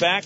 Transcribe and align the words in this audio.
back. 0.00 0.24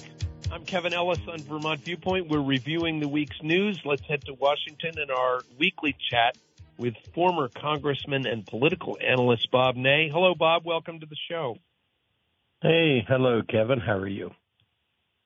I'm 0.52 0.64
Kevin 0.64 0.94
Ellis 0.94 1.18
on 1.26 1.40
Vermont 1.40 1.80
Viewpoint. 1.80 2.28
We're 2.28 2.40
reviewing 2.40 3.00
the 3.00 3.08
week's 3.08 3.42
news. 3.42 3.80
Let's 3.84 4.06
head 4.06 4.24
to 4.26 4.34
Washington 4.34 5.00
in 5.02 5.10
our 5.10 5.40
weekly 5.58 5.96
chat 6.12 6.38
with 6.78 6.94
former 7.12 7.48
Congressman 7.48 8.24
and 8.24 8.46
political 8.46 8.96
analyst 9.04 9.50
Bob 9.50 9.74
Ney. 9.74 10.08
Hello, 10.12 10.36
Bob. 10.36 10.64
Welcome 10.64 11.00
to 11.00 11.06
the 11.06 11.16
show. 11.28 11.56
Hey, 12.62 13.04
hello, 13.08 13.42
Kevin. 13.42 13.80
How 13.80 13.96
are 13.96 14.06
you? 14.06 14.30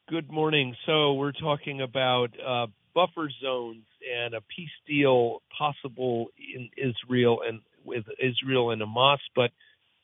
Good 0.08 0.32
morning. 0.32 0.74
So 0.86 1.12
we're 1.12 1.32
talking 1.32 1.82
about 1.82 2.28
uh, 2.40 2.68
buffer 2.94 3.28
zones 3.42 3.84
and 4.10 4.32
a 4.32 4.40
peace 4.40 4.70
deal 4.86 5.42
possible 5.58 6.28
in 6.38 6.70
Israel 6.78 7.40
and 7.46 7.60
with 7.84 8.04
Israel 8.18 8.70
and 8.70 8.80
Hamas, 8.80 9.18
but 9.36 9.50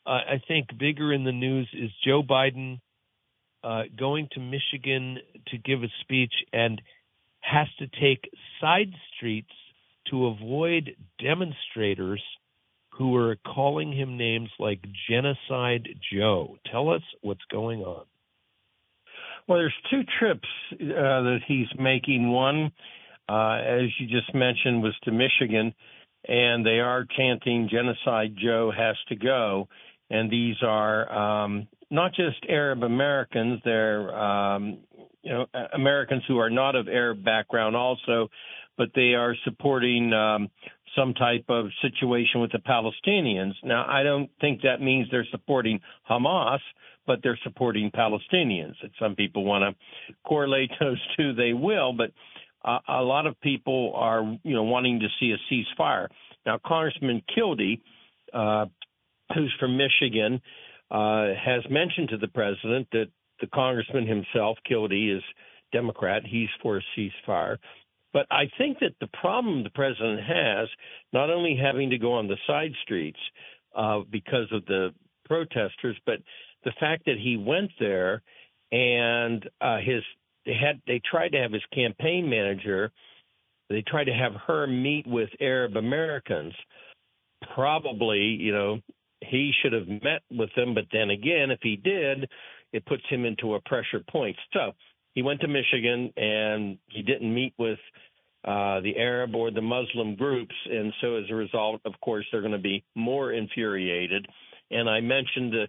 uh, 0.05 0.11
I 0.11 0.41
think 0.47 0.67
bigger 0.77 1.11
in 1.11 1.23
the 1.23 1.31
news 1.31 1.67
is 1.73 1.89
Joe 2.05 2.21
Biden 2.21 2.79
uh, 3.65 3.83
going 3.97 4.29
to 4.33 4.39
Michigan 4.39 5.17
to 5.47 5.57
give 5.57 5.81
a 5.81 5.87
speech 6.01 6.33
and 6.53 6.81
has 7.41 7.67
to 7.79 7.87
take 7.87 8.29
side 8.61 8.91
streets 9.15 9.51
to 10.11 10.27
avoid 10.27 10.95
demonstrators 11.19 12.21
who 12.97 13.15
are 13.15 13.35
calling 13.35 13.91
him 13.91 14.17
names 14.17 14.49
like 14.59 14.79
Genocide 15.09 15.87
Joe. 16.13 16.57
Tell 16.71 16.89
us 16.89 17.01
what's 17.21 17.43
going 17.51 17.81
on. 17.81 18.05
Well, 19.47 19.59
there's 19.59 19.73
two 19.91 20.01
trips 20.19 20.47
uh, 20.73 20.77
that 20.77 21.39
he's 21.47 21.67
making. 21.77 22.31
One, 22.31 22.71
uh, 23.27 23.57
as 23.61 23.89
you 23.99 24.07
just 24.07 24.33
mentioned, 24.33 24.81
was 24.81 24.95
to 25.03 25.11
Michigan, 25.11 25.73
and 26.27 26.65
they 26.65 26.79
are 26.79 27.05
chanting 27.17 27.69
"Genocide 27.69 28.35
Joe 28.41 28.71
has 28.75 28.95
to 29.09 29.15
go." 29.15 29.67
And 30.09 30.31
these 30.31 30.55
are 30.63 31.11
um, 31.43 31.67
not 31.89 32.13
just 32.13 32.37
Arab 32.47 32.83
Americans; 32.83 33.61
they're 33.63 34.13
um, 34.17 34.79
you 35.23 35.31
know 35.31 35.45
Americans 35.73 36.23
who 36.27 36.39
are 36.39 36.49
not 36.49 36.75
of 36.75 36.87
Arab 36.87 37.23
background 37.23 37.75
also, 37.75 38.29
but 38.77 38.89
they 38.95 39.13
are 39.13 39.35
supporting 39.43 40.13
um, 40.13 40.49
some 40.95 41.13
type 41.13 41.45
of 41.49 41.67
situation 41.81 42.41
with 42.41 42.51
the 42.51 42.59
Palestinians. 42.59 43.53
Now, 43.63 43.85
I 43.87 44.03
don't 44.03 44.29
think 44.39 44.61
that 44.61 44.81
means 44.81 45.07
they're 45.11 45.27
supporting 45.31 45.79
Hamas, 46.09 46.59
but 47.05 47.19
they're 47.21 47.39
supporting 47.43 47.91
Palestinians. 47.91 48.75
If 48.83 48.91
some 48.99 49.15
people 49.15 49.43
want 49.43 49.63
to 49.63 50.13
correlate 50.25 50.71
those 50.79 51.01
two, 51.17 51.33
they 51.33 51.53
will, 51.53 51.93
but 51.93 52.11
uh, 52.63 52.79
a 52.87 53.03
lot 53.03 53.27
of 53.27 53.39
people 53.41 53.93
are, 53.95 54.23
you 54.43 54.55
know, 54.55 54.63
wanting 54.63 54.99
to 55.01 55.07
see 55.19 55.33
a 55.33 55.53
ceasefire. 55.53 56.07
Now, 56.45 56.59
Congressman 56.65 57.21
Kildee, 57.33 57.81
uh, 58.33 58.65
who's 59.33 59.53
from 59.59 59.77
Michigan, 59.77 60.41
uh, 60.91 61.27
has 61.43 61.63
mentioned 61.69 62.09
to 62.09 62.17
the 62.17 62.27
president 62.27 62.87
that 62.91 63.07
the 63.41 63.47
congressman 63.47 64.07
himself, 64.07 64.57
Kildee, 64.67 65.11
is 65.17 65.23
Democrat. 65.71 66.23
He's 66.25 66.49
for 66.61 66.77
a 66.77 66.81
ceasefire. 66.97 67.57
But 68.13 68.27
I 68.31 68.49
think 68.57 68.79
that 68.79 68.93
the 69.01 69.09
problem 69.19 69.63
the 69.63 69.69
president 69.71 70.21
has, 70.21 70.69
not 71.11 71.29
only 71.29 71.57
having 71.61 71.89
to 71.89 71.97
go 71.97 72.13
on 72.13 72.27
the 72.27 72.37
side 72.47 72.71
streets 72.83 73.19
uh, 73.75 74.01
because 74.09 74.47
of 74.51 74.65
the 74.67 74.93
protesters, 75.25 75.97
but 76.05 76.19
the 76.63 76.71
fact 76.79 77.05
that 77.05 77.17
he 77.21 77.35
went 77.35 77.71
there 77.79 78.21
and 78.71 79.47
uh, 79.59 79.79
his 79.79 80.01
they 80.45 80.53
had 80.53 80.81
they 80.87 81.01
tried 81.09 81.33
to 81.33 81.39
have 81.39 81.51
his 81.51 81.65
campaign 81.73 82.29
manager, 82.29 82.91
they 83.69 83.81
tried 83.81 84.05
to 84.05 84.13
have 84.13 84.33
her 84.47 84.67
meet 84.67 85.05
with 85.07 85.29
Arab 85.41 85.75
Americans. 85.75 86.53
Probably, 87.53 88.19
you 88.19 88.53
know, 88.53 88.79
he 89.29 89.51
should 89.61 89.73
have 89.73 89.87
met 89.87 90.21
with 90.31 90.49
them, 90.55 90.73
but 90.73 90.85
then 90.91 91.09
again, 91.09 91.51
if 91.51 91.59
he 91.61 91.75
did, 91.75 92.29
it 92.73 92.85
puts 92.85 93.03
him 93.09 93.25
into 93.25 93.55
a 93.55 93.61
pressure 93.61 94.03
point. 94.09 94.35
So 94.53 94.73
he 95.13 95.21
went 95.21 95.41
to 95.41 95.47
Michigan 95.47 96.11
and 96.17 96.77
he 96.87 97.01
didn't 97.01 97.33
meet 97.33 97.53
with 97.57 97.79
uh, 98.43 98.81
the 98.81 98.97
Arab 98.97 99.33
or 99.33 99.49
the 99.49 99.61
Muslim 99.61 100.15
groups. 100.15 100.53
And 100.69 100.93
so 101.01 101.15
as 101.15 101.23
a 101.31 101.35
result, 101.35 101.81
of 101.85 101.93
course, 102.01 102.25
they're 102.31 102.41
going 102.41 102.51
to 102.51 102.59
be 102.59 102.83
more 102.95 103.31
infuriated. 103.31 104.27
And 104.71 104.89
I 104.89 104.99
mentioned 105.01 105.53
the 105.53 105.67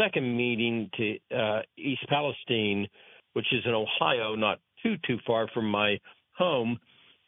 second 0.00 0.36
meeting 0.36 0.90
to 0.96 1.36
uh, 1.36 1.62
East 1.76 2.04
Palestine, 2.08 2.88
which 3.34 3.46
is 3.52 3.62
in 3.64 3.72
Ohio, 3.72 4.34
not 4.34 4.58
too, 4.82 4.96
too 5.06 5.18
far 5.26 5.48
from 5.52 5.70
my 5.70 5.98
home. 6.36 6.78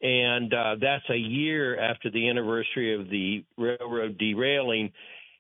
And 0.00 0.52
uh, 0.54 0.76
that's 0.80 1.08
a 1.10 1.16
year 1.16 1.78
after 1.78 2.10
the 2.10 2.28
anniversary 2.28 2.94
of 2.94 3.10
the 3.10 3.44
railroad 3.56 4.16
derailing. 4.18 4.92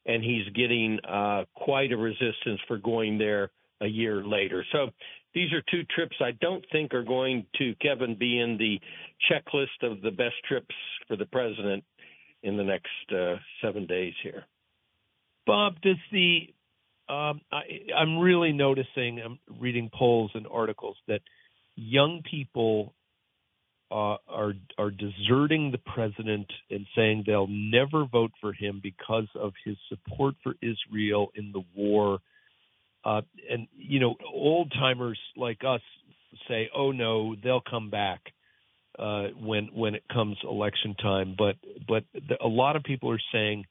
And 0.06 0.22
he's 0.22 0.48
getting 0.54 0.98
uh, 1.06 1.44
quite 1.54 1.92
a 1.92 1.96
resistance 1.96 2.60
for 2.66 2.78
going 2.78 3.18
there 3.18 3.50
a 3.80 3.86
year 3.86 4.24
later. 4.24 4.64
So 4.72 4.88
these 5.34 5.52
are 5.52 5.62
two 5.70 5.84
trips 5.94 6.16
I 6.20 6.32
don't 6.40 6.64
think 6.72 6.94
are 6.94 7.04
going 7.04 7.46
to, 7.58 7.74
Kevin, 7.82 8.16
be 8.18 8.40
in 8.40 8.56
the 8.56 8.80
checklist 9.30 9.82
of 9.82 10.00
the 10.00 10.10
best 10.10 10.36
trips 10.46 10.74
for 11.06 11.16
the 11.16 11.26
president 11.26 11.84
in 12.42 12.56
the 12.56 12.64
next 12.64 13.12
uh, 13.14 13.36
seven 13.62 13.86
days 13.86 14.14
here. 14.22 14.44
Bob, 15.46 15.80
does 15.82 15.96
the 16.12 16.48
um, 17.08 17.40
I, 17.50 17.62
I'm 17.96 18.18
really 18.18 18.52
noticing, 18.52 19.20
I'm 19.24 19.38
reading 19.58 19.90
polls 19.92 20.30
and 20.34 20.46
articles 20.50 20.96
that 21.08 21.20
young 21.74 22.22
people 22.28 22.92
uh, 23.90 24.16
are 24.28 24.52
are 24.76 24.90
deserting 24.90 25.70
the 25.70 25.78
president 25.78 26.46
and 26.70 26.86
saying 26.94 27.24
they'll 27.26 27.46
never 27.48 28.04
vote 28.04 28.32
for 28.40 28.52
him 28.52 28.80
because 28.82 29.28
of 29.34 29.52
his 29.64 29.76
support 29.88 30.34
for 30.42 30.54
Israel 30.62 31.28
in 31.34 31.52
the 31.52 31.62
war 31.74 32.18
uh, 33.04 33.22
and 33.50 33.68
you 33.76 34.00
know, 34.00 34.16
old 34.32 34.72
timers 34.72 35.18
like 35.36 35.62
us 35.66 35.80
say, 36.48 36.68
"Oh 36.74 36.92
no, 36.92 37.34
they'll 37.42 37.62
come 37.62 37.90
back 37.90 38.20
uh, 38.98 39.28
when 39.40 39.68
when 39.72 39.94
it 39.94 40.02
comes 40.12 40.36
election 40.42 40.94
time." 41.00 41.34
But 41.36 41.56
but 41.86 42.04
the, 42.12 42.36
a 42.44 42.48
lot 42.48 42.76
of 42.76 42.82
people 42.82 43.10
are 43.10 43.20
saying 43.32 43.64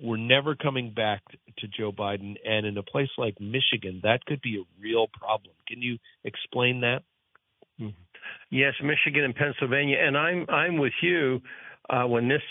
we're 0.00 0.16
never 0.16 0.54
coming 0.54 0.92
back 0.94 1.22
to 1.58 1.66
Joe 1.66 1.92
Biden, 1.92 2.36
and 2.44 2.66
in 2.66 2.76
a 2.76 2.82
place 2.82 3.08
like 3.16 3.40
Michigan, 3.40 4.00
that 4.04 4.24
could 4.26 4.40
be 4.42 4.58
a 4.58 4.80
real 4.80 5.06
problem. 5.08 5.54
Can 5.66 5.82
you 5.82 5.98
explain 6.24 6.82
that? 6.82 7.02
Yes, 8.50 8.74
Michigan 8.82 9.24
and 9.24 9.34
Pennsylvania, 9.34 9.98
and 10.00 10.16
I'm 10.16 10.46
I'm 10.48 10.78
with 10.78 10.92
you 11.02 11.40
uh, 11.90 12.04
when 12.04 12.28
this 12.28 12.42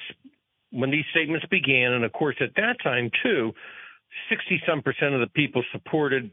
when 0.71 0.91
these 0.91 1.05
statements 1.11 1.45
began, 1.49 1.93
and 1.93 2.03
of 2.03 2.11
course 2.11 2.35
at 2.41 2.55
that 2.55 2.77
time 2.83 3.09
too 3.23 3.51
60 4.29 4.61
some 4.67 4.81
percent 4.81 5.13
of 5.13 5.19
the 5.19 5.29
people 5.33 5.63
supported 5.71 6.31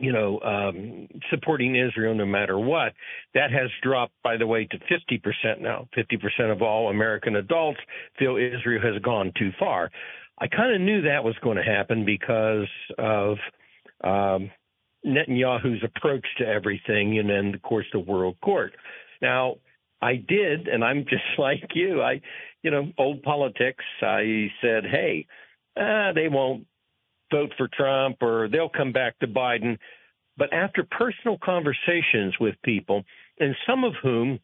you 0.00 0.12
know, 0.12 0.40
um, 0.40 1.08
supporting 1.30 1.74
Israel 1.74 2.14
no 2.14 2.26
matter 2.26 2.58
what. 2.58 2.92
That 3.34 3.50
has 3.50 3.70
dropped, 3.82 4.12
by 4.22 4.36
the 4.36 4.46
way, 4.46 4.66
to 4.66 4.78
50% 4.78 5.60
now. 5.60 5.88
50% 5.96 6.52
of 6.52 6.62
all 6.62 6.90
American 6.90 7.36
adults 7.36 7.80
feel 8.18 8.36
Israel 8.36 8.82
has 8.82 9.00
gone 9.02 9.32
too 9.38 9.50
far. 9.58 9.90
I 10.38 10.48
kind 10.48 10.74
of 10.74 10.82
knew 10.82 11.02
that 11.02 11.24
was 11.24 11.34
going 11.42 11.56
to 11.56 11.62
happen 11.62 12.04
because 12.04 12.68
of 12.98 13.38
um, 14.04 14.50
Netanyahu's 15.06 15.84
approach 15.84 16.26
to 16.38 16.46
everything, 16.46 17.18
and 17.18 17.28
then, 17.28 17.54
of 17.54 17.62
course, 17.62 17.86
the 17.92 18.00
World 18.00 18.36
Court. 18.42 18.74
Now, 19.22 19.56
I 20.02 20.16
did, 20.16 20.68
and 20.68 20.84
I'm 20.84 21.04
just 21.10 21.38
like 21.38 21.70
you. 21.74 22.02
I, 22.02 22.20
you 22.62 22.70
know, 22.70 22.92
old 22.98 23.22
politics. 23.22 23.84
I 24.02 24.50
said, 24.60 24.84
hey, 24.84 25.26
uh, 25.76 26.12
they 26.12 26.28
won't 26.28 26.66
vote 27.30 27.52
for 27.56 27.68
Trump 27.68 28.22
or 28.22 28.48
they'll 28.48 28.68
come 28.68 28.92
back 28.92 29.18
to 29.18 29.26
Biden. 29.26 29.78
But 30.36 30.52
after 30.52 30.84
personal 30.84 31.38
conversations 31.42 32.34
with 32.38 32.54
people, 32.62 33.04
and 33.38 33.54
some 33.66 33.84
of 33.84 33.94
whom 34.02 34.38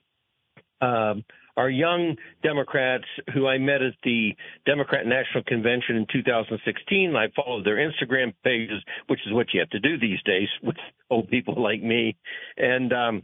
um, 0.80 1.24
are 1.56 1.68
young 1.68 2.16
Democrats 2.42 3.04
who 3.34 3.46
I 3.46 3.58
met 3.58 3.82
at 3.82 3.94
the 4.04 4.34
Democrat 4.64 5.06
National 5.06 5.44
Convention 5.44 5.96
in 5.96 6.06
2016. 6.12 7.14
I 7.14 7.28
followed 7.36 7.66
their 7.66 7.76
Instagram 7.76 8.32
pages, 8.42 8.82
which 9.06 9.20
is 9.26 9.32
what 9.32 9.48
you 9.52 9.60
have 9.60 9.70
to 9.70 9.80
do 9.80 9.98
these 9.98 10.22
days 10.24 10.48
with 10.62 10.76
old 11.10 11.28
people 11.28 11.62
like 11.62 11.82
me. 11.82 12.16
And 12.56 12.92
um, 12.92 13.22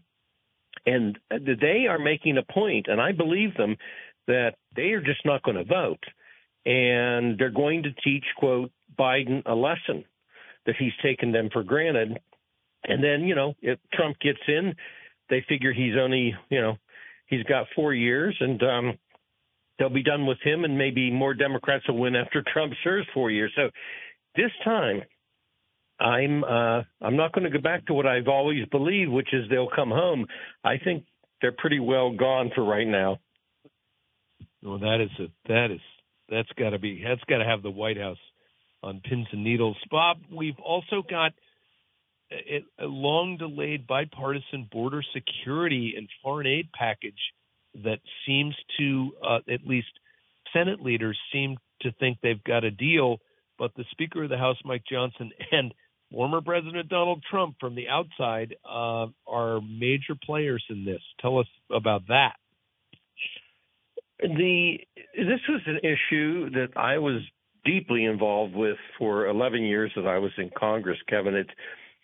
and 0.87 1.19
they 1.31 1.87
are 1.89 1.99
making 1.99 2.39
a 2.39 2.53
point, 2.53 2.87
and 2.89 3.01
I 3.01 3.13
believe 3.13 3.55
them, 3.57 3.77
that 4.27 4.55
they 4.77 4.91
are 4.93 5.01
just 5.01 5.25
not 5.25 5.43
going 5.43 5.57
to 5.57 5.65
vote 5.65 6.03
and 6.69 7.39
they're 7.39 7.51
going 7.51 7.85
to 7.85 7.93
teach 8.05 8.25
quote 8.37 8.71
Biden 8.99 9.43
a 9.47 9.55
lesson 9.55 10.05
that 10.67 10.77
he's 10.79 10.93
taken 11.03 11.33
them 11.33 11.49
for 11.53 11.63
granted. 11.63 12.21
And 12.85 13.03
then, 13.03 13.23
you 13.23 13.35
know, 13.35 13.55
if 13.63 13.79
Trump 13.93 14.19
gets 14.21 14.41
in, 14.47 14.75
they 15.31 15.45
figure 15.49 15.73
he's 15.73 15.95
only, 15.99 16.35
you 16.51 16.61
know, 16.61 16.77
he's 17.29 17.45
got 17.45 17.67
four 17.75 17.95
years 17.95 18.37
and 18.41 18.63
um 18.63 18.99
they'll 19.79 19.89
be 19.89 20.03
done 20.03 20.27
with 20.27 20.39
him 20.43 20.65
and 20.65 20.77
maybe 20.77 21.11
more 21.11 21.35
Democrats 21.35 21.87
will 21.89 21.99
win 21.99 22.17
after 22.17 22.43
Trump 22.53 22.73
serves 22.83 23.07
four 23.15 23.31
years. 23.31 23.53
So 23.57 23.71
this 24.37 24.51
time 24.65 25.03
I'm 26.01 26.45
uh 26.45 26.83
I'm 27.01 27.17
not 27.17 27.33
going 27.33 27.45
to 27.45 27.51
go 27.51 27.63
back 27.63 27.87
to 27.87 27.95
what 27.95 28.07
I've 28.07 28.29
always 28.29 28.67
believed, 28.67 29.11
which 29.11 29.33
is 29.33 29.49
they'll 29.49 29.71
come 29.75 29.91
home. 29.91 30.27
I 30.65 30.79
think 30.83 31.05
they're 31.41 31.53
pretty 31.57 31.81
well 31.81 32.13
gone 32.13 32.51
for 32.55 32.65
right 32.65 32.87
now. 32.87 33.19
Well, 34.63 34.79
that 34.79 35.01
is 35.01 35.11
a 35.21 35.49
that 35.49 35.71
is 35.73 35.81
that's 36.29 36.49
got 36.59 36.71
to 36.71 36.79
be 36.79 37.03
that's 37.07 37.23
got 37.29 37.39
to 37.39 37.45
have 37.45 37.63
the 37.63 37.71
White 37.71 37.99
House 37.99 38.19
on 38.83 39.01
pins 39.01 39.27
and 39.33 39.43
needles. 39.43 39.77
Bob, 39.91 40.19
we've 40.33 40.59
also 40.65 41.03
got 41.09 41.33
a, 42.31 42.85
long 42.85 43.37
delayed 43.37 43.87
bipartisan 43.87 44.69
border 44.71 45.03
security 45.15 45.95
and 45.97 46.09
foreign 46.23 46.47
aid 46.47 46.69
package 46.73 47.19
that 47.85 48.01
seems 48.27 48.55
to, 48.79 49.13
uh, 49.27 49.39
at 49.53 49.67
least 49.67 49.89
Senate 50.53 50.81
leaders 50.81 51.19
seem 51.33 51.57
to 51.83 51.93
think 51.93 52.19
they've 52.23 52.43
got 52.45 52.65
a 52.65 52.71
deal, 52.71 53.19
but 53.59 53.73
the 53.77 53.85
Speaker 53.91 54.25
of 54.25 54.31
the 54.31 54.39
House, 54.39 54.57
Mike 54.65 54.85
Johnson, 54.91 55.31
and 55.53 55.73
former 56.13 56.41
President 56.41 56.89
Donald 56.89 57.23
Trump 57.31 57.57
from 57.61 57.75
the 57.75 57.89
outside 57.89 58.57
uh, 58.65 59.07
are 59.27 59.61
major 59.61 60.15
players 60.23 60.65
in 60.71 60.85
this. 60.85 61.03
Tell 61.21 61.39
us 61.39 61.47
about 61.71 62.09
that. 62.09 62.35
The 64.21 64.79
this 65.15 65.41
was 65.49 65.61
an 65.67 65.79
issue 65.85 66.51
that 66.51 66.77
I 66.77 66.99
was 66.99 67.23
deeply 67.65 68.05
involved 68.05 68.55
with 68.55 68.77
for 68.99 69.29
11 69.29 69.63
years 69.63 69.93
that 69.95 70.07
I 70.07 70.19
was 70.19 70.33
in 70.39 70.51
Congress, 70.59 70.99
Kevin. 71.09 71.35
It, 71.37 71.47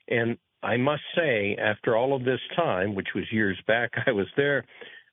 and 0.08 0.36
I 0.62 0.76
must 0.76 1.02
say, 1.14 1.56
after 1.60 1.96
all 1.96 2.16
of 2.16 2.24
this 2.24 2.40
time, 2.56 2.94
which 2.94 3.08
was 3.14 3.24
years 3.30 3.58
back, 3.66 3.90
I 4.06 4.12
was 4.12 4.26
there, 4.36 4.64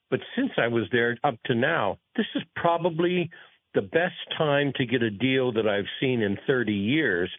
but 0.10 0.20
since 0.36 0.52
I 0.58 0.68
was 0.68 0.86
there 0.92 1.18
up 1.24 1.36
to 1.46 1.56
now, 1.56 1.98
this 2.16 2.26
is 2.36 2.44
probably 2.56 3.30
the 3.74 3.82
best 3.82 4.16
time 4.38 4.74
to 4.76 4.86
get 4.86 5.02
a 5.02 5.10
deal 5.10 5.54
that 5.54 5.68
I've 5.68 5.86
seen 6.00 6.22
in 6.22 6.38
30 6.46 6.74
years. 6.74 7.30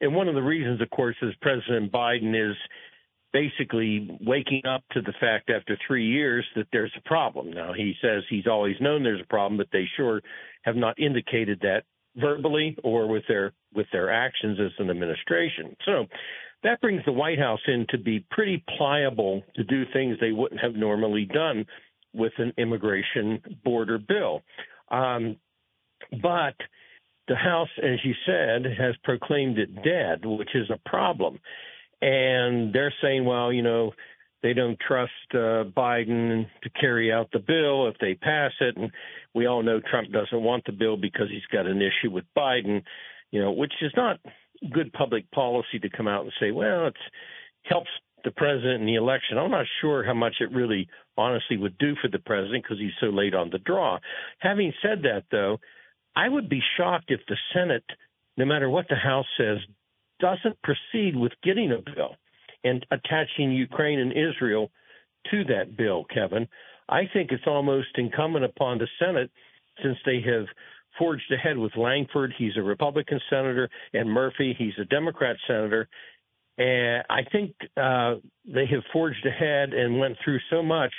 And 0.00 0.14
one 0.14 0.28
of 0.28 0.34
the 0.34 0.42
reasons, 0.42 0.80
of 0.80 0.90
course, 0.90 1.16
is 1.22 1.34
President 1.40 1.92
Biden 1.92 2.34
is 2.34 2.56
basically 3.32 4.18
waking 4.26 4.62
up 4.66 4.82
to 4.90 5.02
the 5.02 5.12
fact 5.20 5.50
after 5.50 5.78
three 5.86 6.06
years 6.06 6.44
that 6.56 6.66
there's 6.72 6.92
a 6.96 7.08
problem. 7.08 7.52
Now, 7.52 7.72
he 7.72 7.94
says 8.02 8.24
he's 8.28 8.48
always 8.48 8.74
known 8.80 9.04
there's 9.04 9.20
a 9.20 9.28
problem, 9.28 9.56
but 9.56 9.68
they 9.72 9.84
sure 9.96 10.20
have 10.62 10.74
not 10.74 10.98
indicated 10.98 11.60
that 11.62 11.84
verbally 12.16 12.76
or 12.82 13.06
with 13.06 13.22
their 13.28 13.52
with 13.74 13.86
their 13.92 14.10
actions 14.10 14.58
as 14.60 14.72
an 14.78 14.90
administration. 14.90 15.76
So 15.84 16.06
that 16.62 16.80
brings 16.80 17.04
the 17.04 17.12
White 17.12 17.38
House 17.38 17.60
in 17.66 17.86
to 17.90 17.98
be 17.98 18.24
pretty 18.30 18.62
pliable 18.76 19.42
to 19.56 19.64
do 19.64 19.84
things 19.92 20.16
they 20.20 20.32
wouldn't 20.32 20.60
have 20.60 20.74
normally 20.74 21.24
done 21.24 21.66
with 22.12 22.32
an 22.38 22.52
immigration 22.58 23.40
border 23.64 23.98
bill. 23.98 24.42
Um, 24.90 25.36
but 26.22 26.54
the 27.28 27.36
House, 27.36 27.68
as 27.82 27.98
you 28.04 28.14
said, 28.26 28.64
has 28.78 28.94
proclaimed 29.04 29.58
it 29.58 29.82
dead, 29.84 30.24
which 30.24 30.54
is 30.54 30.68
a 30.70 30.88
problem. 30.88 31.38
And 32.02 32.72
they're 32.72 32.94
saying, 33.00 33.24
well, 33.24 33.52
you 33.52 33.62
know, 33.62 33.92
they 34.42 34.54
don't 34.54 34.78
trust 34.80 35.12
uh, 35.32 35.64
Biden 35.76 36.46
to 36.62 36.70
carry 36.80 37.12
out 37.12 37.28
the 37.32 37.38
bill 37.38 37.88
if 37.88 37.96
they 38.00 38.14
pass 38.14 38.52
it. 38.60 38.76
And 38.76 38.90
we 39.34 39.46
all 39.46 39.62
know 39.62 39.80
Trump 39.80 40.10
doesn't 40.10 40.42
want 40.42 40.64
the 40.64 40.72
bill 40.72 40.96
because 40.96 41.28
he's 41.30 41.46
got 41.52 41.66
an 41.66 41.82
issue 41.82 42.10
with 42.10 42.24
Biden, 42.36 42.82
you 43.30 43.40
know, 43.40 43.52
which 43.52 43.74
is 43.82 43.92
not 43.96 44.18
good 44.72 44.92
public 44.92 45.30
policy 45.30 45.78
to 45.80 45.90
come 45.90 46.08
out 46.08 46.22
and 46.22 46.32
say, 46.40 46.50
well, 46.50 46.86
it 46.86 46.96
helps 47.64 47.90
the 48.24 48.30
president 48.30 48.80
in 48.80 48.86
the 48.86 48.96
election. 48.96 49.38
I'm 49.38 49.50
not 49.50 49.66
sure 49.80 50.04
how 50.04 50.14
much 50.14 50.36
it 50.40 50.52
really 50.52 50.88
honestly 51.16 51.56
would 51.56 51.78
do 51.78 51.94
for 52.00 52.08
the 52.08 52.18
president 52.18 52.64
because 52.64 52.78
he's 52.78 52.90
so 53.00 53.06
late 53.06 53.34
on 53.34 53.50
the 53.50 53.58
draw. 53.58 53.98
Having 54.38 54.72
said 54.82 55.02
that, 55.02 55.24
though, 55.30 55.58
I 56.16 56.28
would 56.28 56.48
be 56.48 56.60
shocked 56.76 57.10
if 57.10 57.20
the 57.28 57.36
Senate, 57.54 57.84
no 58.36 58.44
matter 58.44 58.68
what 58.68 58.86
the 58.88 58.96
House 58.96 59.26
says, 59.38 59.58
doesn't 60.18 60.58
proceed 60.62 61.16
with 61.16 61.32
getting 61.42 61.72
a 61.72 61.78
bill 61.78 62.16
and 62.64 62.84
attaching 62.90 63.52
Ukraine 63.52 63.98
and 63.98 64.12
Israel 64.12 64.70
to 65.30 65.44
that 65.44 65.76
bill, 65.76 66.04
Kevin. 66.12 66.48
I 66.88 67.02
think 67.12 67.30
it's 67.30 67.46
almost 67.46 67.88
incumbent 67.96 68.44
upon 68.44 68.78
the 68.78 68.88
Senate, 68.98 69.30
since 69.82 69.96
they 70.04 70.20
have 70.26 70.46
forged 70.98 71.32
ahead 71.32 71.56
with 71.56 71.76
Langford, 71.76 72.34
he's 72.36 72.56
a 72.56 72.62
Republican 72.62 73.20
senator, 73.30 73.68
and 73.92 74.10
Murphy, 74.10 74.54
he's 74.58 74.74
a 74.80 74.84
Democrat 74.84 75.36
senator. 75.46 75.88
And 76.58 77.04
I 77.08 77.20
think 77.30 77.54
uh, 77.76 78.16
they 78.44 78.66
have 78.66 78.82
forged 78.92 79.24
ahead 79.24 79.72
and 79.72 79.98
went 79.98 80.16
through 80.22 80.40
so 80.50 80.62
much, 80.62 80.92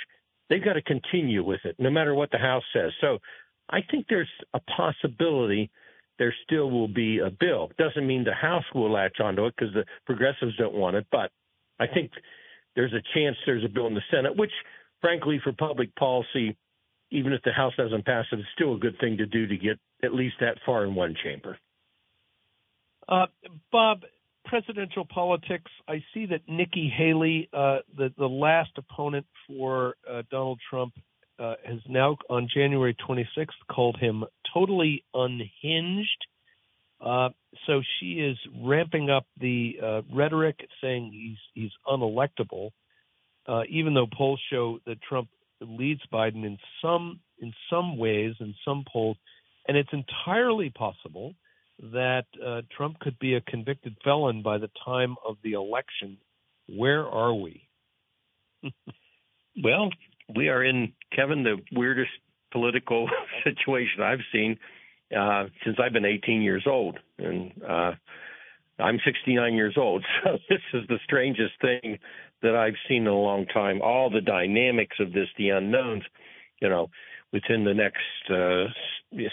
they've 0.48 0.64
got 0.64 0.72
to 0.72 0.82
continue 0.82 1.44
with 1.44 1.60
it, 1.64 1.76
no 1.78 1.90
matter 1.90 2.14
what 2.14 2.30
the 2.30 2.38
House 2.38 2.64
says. 2.72 2.90
So 3.00 3.18
I 3.70 3.80
think 3.90 4.06
there's 4.08 4.28
a 4.54 4.60
possibility 4.60 5.70
there 6.18 6.34
still 6.44 6.70
will 6.70 6.88
be 6.88 7.18
a 7.18 7.30
bill. 7.30 7.70
Doesn't 7.78 8.06
mean 8.06 8.24
the 8.24 8.34
House 8.34 8.64
will 8.74 8.92
latch 8.92 9.20
onto 9.20 9.46
it 9.46 9.54
because 9.56 9.74
the 9.74 9.84
progressives 10.06 10.56
don't 10.56 10.74
want 10.74 10.96
it, 10.96 11.06
but 11.10 11.30
I 11.82 11.92
think 11.92 12.10
there's 12.76 12.92
a 12.92 13.02
chance 13.14 13.36
there's 13.44 13.64
a 13.64 13.68
bill 13.68 13.86
in 13.86 13.94
the 13.94 14.02
Senate, 14.10 14.36
which, 14.36 14.52
frankly, 15.00 15.40
for 15.42 15.52
public 15.52 15.94
policy, 15.96 16.56
even 17.10 17.32
if 17.32 17.42
the 17.42 17.52
House 17.52 17.74
doesn't 17.76 18.06
pass 18.06 18.24
it, 18.32 18.38
it's 18.38 18.48
still 18.54 18.74
a 18.74 18.78
good 18.78 18.98
thing 19.00 19.18
to 19.18 19.26
do 19.26 19.46
to 19.46 19.56
get 19.56 19.78
at 20.02 20.14
least 20.14 20.36
that 20.40 20.56
far 20.64 20.84
in 20.84 20.94
one 20.94 21.14
chamber. 21.22 21.58
Uh, 23.08 23.26
Bob, 23.70 24.02
presidential 24.44 25.04
politics. 25.04 25.70
I 25.88 26.02
see 26.14 26.26
that 26.26 26.40
Nikki 26.48 26.92
Haley, 26.94 27.48
uh, 27.52 27.78
the 27.96 28.12
the 28.16 28.28
last 28.28 28.70
opponent 28.76 29.26
for 29.46 29.94
uh, 30.10 30.22
Donald 30.30 30.60
Trump, 30.68 30.94
uh, 31.38 31.54
has 31.64 31.78
now 31.88 32.16
on 32.30 32.48
January 32.52 32.96
26th 33.08 33.48
called 33.70 33.98
him 34.00 34.24
totally 34.54 35.04
unhinged. 35.14 36.26
Uh, 37.04 37.30
so 37.66 37.82
she 37.98 38.12
is 38.12 38.36
ramping 38.62 39.10
up 39.10 39.26
the 39.40 39.76
uh, 39.82 40.02
rhetoric, 40.12 40.56
saying 40.80 41.10
he's 41.12 41.38
he's 41.54 41.72
unelectable, 41.86 42.70
uh, 43.48 43.62
even 43.68 43.94
though 43.94 44.06
polls 44.06 44.40
show 44.50 44.78
that 44.86 45.02
Trump 45.02 45.28
leads 45.60 46.00
Biden 46.12 46.44
in 46.44 46.58
some 46.80 47.20
in 47.40 47.52
some 47.68 47.98
ways 47.98 48.34
in 48.40 48.54
some 48.64 48.84
polls, 48.90 49.16
and 49.66 49.76
it's 49.76 49.92
entirely 49.92 50.70
possible 50.70 51.34
that 51.92 52.26
uh, 52.44 52.62
Trump 52.76 53.00
could 53.00 53.18
be 53.18 53.34
a 53.34 53.40
convicted 53.40 53.96
felon 54.04 54.42
by 54.42 54.58
the 54.58 54.70
time 54.84 55.16
of 55.26 55.36
the 55.42 55.52
election. 55.52 56.18
Where 56.68 57.06
are 57.06 57.34
we? 57.34 57.68
well, 59.64 59.90
we 60.36 60.48
are 60.48 60.62
in 60.62 60.92
Kevin 61.14 61.42
the 61.42 61.56
weirdest 61.72 62.12
political 62.52 63.08
situation 63.44 64.02
I've 64.02 64.20
seen 64.30 64.58
uh, 65.16 65.44
since 65.64 65.78
I've 65.82 65.92
been 65.92 66.04
18 66.04 66.42
years 66.42 66.64
old, 66.66 66.98
and 67.18 67.52
uh, 67.68 67.92
I'm 68.78 68.98
69 69.04 69.54
years 69.54 69.74
old. 69.76 70.04
So 70.24 70.38
this 70.48 70.60
is 70.74 70.86
the 70.88 70.98
strangest 71.04 71.54
thing 71.60 71.98
that 72.42 72.54
I've 72.54 72.74
seen 72.88 73.02
in 73.02 73.08
a 73.08 73.14
long 73.14 73.46
time. 73.46 73.80
All 73.82 74.10
the 74.10 74.20
dynamics 74.20 74.96
of 75.00 75.12
this, 75.12 75.28
the 75.38 75.50
unknowns, 75.50 76.02
you 76.60 76.68
know, 76.68 76.90
within 77.32 77.64
the 77.64 77.74
next 77.74 78.30
uh, 78.30 78.66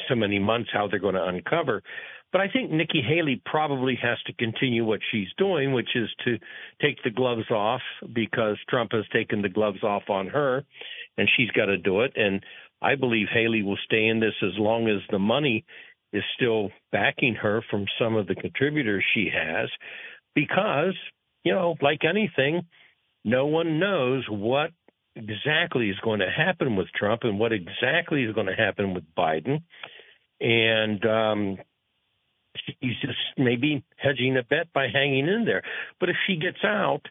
so 0.07 0.15
many 0.15 0.39
months, 0.39 0.69
how 0.71 0.87
they're 0.87 0.99
going 0.99 1.15
to 1.15 1.23
uncover. 1.23 1.83
But 2.31 2.41
I 2.41 2.47
think 2.47 2.69
Nikki 2.71 3.01
Haley 3.01 3.41
probably 3.43 3.97
has 4.01 4.19
to 4.27 4.33
continue 4.33 4.85
what 4.85 4.99
she's 5.11 5.29
doing, 5.37 5.73
which 5.73 5.95
is 5.95 6.09
to 6.25 6.37
take 6.81 7.01
the 7.03 7.09
gloves 7.09 7.49
off 7.49 7.81
because 8.13 8.57
Trump 8.69 8.91
has 8.91 9.05
taken 9.11 9.41
the 9.41 9.49
gloves 9.49 9.83
off 9.83 10.03
on 10.09 10.27
her, 10.27 10.63
and 11.17 11.29
she's 11.35 11.49
got 11.51 11.65
to 11.65 11.77
do 11.77 12.01
it. 12.01 12.13
And 12.15 12.43
I 12.81 12.95
believe 12.95 13.27
Haley 13.31 13.61
will 13.63 13.77
stay 13.83 14.07
in 14.07 14.19
this 14.19 14.35
as 14.41 14.57
long 14.57 14.87
as 14.87 15.01
the 15.09 15.19
money 15.19 15.65
is 16.13 16.23
still 16.35 16.69
backing 16.91 17.35
her 17.35 17.63
from 17.69 17.85
some 17.99 18.15
of 18.15 18.27
the 18.27 18.35
contributors 18.35 19.03
she 19.13 19.29
has, 19.33 19.69
because, 20.33 20.95
you 21.43 21.53
know, 21.53 21.75
like 21.81 22.01
anything, 22.03 22.63
no 23.23 23.45
one 23.45 23.79
knows 23.79 24.25
what 24.29 24.71
exactly 25.15 25.89
is 25.89 25.99
going 26.03 26.19
to 26.19 26.31
happen 26.31 26.75
with 26.75 26.87
Trump 26.95 27.23
and 27.23 27.37
what 27.37 27.51
exactly 27.51 28.23
is 28.23 28.33
going 28.33 28.47
to 28.47 28.55
happen 28.55 28.93
with 28.93 29.03
Biden. 29.17 29.61
And 30.39 31.05
um, 31.05 31.57
he's 32.79 32.99
just 33.01 33.17
maybe 33.37 33.83
hedging 33.97 34.37
a 34.37 34.43
bet 34.43 34.71
by 34.73 34.87
hanging 34.91 35.27
in 35.27 35.45
there. 35.45 35.63
But 35.99 36.09
if 36.09 36.15
she 36.25 36.37
gets 36.37 36.63
out 36.63 37.01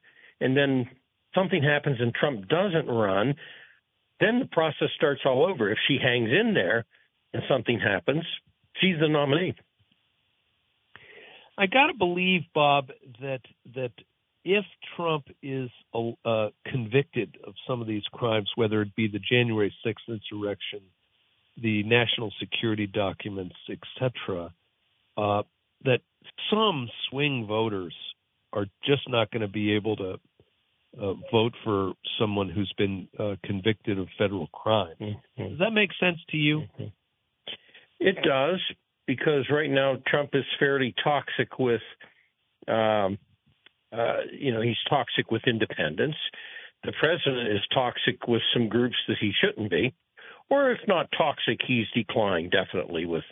and 0.41 0.57
then 0.57 0.89
something 1.35 1.63
happens 1.63 1.99
and 2.01 2.15
Trump 2.15 2.49
doesn't 2.49 2.87
run, 2.87 3.35
then 4.21 4.41
the 4.41 4.47
process 4.47 4.89
starts 4.97 5.23
all 5.25 5.47
over. 5.47 5.71
If 5.71 5.79
she 5.87 5.99
hangs 6.03 6.31
in 6.31 6.55
there 6.55 6.85
and 7.33 7.43
something 7.49 7.79
happens, 7.79 8.25
she's 8.81 8.99
the 9.01 9.09
nominee. 9.09 9.55
I 11.57 11.67
got 11.67 11.89
to 11.89 11.95
believe, 11.95 12.43
Bob, 12.55 12.89
that 13.21 13.41
that 13.75 13.93
if 14.45 14.65
Trump 14.97 15.27
is 15.43 15.69
uh, 16.25 16.49
convicted 16.67 17.37
of 17.47 17.55
some 17.67 17.81
of 17.81 17.87
these 17.87 18.05
crimes, 18.13 18.51
whether 18.55 18.81
it 18.83 18.95
be 18.95 19.09
the 19.09 19.19
January 19.19 19.75
6th 19.85 20.09
insurrection, 20.09 20.81
the 21.61 21.83
national 21.83 22.33
security 22.39 22.87
documents, 22.87 23.57
etc., 23.69 24.53
uh, 25.17 25.43
that 25.85 26.01
some 26.51 26.89
swing 27.11 27.47
voters 27.47 27.95
are 28.53 28.67
just 28.87 29.03
not 29.09 29.31
going 29.31 29.43
to 29.43 29.49
be 29.49 29.73
able 29.73 29.97
to 29.97 30.19
uh, 30.97 31.15
vote 31.31 31.53
for 31.65 31.93
someone 32.19 32.49
who's 32.49 32.73
been 32.79 33.09
uh, 33.19 33.35
convicted 33.45 33.99
of 33.99 34.09
federal 34.19 34.47
crime. 34.49 34.95
Mm-hmm. 35.01 35.49
Does 35.49 35.59
that 35.59 35.73
make 35.73 35.91
sense 36.01 36.19
to 36.31 36.37
you? 36.37 36.61
Mm-hmm. 36.61 36.85
It 38.01 38.17
does, 38.23 38.61
because 39.07 39.47
right 39.51 39.71
now 39.71 39.97
Trump 40.07 40.31
is 40.35 40.45
fairly 40.59 40.95
toxic 41.03 41.59
with, 41.59 41.81
um, 42.69 43.19
uh, 43.93 44.21
you 44.33 44.53
know, 44.53 44.61
he's 44.61 44.77
toxic 44.89 45.31
with 45.31 45.43
independents. 45.47 46.17
The 46.85 46.93
president 47.01 47.49
is 47.49 47.61
toxic 47.75 48.29
with 48.29 48.43
some 48.55 48.69
groups 48.69 48.97
that 49.09 49.17
he 49.21 49.33
shouldn't 49.41 49.71
be, 49.71 49.95
or 50.49 50.71
if 50.71 50.79
not 50.87 51.09
toxic, 51.17 51.59
he's 51.67 51.87
declined 51.95 52.53
definitely 52.53 53.05
with 53.05 53.25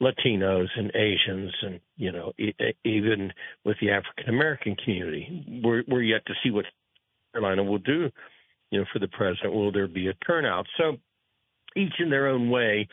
Latinos 0.00 0.68
and 0.76 0.92
Asians, 0.94 1.52
and 1.62 1.80
you 1.96 2.12
know, 2.12 2.32
even 2.84 3.32
with 3.64 3.76
the 3.80 3.90
African 3.90 4.28
American 4.28 4.76
community. 4.76 5.60
We're 5.62 5.82
we're 5.88 6.02
yet 6.02 6.24
to 6.26 6.34
see 6.42 6.50
what 6.50 6.64
Carolina 7.32 7.62
will 7.62 7.78
do, 7.78 8.10
you 8.70 8.80
know, 8.80 8.86
for 8.92 8.98
the 8.98 9.08
president. 9.08 9.54
Will 9.54 9.72
there 9.72 9.88
be 9.88 10.08
a 10.08 10.14
turnout? 10.26 10.66
So 10.76 10.96
each 11.76 11.94
in 11.98 12.10
their 12.10 12.28
own 12.28 12.50
way 12.50 12.88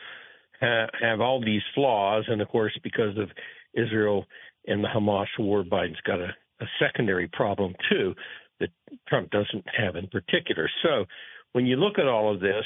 ha- 0.60 0.88
have 1.00 1.20
all 1.20 1.40
these 1.40 1.62
flaws, 1.74 2.24
and 2.28 2.40
of 2.40 2.48
course, 2.48 2.78
because 2.82 3.16
of 3.18 3.30
Israel 3.74 4.26
and 4.66 4.82
the 4.82 4.88
Hamas 4.88 5.26
war, 5.38 5.62
Biden's 5.62 6.00
got 6.06 6.20
a, 6.20 6.34
a 6.60 6.66
secondary 6.78 7.28
problem 7.28 7.74
too 7.90 8.14
that 8.60 8.70
Trump 9.08 9.30
doesn't 9.30 9.64
have 9.76 9.96
in 9.96 10.08
particular. 10.08 10.68
So 10.82 11.04
when 11.52 11.66
you 11.66 11.76
look 11.76 11.98
at 11.98 12.08
all 12.08 12.32
of 12.32 12.40
this, 12.40 12.64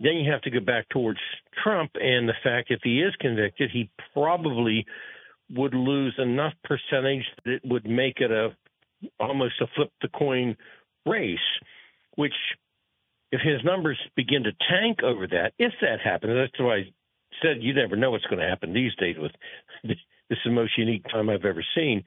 then 0.00 0.14
you 0.14 0.30
have 0.30 0.42
to 0.42 0.50
go 0.50 0.60
back 0.60 0.88
towards 0.90 1.18
Trump 1.62 1.90
and 1.94 2.28
the 2.28 2.34
fact 2.44 2.70
if 2.70 2.80
he 2.84 3.00
is 3.00 3.12
convicted, 3.20 3.70
he 3.72 3.90
probably 4.12 4.86
would 5.50 5.74
lose 5.74 6.14
enough 6.18 6.52
percentage 6.62 7.24
that 7.44 7.54
it 7.54 7.62
would 7.64 7.86
make 7.86 8.20
it 8.20 8.30
a 8.30 8.50
almost 9.20 9.54
a 9.60 9.66
flip 9.74 9.90
the 10.02 10.08
coin 10.08 10.56
race, 11.08 11.38
which 12.16 12.34
if 13.30 13.40
his 13.40 13.62
numbers 13.64 13.98
begin 14.16 14.44
to 14.44 14.52
tank 14.68 15.02
over 15.02 15.26
that, 15.26 15.52
if 15.58 15.72
that 15.80 16.00
happens, 16.00 16.34
that's 16.34 16.60
why 16.60 16.76
I 16.76 16.82
said 17.42 17.62
you 17.62 17.74
never 17.74 17.96
know 17.96 18.10
what's 18.10 18.26
going 18.26 18.40
to 18.40 18.48
happen 18.48 18.72
these 18.72 18.94
days 18.96 19.16
with 19.18 19.32
this 19.84 19.98
is 20.30 20.38
the 20.44 20.50
most 20.50 20.76
unique 20.76 21.04
time 21.10 21.28
I've 21.28 21.44
ever 21.44 21.64
seen. 21.74 22.04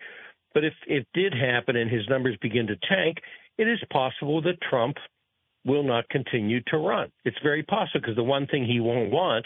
But 0.53 0.65
if 0.65 0.73
it 0.87 1.07
did 1.13 1.33
happen 1.33 1.75
and 1.75 1.89
his 1.89 2.07
numbers 2.09 2.37
begin 2.41 2.67
to 2.67 2.75
tank, 2.75 3.17
it 3.57 3.67
is 3.67 3.79
possible 3.91 4.41
that 4.41 4.61
Trump 4.61 4.97
will 5.65 5.83
not 5.83 6.09
continue 6.09 6.61
to 6.67 6.77
run. 6.77 7.11
It's 7.23 7.37
very 7.43 7.63
possible 7.63 8.01
because 8.01 8.15
the 8.15 8.23
one 8.23 8.47
thing 8.47 8.65
he 8.65 8.79
won't 8.79 9.11
want 9.11 9.45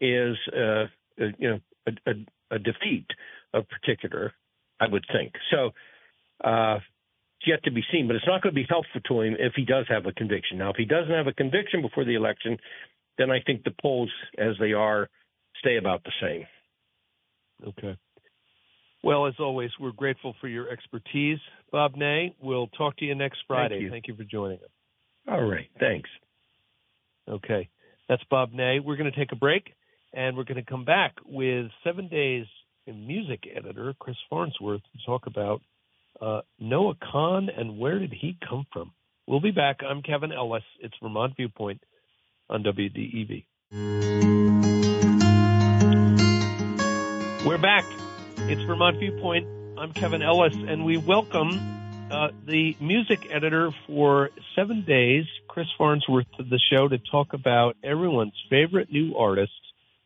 is, 0.00 0.36
uh, 0.54 0.86
uh, 1.20 1.26
you 1.38 1.50
know, 1.50 1.60
a, 1.86 2.10
a, 2.10 2.56
a, 2.56 2.58
defeat 2.58 3.06
of 3.54 3.64
particular. 3.68 4.32
I 4.80 4.88
would 4.88 5.04
think 5.12 5.32
so. 5.50 5.70
Uh, 6.44 6.78
yet 7.46 7.62
to 7.64 7.70
be 7.70 7.82
seen, 7.92 8.06
but 8.06 8.16
it's 8.16 8.26
not 8.26 8.42
going 8.42 8.54
to 8.54 8.60
be 8.60 8.66
helpful 8.68 9.00
to 9.00 9.20
him 9.20 9.36
if 9.38 9.52
he 9.54 9.64
does 9.64 9.86
have 9.88 10.06
a 10.06 10.12
conviction. 10.12 10.58
Now, 10.58 10.70
if 10.70 10.76
he 10.76 10.84
doesn't 10.84 11.12
have 11.12 11.26
a 11.26 11.32
conviction 11.32 11.82
before 11.82 12.04
the 12.04 12.14
election, 12.14 12.58
then 13.16 13.30
I 13.30 13.40
think 13.44 13.64
the 13.64 13.74
polls, 13.80 14.10
as 14.38 14.54
they 14.60 14.72
are, 14.72 15.08
stay 15.58 15.76
about 15.76 16.02
the 16.04 16.12
same. 16.20 16.46
Okay. 17.68 17.96
Well, 19.02 19.26
as 19.26 19.34
always, 19.38 19.70
we're 19.78 19.92
grateful 19.92 20.34
for 20.40 20.48
your 20.48 20.68
expertise, 20.68 21.38
Bob 21.70 21.94
Ney. 21.96 22.34
We'll 22.40 22.66
talk 22.68 22.96
to 22.98 23.04
you 23.04 23.14
next 23.14 23.38
Friday. 23.46 23.76
Thank 23.76 23.82
you, 23.82 23.90
Thank 23.90 24.08
you 24.08 24.16
for 24.16 24.24
joining 24.24 24.58
us. 24.58 24.70
All 25.28 25.44
right. 25.44 25.68
Thanks. 25.78 26.08
Okay. 27.28 27.68
That's 28.08 28.22
Bob 28.30 28.52
Ney. 28.52 28.80
We're 28.80 28.96
going 28.96 29.10
to 29.10 29.16
take 29.16 29.32
a 29.32 29.36
break 29.36 29.74
and 30.12 30.36
we're 30.36 30.44
going 30.44 30.62
to 30.62 30.68
come 30.68 30.84
back 30.84 31.14
with 31.26 31.66
seven 31.84 32.08
days 32.08 32.46
music 32.86 33.40
editor 33.54 33.94
Chris 33.98 34.16
Farnsworth 34.30 34.80
to 34.80 35.04
talk 35.04 35.26
about 35.26 35.60
uh, 36.20 36.40
Noah 36.58 36.94
Kahan 36.94 37.48
and 37.56 37.78
where 37.78 37.98
did 37.98 38.12
he 38.12 38.36
come 38.48 38.66
from. 38.72 38.92
We'll 39.26 39.40
be 39.40 39.50
back. 39.50 39.80
I'm 39.82 40.02
Kevin 40.02 40.32
Ellis. 40.32 40.62
It's 40.80 40.94
Vermont 41.02 41.34
Viewpoint 41.36 41.82
on 42.48 42.64
WDEV. 42.64 43.44
We're 47.46 47.58
back. 47.58 47.84
It's 48.38 48.62
Vermont 48.62 48.98
Viewpoint. 48.98 49.46
I'm 49.78 49.92
Kevin 49.92 50.22
Ellis, 50.22 50.54
and 50.54 50.84
we 50.84 50.96
welcome 50.96 51.50
uh, 52.10 52.28
the 52.46 52.76
music 52.80 53.28
editor 53.30 53.70
for 53.86 54.30
Seven 54.56 54.84
Days, 54.84 55.26
Chris 55.46 55.66
Farnsworth, 55.76 56.26
to 56.38 56.42
the 56.42 56.58
show 56.70 56.88
to 56.88 56.98
talk 56.98 57.32
about 57.34 57.76
everyone's 57.84 58.32
favorite 58.50 58.90
new 58.90 59.14
artist, 59.14 59.52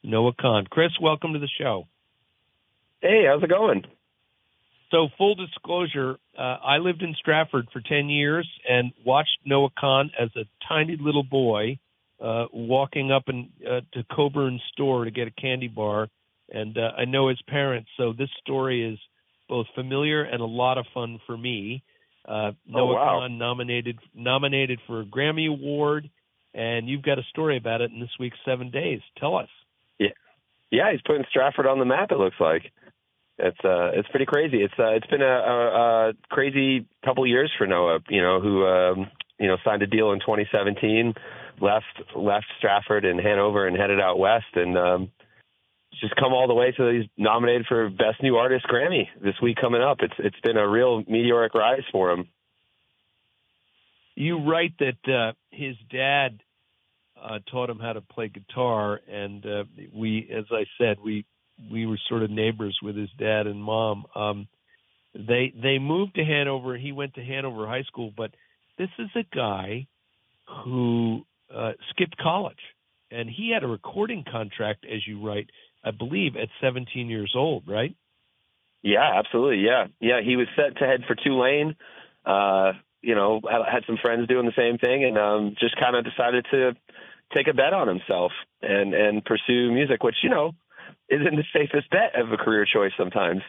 Noah 0.02 0.32
Kahan. 0.34 0.68
Chris, 0.68 0.90
welcome 1.00 1.32
to 1.34 1.38
the 1.38 1.48
show. 1.58 1.86
Hey, 3.00 3.24
how's 3.26 3.42
it 3.42 3.48
going? 3.48 3.84
So, 4.92 5.08
full 5.16 5.34
disclosure, 5.34 6.18
uh, 6.38 6.42
I 6.42 6.76
lived 6.76 7.02
in 7.02 7.14
Stratford 7.18 7.66
for 7.72 7.80
10 7.80 8.10
years 8.10 8.46
and 8.68 8.92
watched 9.06 9.38
Noah 9.46 9.70
Kahan 9.80 10.10
as 10.20 10.28
a 10.36 10.44
tiny 10.68 10.98
little 11.00 11.22
boy 11.22 11.78
uh, 12.22 12.44
walking 12.52 13.10
up 13.10 13.24
in, 13.28 13.48
uh, 13.66 13.80
to 13.94 14.04
Coburn's 14.14 14.60
store 14.72 15.06
to 15.06 15.10
get 15.10 15.28
a 15.28 15.30
candy 15.30 15.68
bar. 15.68 16.08
And 16.50 16.76
uh, 16.76 16.90
I 16.98 17.06
know 17.06 17.30
his 17.30 17.40
parents, 17.48 17.88
so 17.96 18.12
this 18.12 18.28
story 18.42 18.84
is 18.84 18.98
both 19.48 19.66
familiar 19.74 20.24
and 20.24 20.42
a 20.42 20.46
lot 20.46 20.76
of 20.76 20.84
fun 20.92 21.18
for 21.26 21.38
me. 21.38 21.82
Uh, 22.28 22.52
Noah 22.68 22.92
oh, 22.92 22.94
wow. 22.94 23.20
Kahan 23.20 23.38
nominated 23.38 23.98
nominated 24.14 24.78
for 24.86 25.00
a 25.00 25.04
Grammy 25.06 25.48
Award, 25.48 26.10
and 26.52 26.86
you've 26.86 27.02
got 27.02 27.18
a 27.18 27.24
story 27.30 27.56
about 27.56 27.80
it 27.80 27.90
in 27.90 27.98
this 27.98 28.10
week's 28.20 28.36
Seven 28.44 28.70
Days. 28.70 29.00
Tell 29.18 29.36
us. 29.36 29.48
Yeah, 29.98 30.08
yeah, 30.70 30.92
he's 30.92 31.00
putting 31.00 31.24
Stratford 31.30 31.66
on 31.66 31.78
the 31.78 31.86
map. 31.86 32.12
It 32.12 32.18
looks 32.18 32.36
like 32.38 32.70
it's 33.42 33.58
uh, 33.64 33.90
it's 33.98 34.08
pretty 34.08 34.26
crazy. 34.26 34.62
It's 34.62 34.74
uh, 34.78 34.92
it's 34.92 35.06
been 35.06 35.22
a, 35.22 35.26
a, 35.26 36.08
a 36.08 36.12
crazy 36.30 36.86
couple 37.04 37.26
years 37.26 37.50
for 37.58 37.66
Noah. 37.66 37.98
You 38.08 38.22
know, 38.22 38.40
who 38.40 38.64
um, 38.64 39.10
you 39.38 39.48
know 39.48 39.56
signed 39.64 39.82
a 39.82 39.86
deal 39.86 40.12
in 40.12 40.20
2017, 40.20 41.14
left 41.60 41.84
left 42.16 42.46
Stratford 42.58 43.04
and 43.04 43.20
Hanover 43.20 43.66
and 43.66 43.76
headed 43.76 44.00
out 44.00 44.18
west, 44.18 44.54
and 44.54 44.78
um, 44.78 45.10
just 46.00 46.14
come 46.16 46.32
all 46.32 46.46
the 46.46 46.54
way 46.54 46.72
to 46.72 46.88
he's 46.88 47.08
nominated 47.16 47.66
for 47.66 47.90
Best 47.90 48.22
New 48.22 48.36
Artist 48.36 48.66
Grammy 48.66 49.08
this 49.22 49.34
week 49.42 49.56
coming 49.60 49.82
up. 49.82 49.98
It's 50.00 50.14
it's 50.18 50.40
been 50.40 50.56
a 50.56 50.68
real 50.68 51.02
meteoric 51.08 51.54
rise 51.54 51.84
for 51.90 52.10
him. 52.12 52.28
You 54.14 54.38
write 54.38 54.74
that 54.78 55.12
uh, 55.12 55.32
his 55.50 55.74
dad 55.90 56.40
uh, 57.20 57.38
taught 57.50 57.70
him 57.70 57.78
how 57.78 57.94
to 57.94 58.00
play 58.00 58.28
guitar, 58.28 59.00
and 59.10 59.44
uh, 59.44 59.64
we, 59.94 60.30
as 60.36 60.44
I 60.50 60.64
said, 60.78 60.98
we 61.02 61.24
we 61.70 61.86
were 61.86 61.98
sort 62.08 62.22
of 62.22 62.30
neighbors 62.30 62.78
with 62.82 62.96
his 62.96 63.10
dad 63.18 63.46
and 63.46 63.62
mom. 63.62 64.06
Um, 64.14 64.48
they 65.14 65.52
they 65.60 65.78
moved 65.78 66.14
to 66.14 66.24
Hanover. 66.24 66.76
He 66.76 66.92
went 66.92 67.14
to 67.14 67.24
Hanover 67.24 67.66
High 67.66 67.82
School, 67.82 68.12
but 68.16 68.30
this 68.78 68.88
is 68.98 69.08
a 69.14 69.24
guy 69.34 69.86
who 70.64 71.22
uh, 71.54 71.72
skipped 71.90 72.16
college, 72.16 72.58
and 73.10 73.28
he 73.28 73.50
had 73.52 73.62
a 73.62 73.68
recording 73.68 74.24
contract, 74.30 74.86
as 74.86 75.06
you 75.06 75.24
write, 75.24 75.50
I 75.84 75.90
believe, 75.90 76.36
at 76.36 76.48
17 76.60 77.08
years 77.08 77.34
old, 77.36 77.64
right? 77.66 77.94
Yeah, 78.82 79.18
absolutely. 79.18 79.64
Yeah, 79.64 79.86
yeah. 80.00 80.20
He 80.24 80.36
was 80.36 80.48
set 80.56 80.78
to 80.78 80.86
head 80.86 81.02
for 81.06 81.14
Tulane. 81.14 81.76
Uh, 82.24 82.72
you 83.02 83.14
know, 83.14 83.40
had 83.50 83.84
some 83.86 83.98
friends 84.00 84.28
doing 84.28 84.46
the 84.46 84.52
same 84.56 84.78
thing, 84.78 85.04
and 85.04 85.18
um, 85.18 85.56
just 85.58 85.76
kind 85.78 85.96
of 85.96 86.04
decided 86.04 86.46
to 86.50 86.72
take 87.34 87.48
a 87.48 87.54
bet 87.54 87.72
on 87.72 87.88
himself 87.88 88.32
and 88.60 88.94
and 88.94 89.24
pursue 89.24 89.70
music, 89.72 90.02
which 90.02 90.16
you 90.22 90.30
know 90.30 90.52
isn't 91.08 91.36
the 91.36 91.44
safest 91.52 91.90
bet 91.90 92.18
of 92.20 92.32
a 92.32 92.36
career 92.36 92.66
choice 92.70 92.92
sometimes. 92.98 93.42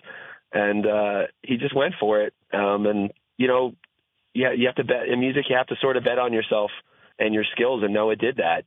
And 0.52 0.86
uh, 0.86 1.22
he 1.42 1.58
just 1.58 1.76
went 1.76 1.96
for 2.00 2.22
it. 2.22 2.34
Um, 2.54 2.86
and 2.86 3.12
you 3.38 3.48
know, 3.48 3.76
yeah, 4.34 4.52
you 4.52 4.68
have 4.68 4.76
to 4.76 4.84
bet 4.84 5.08
in 5.08 5.20
music. 5.20 5.46
You 5.50 5.58
have 5.58 5.68
to 5.68 5.76
sort 5.82 5.98
of 5.98 6.04
bet 6.04 6.20
on 6.20 6.34
yourself 6.34 6.72
and 7.20 7.34
your 7.34 7.46
skills, 7.56 7.84
and 7.84 7.94
Noah 7.94 8.16
did 8.16 8.38
that 8.38 8.66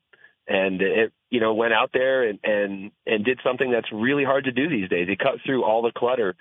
and 0.49 0.81
it 0.81 1.13
you 1.31 1.41
know 1.41 1.55
went 1.55 1.73
out 1.73 1.91
there 1.93 2.29
and 2.29 2.39
and 2.45 2.91
and 3.07 3.25
did 3.25 3.41
something 3.45 3.71
that's 3.71 3.91
really 3.93 4.25
hard 4.25 4.45
to 4.45 4.53
do 4.53 4.69
these 4.69 4.89
days. 4.89 5.09
He 5.09 5.17
cut 5.17 5.41
through 5.45 5.65
all 5.65 5.83
the 5.83 5.93
clutter, 5.97 6.35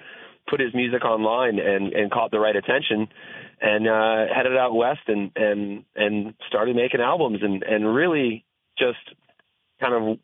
put 0.48 0.60
his 0.60 0.74
music 0.74 1.04
online, 1.06 1.60
and 1.60 1.94
and 1.94 2.12
caught 2.12 2.32
the 2.32 2.40
right 2.40 2.56
attention, 2.56 3.08
and 3.62 3.88
uh, 3.88 4.34
headed 4.34 4.58
out 4.58 4.76
west 4.76 5.02
and 5.08 5.32
and 5.36 5.86
and 5.96 6.34
started 6.48 6.76
making 6.76 7.02
albums 7.02 7.40
and 7.42 7.64
and 7.64 7.94
really 7.94 8.46
just 8.78 8.98
kind 9.82 9.94
of 9.94 10.20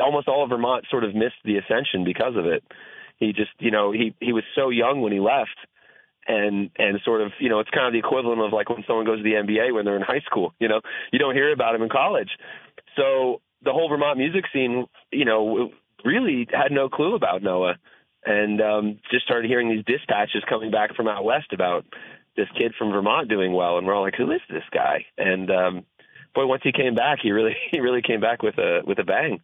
almost 0.00 0.28
all 0.28 0.44
of 0.44 0.50
Vermont 0.50 0.86
sort 0.90 1.04
of 1.04 1.14
missed 1.14 1.40
the 1.44 1.58
ascension 1.58 2.04
because 2.04 2.36
of 2.36 2.46
it. 2.46 2.62
He 3.18 3.32
just 3.32 3.52
you 3.58 3.70
know 3.70 3.92
he 3.92 4.14
he 4.20 4.32
was 4.32 4.44
so 4.54 4.70
young 4.70 5.00
when 5.00 5.12
he 5.12 5.20
left 5.20 5.56
and 6.26 6.70
and 6.76 6.98
sort 7.04 7.22
of 7.22 7.32
you 7.38 7.48
know 7.48 7.60
it's 7.60 7.70
kind 7.70 7.86
of 7.86 7.92
the 7.92 7.98
equivalent 7.98 8.40
of 8.40 8.52
like 8.52 8.68
when 8.68 8.84
someone 8.86 9.06
goes 9.06 9.18
to 9.18 9.22
the 9.22 9.34
NBA 9.34 9.72
when 9.72 9.84
they're 9.84 9.96
in 9.96 10.02
high 10.02 10.20
school 10.26 10.52
you 10.58 10.68
know 10.68 10.80
you 11.12 11.18
don't 11.18 11.34
hear 11.34 11.52
about 11.52 11.74
him 11.74 11.82
in 11.82 11.88
college 11.88 12.30
so 12.96 13.40
the 13.62 13.72
whole 13.72 13.88
Vermont 13.88 14.18
music 14.18 14.44
scene, 14.52 14.86
you 15.12 15.24
know, 15.24 15.70
really 16.04 16.48
had 16.50 16.72
no 16.72 16.88
clue 16.88 17.14
about 17.14 17.42
Noah, 17.42 17.76
and 18.24 18.60
um, 18.60 18.98
just 19.10 19.24
started 19.24 19.48
hearing 19.48 19.70
these 19.70 19.84
dispatches 19.84 20.42
coming 20.48 20.70
back 20.70 20.94
from 20.94 21.08
out 21.08 21.24
west 21.24 21.52
about 21.52 21.84
this 22.36 22.48
kid 22.56 22.74
from 22.78 22.90
Vermont 22.90 23.28
doing 23.28 23.52
well, 23.52 23.78
and 23.78 23.86
we're 23.86 23.94
all 23.94 24.02
like, 24.02 24.16
"Who 24.16 24.30
is 24.30 24.40
this 24.48 24.64
guy?" 24.72 25.06
And 25.16 25.50
um, 25.50 25.84
boy, 26.34 26.46
once 26.46 26.62
he 26.64 26.72
came 26.72 26.94
back, 26.94 27.18
he 27.22 27.32
really 27.32 27.56
he 27.70 27.80
really 27.80 28.02
came 28.02 28.20
back 28.20 28.42
with 28.42 28.58
a 28.58 28.80
with 28.84 28.98
a 28.98 29.04
bang. 29.04 29.40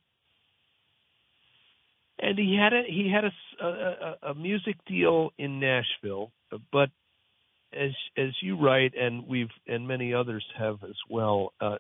And 2.23 2.39
he 2.39 2.57
had 2.57 2.73
a 2.73 2.83
he 2.87 3.11
had 3.13 3.25
a, 3.25 3.67
a, 3.67 4.31
a 4.31 4.35
music 4.35 4.77
deal 4.87 5.31
in 5.39 5.61
Nashville, 5.61 6.31
but 6.73 6.89
as 7.73 7.91
as 8.17 8.31
you 8.41 8.57
write, 8.57 8.95
and 8.97 9.27
we've 9.27 9.51
and 9.67 9.89
many 9.89 10.15
others 10.15 10.45
have 10.57 10.85
as 10.85 10.97
well. 11.11 11.53
Uh, 11.61 11.77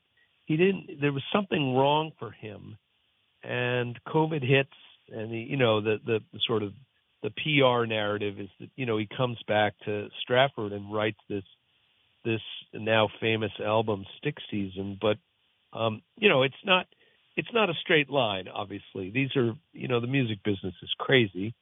he 0.46 0.56
didn't 0.56 1.00
there 1.00 1.12
was 1.12 1.22
something 1.32 1.74
wrong 1.74 2.12
for 2.18 2.30
him 2.30 2.76
and 3.42 3.98
covid 4.06 4.42
hits 4.46 4.70
and 5.10 5.30
he, 5.30 5.40
you 5.40 5.56
know 5.56 5.80
the, 5.80 5.96
the 6.04 6.20
the 6.32 6.40
sort 6.46 6.62
of 6.62 6.72
the 7.22 7.30
PR 7.30 7.86
narrative 7.86 8.40
is 8.40 8.48
that 8.60 8.68
you 8.76 8.86
know 8.86 8.98
he 8.98 9.08
comes 9.16 9.38
back 9.46 9.74
to 9.84 10.08
Stratford 10.20 10.72
and 10.72 10.92
writes 10.92 11.18
this 11.28 11.44
this 12.24 12.40
now 12.74 13.08
famous 13.20 13.52
album 13.64 14.04
Stick 14.18 14.36
Season 14.50 14.98
but 15.00 15.16
um 15.72 16.02
you 16.18 16.28
know 16.28 16.42
it's 16.42 16.54
not 16.64 16.86
it's 17.36 17.52
not 17.52 17.70
a 17.70 17.74
straight 17.74 18.10
line. 18.10 18.48
Obviously, 18.48 19.10
these 19.10 19.34
are 19.36 19.54
you 19.72 19.88
know 19.88 20.00
the 20.00 20.06
music 20.06 20.42
business 20.44 20.74
is 20.82 20.92
crazy, 20.98 21.54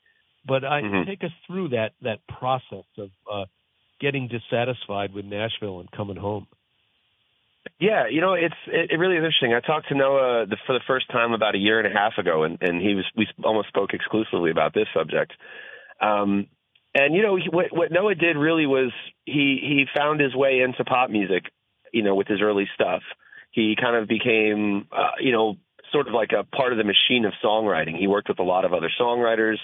but 0.44 0.64
I 0.64 0.82
Mhm. 0.82 1.06
take 1.06 1.24
us 1.24 1.32
through 1.46 1.68
that 1.70 1.92
that 2.02 2.26
process 2.26 2.86
of 2.98 3.10
uh, 3.30 3.44
getting 4.00 4.28
dissatisfied 4.28 5.12
with 5.12 5.24
Nashville 5.24 5.80
and 5.80 5.90
coming 5.90 6.16
home. 6.16 6.46
Yeah, 7.78 8.06
you 8.08 8.20
know, 8.20 8.34
it's 8.34 8.54
it, 8.66 8.90
it 8.92 8.96
really 8.96 9.16
is 9.16 9.20
interesting. 9.24 9.54
I 9.54 9.60
talked 9.60 9.88
to 9.88 9.94
Noah 9.94 10.46
the, 10.46 10.56
for 10.66 10.72
the 10.72 10.84
first 10.86 11.10
time 11.10 11.32
about 11.32 11.54
a 11.54 11.58
year 11.58 11.78
and 11.78 11.86
a 11.86 11.96
half 11.98 12.18
ago, 12.18 12.42
and, 12.44 12.58
and 12.60 12.80
he 12.80 12.94
was 12.94 13.04
we 13.16 13.26
almost 13.44 13.68
spoke 13.68 13.92
exclusively 13.92 14.50
about 14.50 14.74
this 14.74 14.88
subject. 14.94 15.32
Um, 16.00 16.46
and 16.94 17.14
you 17.14 17.22
know, 17.22 17.38
what 17.52 17.66
what 17.70 17.92
Noah 17.92 18.14
did 18.14 18.36
really 18.36 18.66
was 18.66 18.92
he 19.24 19.58
he 19.62 19.84
found 19.96 20.20
his 20.20 20.34
way 20.34 20.60
into 20.60 20.84
pop 20.84 21.10
music, 21.10 21.44
you 21.92 22.02
know, 22.02 22.14
with 22.14 22.26
his 22.26 22.40
early 22.40 22.68
stuff. 22.74 23.02
He 23.50 23.76
kind 23.80 23.96
of 23.96 24.08
became, 24.08 24.86
uh, 24.92 25.12
you 25.20 25.32
know, 25.32 25.56
sort 25.92 26.06
of 26.08 26.14
like 26.14 26.30
a 26.32 26.44
part 26.44 26.72
of 26.72 26.78
the 26.78 26.84
machine 26.84 27.24
of 27.24 27.32
songwriting. 27.44 27.96
He 27.96 28.06
worked 28.06 28.28
with 28.28 28.38
a 28.38 28.44
lot 28.44 28.64
of 28.64 28.72
other 28.72 28.90
songwriters, 29.00 29.56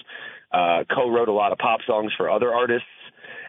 uh, 0.53 0.85
co-wrote 0.93 1.29
a 1.29 1.33
lot 1.33 1.53
of 1.53 1.59
pop 1.59 1.81
songs 1.87 2.13
for 2.17 2.31
other 2.31 2.53
artists 2.53 2.89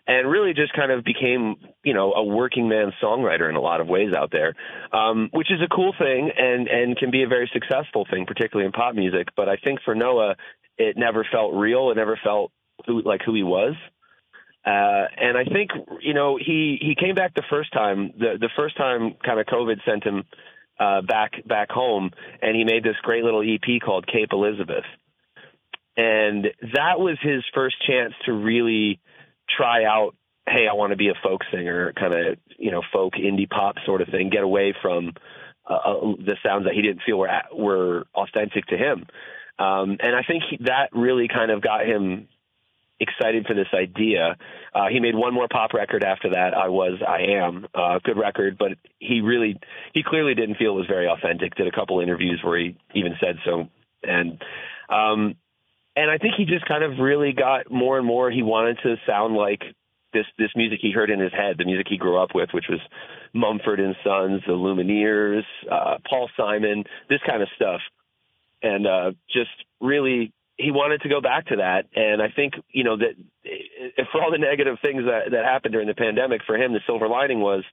and 0.08 0.30
really 0.30 0.54
just 0.54 0.74
kind 0.74 0.92
of 0.92 1.04
became, 1.04 1.56
you 1.84 1.94
know, 1.94 2.14
a 2.14 2.24
working 2.24 2.70
man 2.70 2.94
songwriter 3.04 3.50
in 3.50 3.56
a 3.56 3.62
lot 3.62 3.82
of 3.82 3.88
ways 3.88 4.14
out 4.16 4.32
there, 4.32 4.56
um, 4.94 5.30
which 5.34 5.52
is 5.52 5.60
a 5.62 5.68
cool 5.68 5.94
thing 6.00 6.32
and 6.36 6.68
and 6.68 6.98
can 6.98 7.12
be 7.12 7.24
a 7.24 7.28
very 7.28 7.50
successful 7.52 8.08
thing, 8.10 8.26
particularly 8.26 8.66
in 8.66 8.72
pop 8.72 8.96
music. 8.96 9.28
But 9.36 9.50
I 9.50 9.58
think 9.58 9.80
for 9.84 9.94
Noah, 9.94 10.36
it 10.78 10.96
never 10.98 11.28
felt 11.30 11.54
real. 11.54 11.92
It 11.92 11.96
never 11.96 12.18
felt 12.24 12.52
who 12.86 13.02
like 13.02 13.22
who 13.26 13.34
he 13.34 13.44
was. 13.44 13.76
Uh, 14.68 15.08
and 15.16 15.38
I 15.38 15.46
think 15.46 15.72
you 16.02 16.14
know 16.14 16.38
he 16.38 16.78
he 16.82 16.94
came 17.00 17.16
back 17.16 17.34
the 17.34 17.44
first 17.50 17.72
time. 17.72 18.12
The 18.18 18.38
the 18.38 18.50
first 18.58 18.76
time 18.76 19.16
kind 19.24 19.40
of 19.40 19.46
COVID 19.46 19.78
sent 19.86 20.04
him 20.04 20.26
uh, 20.78 21.02
back 21.04 21.48
back 21.48 21.72
home, 21.72 22.12
and 22.42 22.54
he 22.54 22.66
made 22.66 22.84
this 22.84 22.98
great 23.02 23.24
little 23.24 23.42
EP 23.42 23.82
called 23.82 24.06
Cape 24.08 24.30
Elizabeth, 24.34 24.84
and 25.96 26.48
that 26.74 27.00
was 27.00 27.18
his 27.22 27.44
first 27.54 27.78
chance 27.88 28.14
to 28.26 28.34
really 28.34 29.00
try 29.50 29.86
out 29.86 30.14
hey 30.48 30.68
i 30.70 30.74
want 30.74 30.92
to 30.92 30.98
be 30.98 31.08
a 31.08 31.14
folk 31.24 31.42
singer 31.52 31.94
kind 31.94 32.14
of 32.14 32.38
you 32.58 32.72
know 32.72 32.82
folk 32.92 33.14
indie 33.14 33.50
pop 33.50 33.76
sort 33.86 34.02
of 34.02 34.10
thing 34.10 34.30
get 34.30 34.44
away 34.44 34.74
from 34.82 35.14
uh, 35.70 35.74
uh, 35.74 36.00
the 36.20 36.36
sounds 36.46 36.66
that 36.66 36.74
he 36.74 36.82
didn't 36.82 37.02
feel 37.06 37.18
were 37.18 37.30
were 37.54 38.08
authentic 38.14 38.66
to 38.66 38.78
him 38.78 39.06
um 39.60 39.98
and 40.02 40.16
i 40.16 40.24
think 40.28 40.44
he, 40.50 40.58
that 40.62 40.90
really 40.92 41.28
kind 41.28 41.50
of 41.52 41.62
got 41.62 41.86
him 41.86 42.28
excited 43.00 43.46
for 43.46 43.54
this 43.54 43.68
idea. 43.74 44.36
Uh 44.74 44.88
he 44.90 45.00
made 45.00 45.16
one 45.16 45.34
more 45.34 45.48
pop 45.52 45.74
record 45.74 46.04
after 46.04 46.30
that 46.32 46.54
i 46.54 46.68
was 46.68 47.00
i 47.08 47.34
am. 47.34 47.66
Uh 47.74 48.00
good 48.04 48.18
record 48.18 48.58
but 48.58 48.72
he 49.00 49.22
really 49.22 49.60
he 49.94 50.04
clearly 50.04 50.36
didn't 50.36 50.56
feel 50.56 50.72
it 50.72 50.76
was 50.76 50.88
very 50.88 51.08
authentic. 51.08 51.56
Did 51.56 51.68
a 51.68 51.72
couple 51.72 52.00
interviews 52.00 52.42
where 52.44 52.60
he 52.60 52.78
even 52.96 53.14
said 53.20 53.38
so. 53.46 53.68
And 54.04 54.42
um 54.90 55.36
and 55.96 56.12
I 56.12 56.20
think 56.20 56.36
he 56.38 56.46
just 56.46 56.66
kind 56.68 56.84
of 56.84 57.00
really 57.00 57.34
got 57.34 57.72
more 57.72 57.98
and 57.98 58.06
more. 58.06 58.30
He 58.30 58.44
wanted 58.44 58.78
to 58.84 58.98
sound 59.08 59.36
like 59.36 59.64
this 60.14 60.26
this 60.38 60.52
music 60.56 60.80
he 60.82 60.92
heard 60.92 61.10
in 61.10 61.20
his 61.20 61.34
head, 61.34 61.58
the 61.58 61.66
music 61.66 61.88
he 61.90 61.98
grew 61.98 62.18
up 62.22 62.30
with, 62.34 62.50
which 62.54 62.66
was 62.70 62.80
Mumford 63.34 63.80
and 63.80 63.96
Sons, 64.04 64.42
the 64.46 64.54
Lumineers, 64.54 65.44
uh, 65.70 65.98
Paul 66.08 66.30
Simon, 66.38 66.84
this 67.10 67.20
kind 67.28 67.42
of 67.42 67.50
stuff, 67.56 67.82
and 68.62 68.88
uh, 68.88 69.12
just 69.32 69.50
really 69.82 70.34
he 70.58 70.72
wanted 70.72 71.02
to 71.02 71.10
go 71.10 71.22
back 71.22 71.48
to 71.48 71.58
that. 71.58 71.86
And 71.96 72.22
I 72.22 72.30
think 72.30 72.56
you 72.72 72.84
know 72.84 72.98
that 72.98 73.16
eh, 73.46 74.04
for 74.12 74.22
all 74.22 74.32
the 74.32 74.38
negative 74.38 74.78
things 74.82 75.04
that 75.06 75.32
that 75.32 75.46
happened 75.46 75.74
during 75.74 75.88
the 75.88 75.96
pandemic, 75.96 76.42
for 76.46 76.56
him 76.56 76.74
the 76.74 76.80
silver 76.86 77.08
lining 77.08 77.40
was 77.40 77.64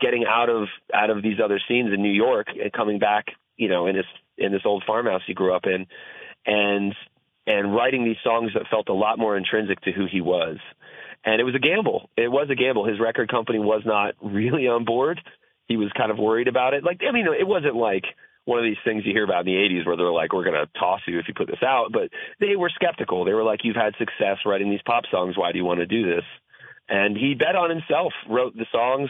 getting 0.00 0.24
out 0.28 0.50
of 0.50 0.68
out 0.92 1.10
of 1.10 1.22
these 1.22 1.38
other 1.42 1.60
scenes 1.68 1.92
in 1.92 2.02
New 2.02 2.12
York 2.12 2.48
and 2.60 2.72
coming 2.72 2.98
back, 2.98 3.26
you 3.56 3.68
know, 3.68 3.86
in 3.86 3.96
this 3.96 4.06
in 4.36 4.52
this 4.52 4.62
old 4.64 4.82
farmhouse 4.86 5.22
he 5.26 5.34
grew 5.34 5.54
up 5.54 5.64
in, 5.66 5.86
and 6.46 6.94
and 7.46 7.74
writing 7.74 8.04
these 8.04 8.16
songs 8.24 8.52
that 8.54 8.66
felt 8.70 8.88
a 8.88 8.94
lot 8.94 9.18
more 9.18 9.36
intrinsic 9.36 9.80
to 9.82 9.92
who 9.92 10.06
he 10.10 10.20
was. 10.20 10.58
And 11.26 11.40
it 11.40 11.44
was 11.44 11.54
a 11.54 11.58
gamble. 11.58 12.10
It 12.16 12.30
was 12.30 12.48
a 12.50 12.54
gamble. 12.54 12.84
His 12.84 13.00
record 13.00 13.30
company 13.30 13.58
was 13.58 13.82
not 13.86 14.14
really 14.20 14.66
on 14.68 14.84
board. 14.84 15.20
He 15.66 15.76
was 15.76 15.90
kind 15.96 16.10
of 16.10 16.18
worried 16.18 16.48
about 16.48 16.74
it. 16.74 16.84
Like, 16.84 17.00
I 17.08 17.12
mean, 17.12 17.26
it 17.26 17.46
wasn't 17.46 17.76
like 17.76 18.04
one 18.44 18.58
of 18.58 18.64
these 18.64 18.76
things 18.84 19.04
you 19.06 19.12
hear 19.12 19.24
about 19.24 19.46
in 19.46 19.52
the 19.52 19.58
80s 19.58 19.86
where 19.86 19.96
they're 19.96 20.10
like, 20.10 20.32
we're 20.32 20.44
going 20.44 20.54
to 20.54 20.78
toss 20.78 21.00
you 21.06 21.18
if 21.18 21.26
you 21.28 21.34
put 21.34 21.46
this 21.46 21.62
out. 21.62 21.92
But 21.92 22.10
they 22.40 22.56
were 22.56 22.70
skeptical. 22.70 23.24
They 23.24 23.32
were 23.32 23.42
like, 23.42 23.60
you've 23.64 23.76
had 23.76 23.94
success 23.98 24.38
writing 24.44 24.70
these 24.70 24.82
pop 24.84 25.04
songs. 25.10 25.36
Why 25.36 25.52
do 25.52 25.58
you 25.58 25.64
want 25.64 25.80
to 25.80 25.86
do 25.86 26.04
this? 26.04 26.24
And 26.88 27.16
he 27.16 27.34
bet 27.34 27.56
on 27.56 27.70
himself, 27.70 28.12
wrote 28.28 28.54
the 28.54 28.66
songs, 28.70 29.08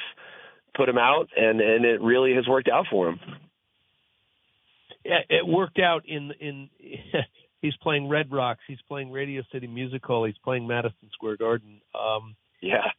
put 0.77 0.87
them 0.87 0.99
out, 0.99 1.29
and, 1.37 1.61
and 1.61 1.85
it 1.85 2.01
really 2.01 2.35
has 2.35 2.47
worked 2.47 2.69
out 2.69 2.87
for 2.91 3.09
him. 3.09 3.21
Yeah, 5.05 5.19
it 5.29 5.47
worked 5.47 5.79
out 5.79 6.05
in 6.07 6.33
in 6.41 6.71
he's 7.61 7.77
playing 7.77 8.09
Red 8.09 8.33
Rocks, 8.33 8.61
he's 8.67 8.81
playing 8.89 9.11
Radio 9.11 9.43
City 9.53 9.67
Music 9.67 10.05
Hall, 10.05 10.25
he's 10.25 10.39
playing 10.43 10.67
Madison 10.67 11.11
Square 11.13 11.37
Garden. 11.39 11.81
Um, 11.95 12.37
yeah. 12.63 12.91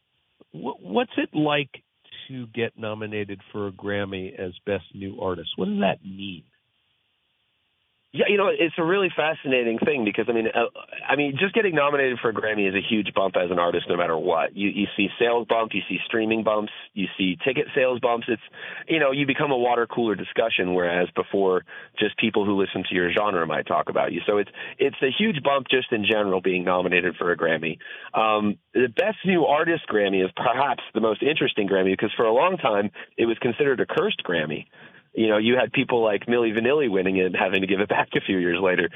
Wh- 0.52 0.80
what's 0.80 1.10
it 1.16 1.30
like 1.34 1.82
to 2.28 2.46
get 2.48 2.78
nominated 2.78 3.40
for 3.52 3.68
a 3.68 3.72
Grammy 3.72 4.38
as 4.38 4.52
Best 4.64 4.84
New 4.94 5.20
Artist? 5.20 5.50
What 5.56 5.66
does 5.66 5.80
that 5.80 6.04
mean? 6.04 6.44
Yeah, 8.12 8.26
you 8.28 8.38
know, 8.38 8.48
it's 8.48 8.74
a 8.78 8.84
really 8.84 9.10
fascinating 9.14 9.78
thing 9.78 10.04
because 10.04 10.24
I 10.28 10.32
mean, 10.32 10.46
uh, 10.48 10.72
I 11.06 11.16
mean, 11.16 11.36
just 11.38 11.54
getting 11.54 11.74
nominated 11.74 12.18
for 12.22 12.30
a 12.30 12.32
Grammy 12.32 12.66
is 12.66 12.74
a 12.74 12.80
huge 12.80 13.12
bump 13.14 13.36
as 13.36 13.50
an 13.50 13.58
artist, 13.58 13.86
no 13.90 13.96
matter 13.96 14.16
what. 14.16 14.56
You 14.56 14.70
you 14.70 14.86
see 14.96 15.08
sales 15.18 15.46
bump, 15.46 15.72
you 15.74 15.82
see 15.86 15.98
streaming 16.06 16.42
bumps, 16.42 16.72
you 16.94 17.08
see 17.18 17.36
ticket 17.44 17.66
sales 17.74 18.00
bumps. 18.00 18.26
It's 18.28 18.42
you 18.88 19.00
know, 19.00 19.10
you 19.10 19.26
become 19.26 19.50
a 19.50 19.56
water 19.58 19.86
cooler 19.86 20.14
discussion, 20.14 20.72
whereas 20.72 21.08
before 21.14 21.64
just 21.98 22.16
people 22.16 22.46
who 22.46 22.58
listen 22.58 22.84
to 22.88 22.94
your 22.94 23.12
genre 23.12 23.46
might 23.46 23.66
talk 23.66 23.90
about 23.90 24.12
you. 24.12 24.22
So 24.26 24.38
it's 24.38 24.50
it's 24.78 24.96
a 25.02 25.10
huge 25.10 25.42
bump 25.42 25.66
just 25.70 25.92
in 25.92 26.06
general 26.10 26.40
being 26.40 26.64
nominated 26.64 27.16
for 27.16 27.32
a 27.32 27.36
Grammy. 27.36 27.76
Um, 28.14 28.56
the 28.72 28.88
Best 28.88 29.18
New 29.26 29.44
Artist 29.44 29.82
Grammy 29.92 30.24
is 30.24 30.30
perhaps 30.36 30.82
the 30.94 31.02
most 31.02 31.22
interesting 31.22 31.68
Grammy 31.68 31.92
because 31.92 32.12
for 32.16 32.24
a 32.24 32.32
long 32.32 32.56
time 32.56 32.90
it 33.18 33.26
was 33.26 33.36
considered 33.42 33.80
a 33.80 33.86
cursed 33.86 34.22
Grammy 34.24 34.66
you 35.16 35.28
know, 35.28 35.38
you 35.38 35.56
had 35.58 35.72
people 35.72 36.04
like 36.04 36.26
Milli 36.26 36.52
Vanilli 36.52 36.90
winning 36.90 37.16
it 37.16 37.26
and 37.26 37.36
having 37.36 37.62
to 37.62 37.66
give 37.66 37.80
it 37.80 37.88
back 37.88 38.08
a 38.14 38.20
few 38.20 38.38
years 38.38 38.58
later. 38.62 38.90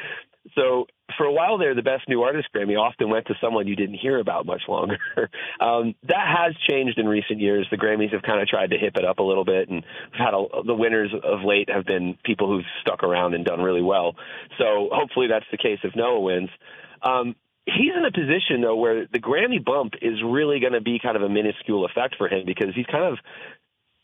So 0.55 0.87
for 1.17 1.27
a 1.27 1.33
while 1.33 1.59
there, 1.59 1.75
the 1.75 1.83
best 1.83 2.09
new 2.09 2.23
artist 2.23 2.49
Grammy 2.55 2.79
often 2.79 3.11
went 3.11 3.27
to 3.27 3.35
someone 3.41 3.67
you 3.67 3.77
didn't 3.77 3.97
hear 3.97 4.19
about 4.19 4.47
much 4.47 4.63
longer. 4.69 4.99
um, 5.61 5.95
that 6.09 6.27
has 6.27 6.55
changed 6.69 6.99
in 6.99 7.07
recent 7.07 7.41
years. 7.41 7.67
The 7.71 7.77
Grammys 7.77 8.13
have 8.13 8.23
kind 8.23 8.41
of 8.41 8.49
tried 8.49 8.71
to 8.71 8.79
hip 8.79 8.97
it 8.97 9.05
up 9.05 9.19
a 9.19 9.23
little 9.23 9.45
bit, 9.45 9.69
and 9.69 9.85
we've 10.13 10.19
had 10.19 10.35
a, 10.35 10.45
the 10.65 10.75
winners 10.75 11.13
of 11.13 11.41
late 11.45 11.69
have 11.71 11.85
been 11.85 12.17
people 12.25 12.49
who've 12.49 12.65
stuck 12.81 13.03
around 13.03 13.35
and 13.35 13.45
done 13.45 13.61
really 13.61 13.83
well. 13.83 14.15
So 14.59 14.89
hopefully 14.93 15.27
that's 15.29 15.47
the 15.51 15.59
case 15.59 15.79
if 15.85 15.95
Noah 15.95 16.21
wins. 16.21 16.51
Um, 17.03 17.35
he's 17.67 17.93
in 17.97 18.05
a 18.05 18.13
position 18.13 18.63
though 18.63 18.77
where 18.77 19.07
the 19.07 19.21
Grammy 19.21 19.63
bump 19.63 19.95
is 20.01 20.23
really 20.25 20.61
going 20.61 20.73
to 20.73 20.81
be 20.81 20.99
kind 21.03 21.17
of 21.17 21.23
a 21.23 21.29
minuscule 21.29 21.85
effect 21.85 22.17
for 22.17 22.29
him 22.29 22.45
because 22.47 22.75
he's 22.75 22.87
kind 22.87 23.05
of 23.05 23.19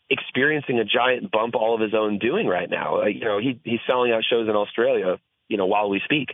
experiencing 0.09 0.79
a 0.79 0.85
giant 0.85 1.31
bump 1.31 1.55
all 1.55 1.75
of 1.75 1.81
his 1.81 1.93
own 1.93 2.19
doing 2.19 2.47
right 2.47 2.69
now. 2.69 3.01
Uh, 3.01 3.05
you 3.05 3.25
know, 3.25 3.39
he 3.39 3.59
he's 3.63 3.79
selling 3.87 4.11
out 4.11 4.23
shows 4.29 4.47
in 4.47 4.55
Australia, 4.55 5.17
you 5.47 5.57
know, 5.57 5.65
while 5.65 5.89
we 5.89 6.01
speak. 6.05 6.29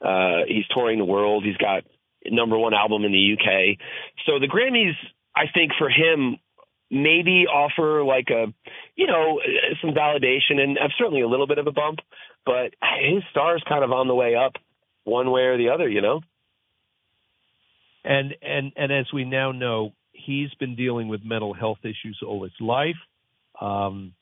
Uh, 0.00 0.44
he's 0.46 0.66
touring 0.72 0.98
the 0.98 1.04
world. 1.04 1.44
He's 1.44 1.56
got 1.56 1.84
number 2.24 2.58
one 2.58 2.74
album 2.74 3.04
in 3.04 3.12
the 3.12 3.32
UK. 3.34 3.78
So 4.26 4.38
the 4.38 4.48
Grammys, 4.48 4.94
I 5.34 5.44
think 5.52 5.72
for 5.78 5.88
him, 5.88 6.38
maybe 6.90 7.46
offer 7.46 8.04
like 8.04 8.28
a, 8.30 8.52
you 8.94 9.06
know, 9.06 9.40
some 9.80 9.90
validation 9.90 10.60
and 10.60 10.78
certainly 10.98 11.22
a 11.22 11.28
little 11.28 11.46
bit 11.46 11.58
of 11.58 11.66
a 11.66 11.72
bump, 11.72 11.98
but 12.44 12.74
his 13.00 13.22
star 13.30 13.56
is 13.56 13.62
kind 13.68 13.82
of 13.82 13.92
on 13.92 14.08
the 14.08 14.14
way 14.14 14.34
up 14.34 14.52
one 15.04 15.30
way 15.30 15.42
or 15.42 15.58
the 15.58 15.70
other, 15.70 15.88
you 15.88 16.00
know? 16.00 16.20
And 18.04 18.36
and 18.40 18.72
and 18.76 18.92
as 18.92 19.06
we 19.12 19.24
now 19.24 19.50
know, 19.50 19.92
he's 20.12 20.54
been 20.54 20.76
dealing 20.76 21.08
with 21.08 21.24
mental 21.24 21.54
health 21.54 21.78
issues 21.82 22.20
all 22.24 22.44
his 22.44 22.52
life. 22.60 22.96
Um, 23.60 24.12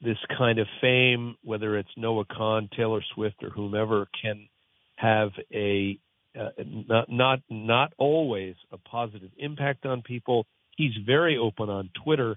this 0.00 0.18
kind 0.36 0.58
of 0.58 0.66
fame, 0.80 1.36
whether 1.44 1.78
it's 1.78 1.88
Noah 1.96 2.24
Kahan, 2.24 2.68
Taylor 2.76 3.00
Swift, 3.14 3.36
or 3.42 3.50
whomever, 3.50 4.08
can 4.20 4.48
have 4.96 5.30
a 5.52 5.98
uh, 6.38 6.48
not 6.66 7.10
not 7.10 7.40
not 7.50 7.92
always 7.98 8.54
a 8.72 8.78
positive 8.78 9.30
impact 9.38 9.86
on 9.86 10.02
people. 10.02 10.46
He's 10.76 10.92
very 11.06 11.36
open 11.36 11.68
on 11.68 11.90
Twitter, 12.04 12.36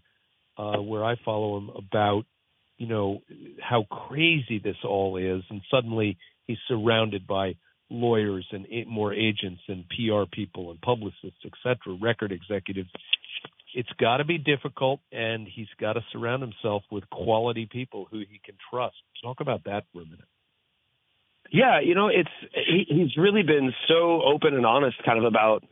uh, 0.58 0.78
where 0.78 1.04
I 1.04 1.16
follow 1.24 1.58
him 1.58 1.70
about 1.70 2.26
you 2.78 2.88
know 2.88 3.22
how 3.62 3.84
crazy 3.84 4.60
this 4.64 4.78
all 4.84 5.18
is, 5.18 5.44
and 5.50 5.62
suddenly 5.72 6.18
he's 6.46 6.58
surrounded 6.68 7.26
by 7.26 7.56
lawyers 7.90 8.46
and 8.52 8.66
more 8.88 9.14
agents 9.14 9.62
and 9.68 9.86
PR 9.90 10.24
people 10.32 10.72
and 10.72 10.82
publicists, 10.82 11.46
etc., 11.46 11.98
record 12.02 12.32
executives. 12.32 12.90
It's 13.76 13.90
got 14.00 14.18
to 14.18 14.26
be 14.26 14.38
difficult, 14.38 15.02
and 15.12 15.48
he's 15.48 15.68
got 15.80 15.94
to 15.94 16.02
surround 16.14 16.42
himself 16.42 16.84
with 16.90 17.10
quality 17.10 17.68
people 17.70 18.08
who 18.10 18.20
he 18.20 18.40
can 18.44 18.56
trust. 18.72 18.96
Talk 19.22 19.42
about 19.42 19.66
that 19.66 19.84
for 19.92 20.02
a 20.02 20.06
minute. 20.06 20.26
Yeah, 21.52 21.82
you 21.82 21.94
know, 21.94 22.08
it's 22.08 22.30
he, 22.54 22.86
he's 22.88 23.18
really 23.18 23.44
been 23.44 23.74
so 23.88 24.22
open 24.24 24.56
and 24.56 24.66
honest, 24.66 24.96
kind 25.06 25.20
of 25.20 25.26
about 25.26 25.64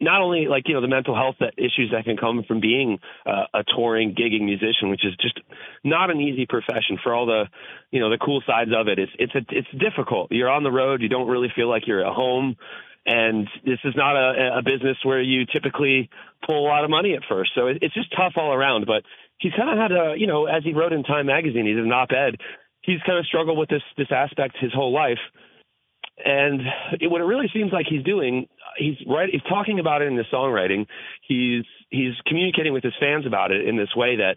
not 0.00 0.20
only 0.20 0.46
like 0.46 0.64
you 0.66 0.74
know 0.74 0.80
the 0.80 0.88
mental 0.88 1.14
health 1.14 1.36
that 1.40 1.54
issues 1.56 1.90
that 1.92 2.04
can 2.04 2.16
come 2.16 2.42
from 2.46 2.60
being 2.60 2.98
uh, 3.24 3.44
a 3.54 3.64
touring 3.76 4.14
gigging 4.14 4.44
musician 4.44 4.90
which 4.90 5.04
is 5.04 5.14
just 5.20 5.40
not 5.84 6.10
an 6.10 6.20
easy 6.20 6.46
profession 6.46 6.98
for 7.02 7.14
all 7.14 7.26
the 7.26 7.44
you 7.90 8.00
know 8.00 8.10
the 8.10 8.18
cool 8.18 8.42
sides 8.46 8.70
of 8.76 8.88
it 8.88 8.98
it's 8.98 9.12
it's 9.18 9.34
a, 9.34 9.40
it's 9.50 9.68
difficult 9.78 10.30
you're 10.30 10.50
on 10.50 10.64
the 10.64 10.70
road 10.70 11.00
you 11.02 11.08
don't 11.08 11.28
really 11.28 11.48
feel 11.54 11.68
like 11.68 11.86
you're 11.86 12.04
at 12.04 12.12
home 12.12 12.56
and 13.06 13.48
this 13.64 13.78
is 13.84 13.94
not 13.96 14.16
a, 14.16 14.58
a 14.58 14.62
business 14.62 14.96
where 15.04 15.22
you 15.22 15.46
typically 15.46 16.10
pull 16.44 16.66
a 16.66 16.68
lot 16.68 16.84
of 16.84 16.90
money 16.90 17.14
at 17.14 17.22
first 17.28 17.52
so 17.54 17.66
it, 17.68 17.78
it's 17.82 17.94
just 17.94 18.14
tough 18.16 18.34
all 18.36 18.52
around 18.52 18.86
but 18.86 19.02
he's 19.38 19.52
kind 19.56 19.70
of 19.70 19.78
had 19.78 19.92
a 19.92 20.14
you 20.16 20.26
know 20.26 20.46
as 20.46 20.62
he 20.64 20.74
wrote 20.74 20.92
in 20.92 21.02
time 21.02 21.26
magazine 21.26 21.66
he's 21.66 21.76
an 21.76 21.92
op-ed 21.92 22.36
he's 22.82 23.00
kind 23.06 23.18
of 23.18 23.26
struggled 23.26 23.58
with 23.58 23.68
this 23.68 23.82
this 23.96 24.08
aspect 24.10 24.56
his 24.60 24.72
whole 24.72 24.92
life 24.92 25.20
and 26.24 26.60
it, 27.00 27.10
what 27.10 27.20
it 27.20 27.24
really 27.24 27.50
seems 27.52 27.72
like 27.72 27.86
he's 27.88 28.02
doing, 28.02 28.48
he's 28.78 28.96
right. 29.06 29.28
He's 29.30 29.42
talking 29.48 29.78
about 29.78 30.02
it 30.02 30.08
in 30.08 30.16
his 30.16 30.26
songwriting. 30.32 30.86
He's 31.26 31.64
he's 31.90 32.14
communicating 32.26 32.72
with 32.72 32.82
his 32.82 32.94
fans 32.98 33.26
about 33.26 33.52
it 33.52 33.68
in 33.68 33.76
this 33.76 33.94
way 33.94 34.16
that 34.16 34.36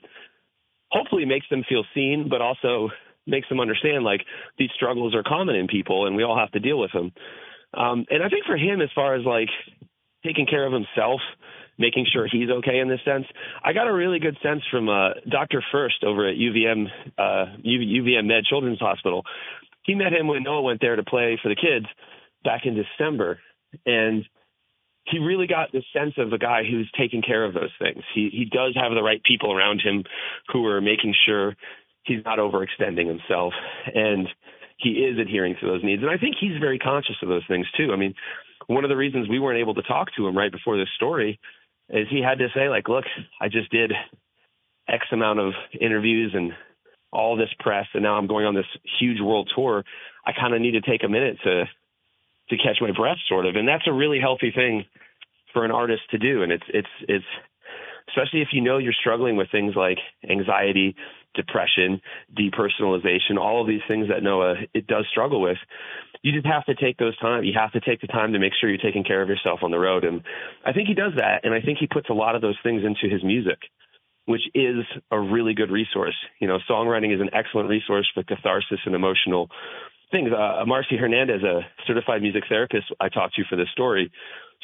hopefully 0.91 1.25
makes 1.25 1.47
them 1.49 1.63
feel 1.67 1.83
seen, 1.93 2.27
but 2.29 2.41
also 2.41 2.89
makes 3.25 3.47
them 3.47 3.59
understand 3.59 4.03
like 4.03 4.21
these 4.57 4.69
struggles 4.75 5.15
are 5.15 5.23
common 5.23 5.55
in 5.55 5.67
people, 5.67 6.05
and 6.05 6.15
we 6.15 6.23
all 6.23 6.37
have 6.37 6.51
to 6.51 6.59
deal 6.59 6.79
with 6.79 6.91
them. 6.91 7.11
Um, 7.73 8.05
and 8.09 8.23
I 8.23 8.29
think 8.29 8.45
for 8.45 8.57
him, 8.57 8.81
as 8.81 8.89
far 8.95 9.15
as 9.15 9.25
like 9.25 9.49
taking 10.25 10.45
care 10.45 10.65
of 10.65 10.73
himself, 10.73 11.21
making 11.77 12.05
sure 12.11 12.27
he's 12.29 12.49
okay 12.49 12.79
in 12.79 12.89
this 12.89 12.99
sense. 13.05 13.25
I 13.63 13.71
got 13.71 13.87
a 13.87 13.93
really 13.93 14.19
good 14.19 14.37
sense 14.43 14.61
from 14.69 14.89
uh, 14.89 15.11
Dr. 15.29 15.63
First 15.71 16.03
over 16.03 16.27
at 16.27 16.35
UVM 16.35 16.87
uh, 17.17 17.45
UVM 17.63 18.25
Med 18.25 18.43
Children's 18.43 18.79
Hospital 18.79 19.23
he 19.89 19.95
met 19.95 20.13
him 20.13 20.27
when 20.27 20.43
Noah 20.43 20.61
went 20.61 20.81
there 20.81 20.95
to 20.95 21.03
play 21.03 21.39
for 21.41 21.49
the 21.49 21.55
kids 21.55 21.87
back 22.43 22.61
in 22.65 22.75
December, 22.75 23.39
and 23.87 24.23
he 25.05 25.17
really 25.17 25.47
got 25.47 25.71
the 25.71 25.81
sense 25.91 26.13
of 26.17 26.31
a 26.31 26.37
guy 26.37 26.61
who's 26.63 26.89
taking 26.97 27.23
care 27.23 27.43
of 27.43 27.55
those 27.55 27.71
things. 27.79 28.03
He 28.13 28.29
he 28.31 28.45
does 28.45 28.75
have 28.75 28.91
the 28.91 29.01
right 29.01 29.23
people 29.23 29.51
around 29.51 29.81
him 29.81 30.03
who 30.53 30.65
are 30.67 30.79
making 30.79 31.15
sure 31.25 31.55
he's 32.03 32.23
not 32.23 32.37
overextending 32.37 33.07
himself, 33.07 33.53
and 33.93 34.27
he 34.79 34.91
is 34.91 35.19
adhering 35.19 35.55
to 35.59 35.67
those 35.67 35.83
needs. 35.83 36.01
And 36.01 36.11
I 36.11 36.17
think 36.17 36.35
he's 36.39 36.57
very 36.59 36.79
conscious 36.79 37.17
of 37.21 37.29
those 37.29 37.43
things 37.47 37.67
too. 37.77 37.91
I 37.91 37.97
mean, 37.97 38.15
one 38.67 38.83
of 38.83 38.89
the 38.89 38.95
reasons 38.95 39.27
we 39.27 39.39
weren't 39.39 39.59
able 39.59 39.75
to 39.75 39.81
talk 39.81 40.07
to 40.15 40.27
him 40.27 40.37
right 40.37 40.51
before 40.51 40.77
this 40.77 40.87
story 40.95 41.39
is 41.89 42.07
he 42.09 42.21
had 42.21 42.39
to 42.39 42.47
say 42.55 42.69
like, 42.69 42.87
look, 42.87 43.05
I 43.41 43.49
just 43.49 43.69
did 43.71 43.91
X 44.87 45.05
amount 45.11 45.39
of 45.39 45.53
interviews 45.79 46.31
and 46.33 46.53
all 47.11 47.35
this 47.35 47.49
press 47.59 47.87
and 47.93 48.03
now 48.03 48.15
I'm 48.15 48.27
going 48.27 48.45
on 48.45 48.55
this 48.55 48.65
huge 48.99 49.19
world 49.19 49.51
tour, 49.55 49.83
I 50.25 50.31
kind 50.31 50.53
of 50.53 50.61
need 50.61 50.71
to 50.71 50.81
take 50.81 51.03
a 51.03 51.09
minute 51.09 51.37
to 51.43 51.65
to 52.49 52.57
catch 52.57 52.77
my 52.81 52.91
breath 52.91 53.17
sort 53.27 53.45
of. 53.45 53.55
And 53.55 53.67
that's 53.67 53.87
a 53.87 53.93
really 53.93 54.19
healthy 54.19 54.51
thing 54.51 54.85
for 55.53 55.65
an 55.65 55.71
artist 55.71 56.03
to 56.11 56.17
do 56.17 56.43
and 56.43 56.51
it's 56.51 56.63
it's 56.69 56.87
it's 57.07 57.25
especially 58.09 58.41
if 58.41 58.49
you 58.51 58.61
know 58.61 58.77
you're 58.77 58.93
struggling 58.93 59.35
with 59.35 59.51
things 59.51 59.75
like 59.75 59.97
anxiety, 60.29 60.95
depression, 61.35 62.01
depersonalization, 62.37 63.37
all 63.39 63.61
of 63.61 63.67
these 63.67 63.81
things 63.87 64.07
that 64.09 64.23
Noah 64.23 64.55
it 64.73 64.87
does 64.87 65.05
struggle 65.11 65.41
with. 65.41 65.57
You 66.21 66.33
just 66.33 66.45
have 66.45 66.65
to 66.65 66.75
take 66.75 66.97
those 66.97 67.17
time. 67.19 67.43
You 67.43 67.53
have 67.57 67.71
to 67.73 67.79
take 67.79 68.01
the 68.01 68.07
time 68.07 68.33
to 68.33 68.39
make 68.39 68.53
sure 68.59 68.69
you're 68.69 68.77
taking 68.77 69.03
care 69.03 69.21
of 69.21 69.29
yourself 69.29 69.59
on 69.63 69.71
the 69.71 69.79
road. 69.79 70.03
And 70.03 70.21
I 70.65 70.73
think 70.73 70.87
he 70.87 70.93
does 70.93 71.13
that. 71.17 71.41
And 71.43 71.53
I 71.53 71.61
think 71.61 71.77
he 71.79 71.87
puts 71.87 72.09
a 72.09 72.13
lot 72.13 72.35
of 72.35 72.41
those 72.41 72.57
things 72.63 72.83
into 72.83 73.13
his 73.13 73.23
music 73.23 73.59
which 74.29 74.43
is 74.53 74.85
a 75.09 75.19
really 75.19 75.55
good 75.55 75.71
resource. 75.71 76.13
You 76.39 76.47
know, 76.47 76.59
songwriting 76.69 77.15
is 77.15 77.19
an 77.19 77.31
excellent 77.33 77.67
resource 77.67 78.07
for 78.13 78.21
catharsis 78.21 78.77
and 78.85 78.93
emotional 78.93 79.49
things. 80.11 80.29
Uh, 80.31 80.63
Marcy 80.67 80.97
Hernandez, 80.97 81.41
a 81.41 81.61
certified 81.87 82.21
music 82.21 82.43
therapist 82.47 82.85
I 82.99 83.09
talked 83.09 83.33
to 83.37 83.43
for 83.49 83.55
this 83.55 83.69
story, 83.71 84.11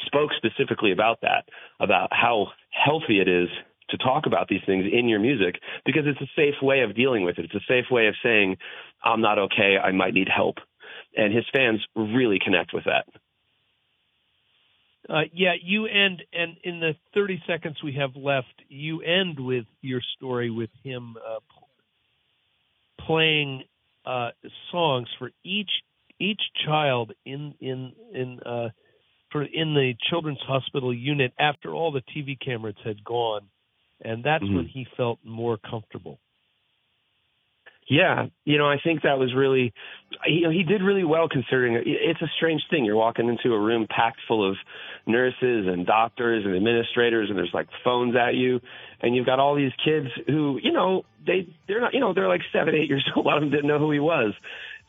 spoke 0.06 0.30
specifically 0.36 0.92
about 0.92 1.20
that, 1.22 1.48
about 1.80 2.10
how 2.12 2.52
healthy 2.70 3.20
it 3.20 3.26
is 3.26 3.48
to 3.90 3.98
talk 3.98 4.26
about 4.26 4.48
these 4.48 4.62
things 4.66 4.84
in 4.90 5.08
your 5.08 5.20
music 5.20 5.60
because 5.84 6.02
it's 6.06 6.20
a 6.20 6.30
safe 6.36 6.54
way 6.62 6.80
of 6.80 6.94
dealing 6.94 7.24
with 7.24 7.38
it. 7.38 7.44
It's 7.46 7.54
a 7.54 7.66
safe 7.68 7.86
way 7.90 8.08
of 8.08 8.14
saying, 8.22 8.56
I'm 9.04 9.20
not 9.20 9.38
okay, 9.38 9.76
I 9.82 9.92
might 9.92 10.14
need 10.14 10.28
help. 10.34 10.56
And 11.16 11.32
his 11.32 11.44
fans 11.54 11.80
really 11.94 12.38
connect 12.42 12.72
with 12.72 12.84
that. 12.84 13.06
Uh, 15.08 15.22
yeah, 15.32 15.52
you 15.62 15.86
end, 15.86 16.22
and 16.32 16.56
in 16.64 16.80
the 16.80 16.96
30 17.14 17.40
seconds 17.46 17.76
we 17.82 17.92
have 17.94 18.16
left, 18.16 18.62
you 18.68 19.02
end 19.02 19.38
with 19.38 19.66
your 19.80 20.00
story 20.16 20.50
with 20.50 20.70
him 20.82 21.16
uh, 21.16 21.38
playing 23.06 23.62
uh, 24.04 24.30
songs 24.70 25.08
for 25.18 25.30
each 25.44 25.70
each 26.18 26.40
child 26.64 27.12
in 27.24 27.54
in 27.60 27.92
in 28.12 28.40
uh, 28.44 28.70
for 29.30 29.42
in 29.42 29.74
the 29.74 29.94
children's 30.08 30.40
hospital 30.46 30.94
unit 30.94 31.32
after 31.38 31.74
all 31.74 31.92
the 31.92 32.02
TV 32.16 32.38
cameras 32.38 32.76
had 32.84 33.04
gone, 33.04 33.42
and 34.00 34.24
that's 34.24 34.44
mm-hmm. 34.44 34.56
when 34.56 34.66
he 34.66 34.86
felt 34.96 35.18
more 35.24 35.56
comfortable. 35.56 36.18
Yeah, 37.88 38.26
you 38.44 38.58
know, 38.58 38.68
I 38.68 38.78
think 38.82 39.02
that 39.02 39.16
was 39.16 39.32
really, 39.32 39.72
you 40.26 40.40
know, 40.42 40.50
he 40.50 40.64
did 40.64 40.82
really 40.82 41.04
well 41.04 41.28
considering 41.28 41.80
it's 41.86 42.20
a 42.20 42.26
strange 42.36 42.62
thing. 42.68 42.84
You're 42.84 42.96
walking 42.96 43.28
into 43.28 43.54
a 43.54 43.60
room 43.60 43.86
packed 43.88 44.18
full 44.26 44.48
of 44.48 44.56
nurses 45.06 45.68
and 45.68 45.86
doctors 45.86 46.44
and 46.44 46.56
administrators, 46.56 47.28
and 47.28 47.38
there's 47.38 47.54
like 47.54 47.68
phones 47.84 48.16
at 48.16 48.34
you, 48.34 48.60
and 49.00 49.14
you've 49.14 49.26
got 49.26 49.38
all 49.38 49.54
these 49.54 49.70
kids 49.84 50.08
who, 50.26 50.58
you 50.60 50.72
know, 50.72 51.04
they 51.24 51.46
they're 51.68 51.80
not, 51.80 51.94
you 51.94 52.00
know, 52.00 52.12
they're 52.12 52.28
like 52.28 52.42
seven, 52.52 52.74
eight 52.74 52.88
years 52.88 53.08
old. 53.16 53.24
A 53.24 53.28
lot 53.28 53.36
of 53.36 53.44
them 53.44 53.50
didn't 53.50 53.68
know 53.68 53.78
who 53.78 53.92
he 53.92 54.00
was, 54.00 54.34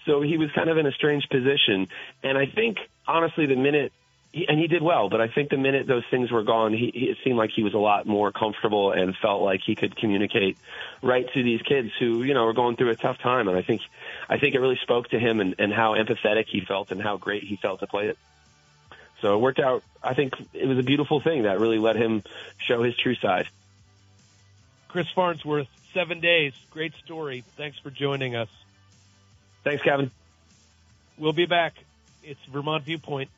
so 0.07 0.23
he 0.23 0.37
was 0.39 0.49
kind 0.55 0.67
of 0.67 0.79
in 0.79 0.87
a 0.87 0.91
strange 0.91 1.29
position. 1.29 1.87
And 2.23 2.35
I 2.35 2.47
think 2.47 2.77
honestly, 3.07 3.45
the 3.45 3.55
minute 3.55 3.91
he, 4.31 4.47
and 4.47 4.59
he 4.59 4.67
did 4.67 4.81
well. 4.81 5.09
But 5.09 5.21
I 5.21 5.27
think 5.27 5.49
the 5.49 5.57
minute 5.57 5.87
those 5.87 6.03
things 6.11 6.31
were 6.31 6.43
gone, 6.43 6.73
he, 6.73 6.91
he, 6.93 7.05
it 7.05 7.17
seemed 7.23 7.37
like 7.37 7.51
he 7.55 7.63
was 7.63 7.73
a 7.73 7.79
lot 7.79 8.05
more 8.05 8.31
comfortable 8.31 8.91
and 8.91 9.15
felt 9.15 9.41
like 9.41 9.61
he 9.65 9.75
could 9.75 9.95
communicate 9.95 10.57
right 11.01 11.25
to 11.33 11.43
these 11.43 11.61
kids 11.61 11.91
who, 11.99 12.23
you 12.23 12.33
know, 12.33 12.45
were 12.45 12.53
going 12.53 12.75
through 12.75 12.89
a 12.89 12.95
tough 12.95 13.19
time. 13.19 13.47
And 13.47 13.57
I 13.57 13.61
think, 13.61 13.81
I 14.29 14.37
think 14.37 14.55
it 14.55 14.59
really 14.59 14.79
spoke 14.81 15.09
to 15.09 15.19
him 15.19 15.39
and, 15.39 15.55
and 15.59 15.73
how 15.73 15.95
empathetic 15.95 16.45
he 16.47 16.61
felt 16.61 16.91
and 16.91 17.01
how 17.01 17.17
great 17.17 17.43
he 17.43 17.55
felt 17.55 17.79
to 17.79 17.87
play 17.87 18.07
it. 18.07 18.17
So 19.21 19.35
it 19.35 19.39
worked 19.39 19.59
out. 19.59 19.83
I 20.03 20.13
think 20.13 20.33
it 20.53 20.67
was 20.67 20.77
a 20.77 20.83
beautiful 20.83 21.19
thing 21.19 21.43
that 21.43 21.59
really 21.59 21.79
let 21.79 21.95
him 21.95 22.23
show 22.59 22.83
his 22.83 22.95
true 22.95 23.15
side. 23.15 23.47
Chris 24.89 25.07
Farnsworth, 25.15 25.67
seven 25.93 26.19
days. 26.19 26.53
Great 26.69 26.93
story. 27.03 27.43
Thanks 27.55 27.79
for 27.79 27.89
joining 27.89 28.35
us. 28.35 28.49
Thanks, 29.63 29.83
Kevin. 29.83 30.11
We'll 31.17 31.33
be 31.33 31.47
back. 31.47 31.73
It's 32.23 32.39
Vermont 32.45 32.83
Viewpoint 32.83 33.29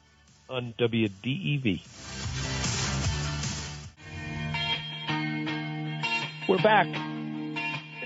on 0.49 0.73
WDEV. 0.79 1.81
We're 6.47 6.57
back. 6.57 6.87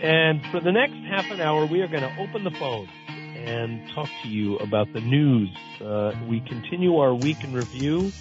And 0.01 0.45
for 0.47 0.59
the 0.59 0.73
next 0.73 0.95
half 1.09 1.31
an 1.31 1.39
hour, 1.39 1.65
we 1.65 1.81
are 1.81 1.87
going 1.87 2.03
to 2.03 2.13
open 2.19 2.43
the 2.43 2.51
phone 2.51 2.89
and 3.07 3.89
talk 3.91 4.09
to 4.21 4.27
you 4.27 4.57
about 4.57 4.91
the 4.91 4.99
news. 4.99 5.49
Uh, 5.81 6.13
we 6.27 6.41
continue 6.41 6.97
our 6.97 7.13
week 7.13 7.41
in 7.43 7.53
review. 7.53 8.11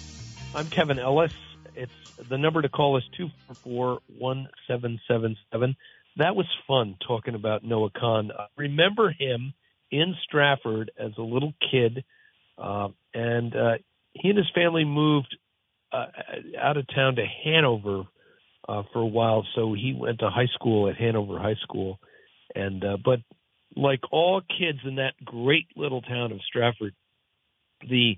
I'm 0.55 0.67
Kevin 0.67 0.97
Ellis. 0.97 1.33
It's 1.75 1.91
the 2.29 2.37
number 2.37 2.61
to 2.61 2.69
call 2.69 2.97
is 2.97 3.03
two 3.17 3.29
four 3.63 3.99
one 4.17 4.47
seven 4.67 5.01
seven 5.07 5.35
seven. 5.51 5.75
That 6.17 6.35
was 6.35 6.45
fun 6.67 6.95
talking 7.05 7.35
about 7.35 7.63
Noah 7.63 7.89
Kahan. 7.89 8.29
Uh, 8.31 8.45
remember 8.55 9.09
him 9.11 9.53
in 9.91 10.15
Stratford 10.23 10.91
as 10.97 11.11
a 11.17 11.21
little 11.21 11.53
kid, 11.71 12.03
uh, 12.57 12.89
and 13.13 13.55
uh, 13.55 13.77
he 14.13 14.29
and 14.29 14.37
his 14.37 14.49
family 14.53 14.85
moved 14.85 15.35
uh, 15.91 16.07
out 16.59 16.77
of 16.77 16.85
town 16.93 17.15
to 17.15 17.25
Hanover 17.43 18.03
uh, 18.67 18.83
for 18.91 18.99
a 18.99 19.07
while. 19.07 19.45
So 19.55 19.73
he 19.73 19.95
went 19.97 20.19
to 20.19 20.29
high 20.29 20.49
school 20.53 20.89
at 20.89 20.97
Hanover 20.97 21.39
High 21.39 21.57
School, 21.61 21.99
and 22.55 22.83
uh, 22.83 22.97
but 23.03 23.19
like 23.75 24.01
all 24.11 24.41
kids 24.41 24.79
in 24.85 24.95
that 24.95 25.13
great 25.23 25.67
little 25.75 26.01
town 26.01 26.31
of 26.31 26.39
Stratford, 26.47 26.93
the 27.81 28.17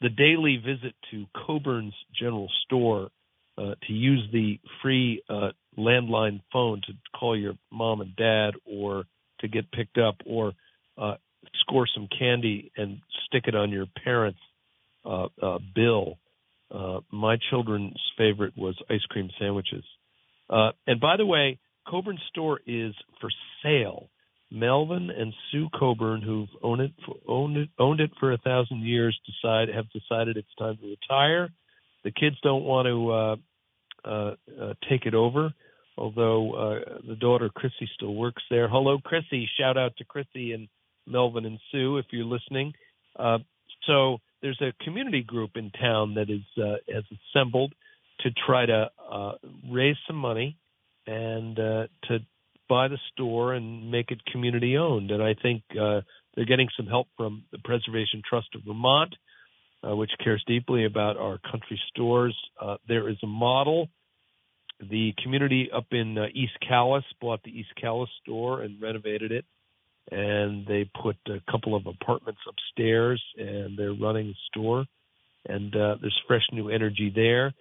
the 0.00 0.08
daily 0.08 0.58
visit 0.58 0.94
to 1.10 1.24
Coburn's 1.46 1.94
General 2.18 2.50
Store 2.64 3.08
uh, 3.56 3.74
to 3.86 3.92
use 3.92 4.28
the 4.32 4.60
free 4.82 5.22
uh, 5.30 5.50
landline 5.78 6.42
phone 6.52 6.82
to 6.86 6.92
call 7.18 7.38
your 7.38 7.54
mom 7.72 8.00
and 8.02 8.14
dad, 8.16 8.54
or 8.64 9.04
to 9.40 9.48
get 9.48 9.70
picked 9.72 9.98
up, 9.98 10.16
or 10.26 10.52
uh, 10.98 11.14
score 11.60 11.86
some 11.94 12.08
candy 12.18 12.70
and 12.76 13.00
stick 13.26 13.44
it 13.46 13.54
on 13.54 13.70
your 13.70 13.86
parents' 14.04 14.38
uh, 15.06 15.28
uh, 15.42 15.58
bill. 15.74 16.18
Uh, 16.74 17.00
my 17.12 17.36
children's 17.50 18.00
favorite 18.18 18.54
was 18.56 18.76
ice 18.90 19.04
cream 19.08 19.28
sandwiches. 19.38 19.84
Uh, 20.50 20.70
and 20.86 21.00
by 21.00 21.16
the 21.16 21.26
way, 21.26 21.58
Coburn 21.88 22.18
store 22.30 22.60
is 22.66 22.94
for 23.20 23.30
sale. 23.62 24.10
Melvin 24.50 25.10
and 25.10 25.32
Sue 25.50 25.68
Coburn, 25.78 26.22
who've 26.22 26.48
owned 26.62 26.80
it 26.80 26.92
for, 27.04 27.16
owned 27.26 27.56
it 27.56 27.68
owned 27.78 28.00
it 28.00 28.10
for 28.20 28.32
a 28.32 28.38
thousand 28.38 28.82
years, 28.82 29.18
decide 29.26 29.68
have 29.74 29.86
decided 29.90 30.36
it's 30.36 30.54
time 30.58 30.76
to 30.78 30.88
retire. 30.88 31.48
The 32.04 32.12
kids 32.12 32.36
don't 32.42 32.62
want 32.62 32.86
to 32.86 33.10
uh, 33.10 33.36
uh, 34.08 34.34
uh, 34.62 34.74
take 34.88 35.06
it 35.06 35.14
over, 35.14 35.52
although 35.98 36.52
uh, 36.52 36.98
the 37.08 37.16
daughter 37.16 37.50
Chrissy 37.52 37.88
still 37.96 38.14
works 38.14 38.42
there. 38.48 38.68
Hello, 38.68 38.98
Chrissy! 39.04 39.48
Shout 39.58 39.76
out 39.76 39.96
to 39.96 40.04
Chrissy 40.04 40.52
and 40.52 40.68
Melvin 41.08 41.44
and 41.44 41.58
Sue 41.72 41.98
if 41.98 42.06
you're 42.12 42.24
listening. 42.24 42.72
Uh, 43.18 43.38
so 43.88 44.18
there's 44.42 44.60
a 44.60 44.72
community 44.84 45.22
group 45.22 45.52
in 45.56 45.70
town 45.70 46.14
that 46.14 46.30
is 46.30 46.44
uh, 46.62 46.76
has 46.92 47.04
assembled 47.34 47.74
to 48.20 48.30
try 48.46 48.66
to 48.66 48.90
uh, 49.10 49.32
raise 49.70 49.96
some 50.06 50.16
money 50.16 50.56
and 51.06 51.58
uh, 51.58 51.86
to 52.04 52.18
buy 52.68 52.88
the 52.88 52.98
store 53.12 53.54
and 53.54 53.90
make 53.90 54.10
it 54.10 54.24
community 54.26 54.76
owned. 54.76 55.10
And 55.10 55.22
I 55.22 55.34
think 55.40 55.62
uh, 55.72 56.00
they're 56.34 56.46
getting 56.46 56.68
some 56.76 56.86
help 56.86 57.08
from 57.16 57.44
the 57.52 57.58
Preservation 57.58 58.22
Trust 58.28 58.48
of 58.54 58.62
Vermont, 58.66 59.14
uh, 59.86 59.94
which 59.94 60.10
cares 60.22 60.42
deeply 60.46 60.84
about 60.84 61.16
our 61.16 61.38
country 61.38 61.80
stores. 61.90 62.36
Uh, 62.60 62.76
there 62.88 63.08
is 63.08 63.16
a 63.22 63.26
model. 63.26 63.88
The 64.80 65.14
community 65.22 65.70
up 65.74 65.86
in 65.92 66.18
uh, 66.18 66.26
East 66.34 66.52
Calais 66.66 67.04
bought 67.20 67.42
the 67.44 67.50
East 67.50 67.70
Calais 67.80 68.10
store 68.22 68.62
and 68.62 68.80
renovated 68.80 69.32
it 69.32 69.44
and 70.10 70.66
they 70.66 70.88
put 71.02 71.16
a 71.28 71.40
couple 71.50 71.74
of 71.74 71.86
apartments 71.86 72.40
upstairs 72.48 73.22
and 73.36 73.76
they're 73.78 73.94
running 73.94 74.28
the 74.28 74.34
store 74.50 74.84
and 75.48 75.74
uh, 75.74 75.96
there's 76.00 76.20
fresh 76.26 76.46
new 76.52 76.68
energy 76.68 77.12
there. 77.14 77.54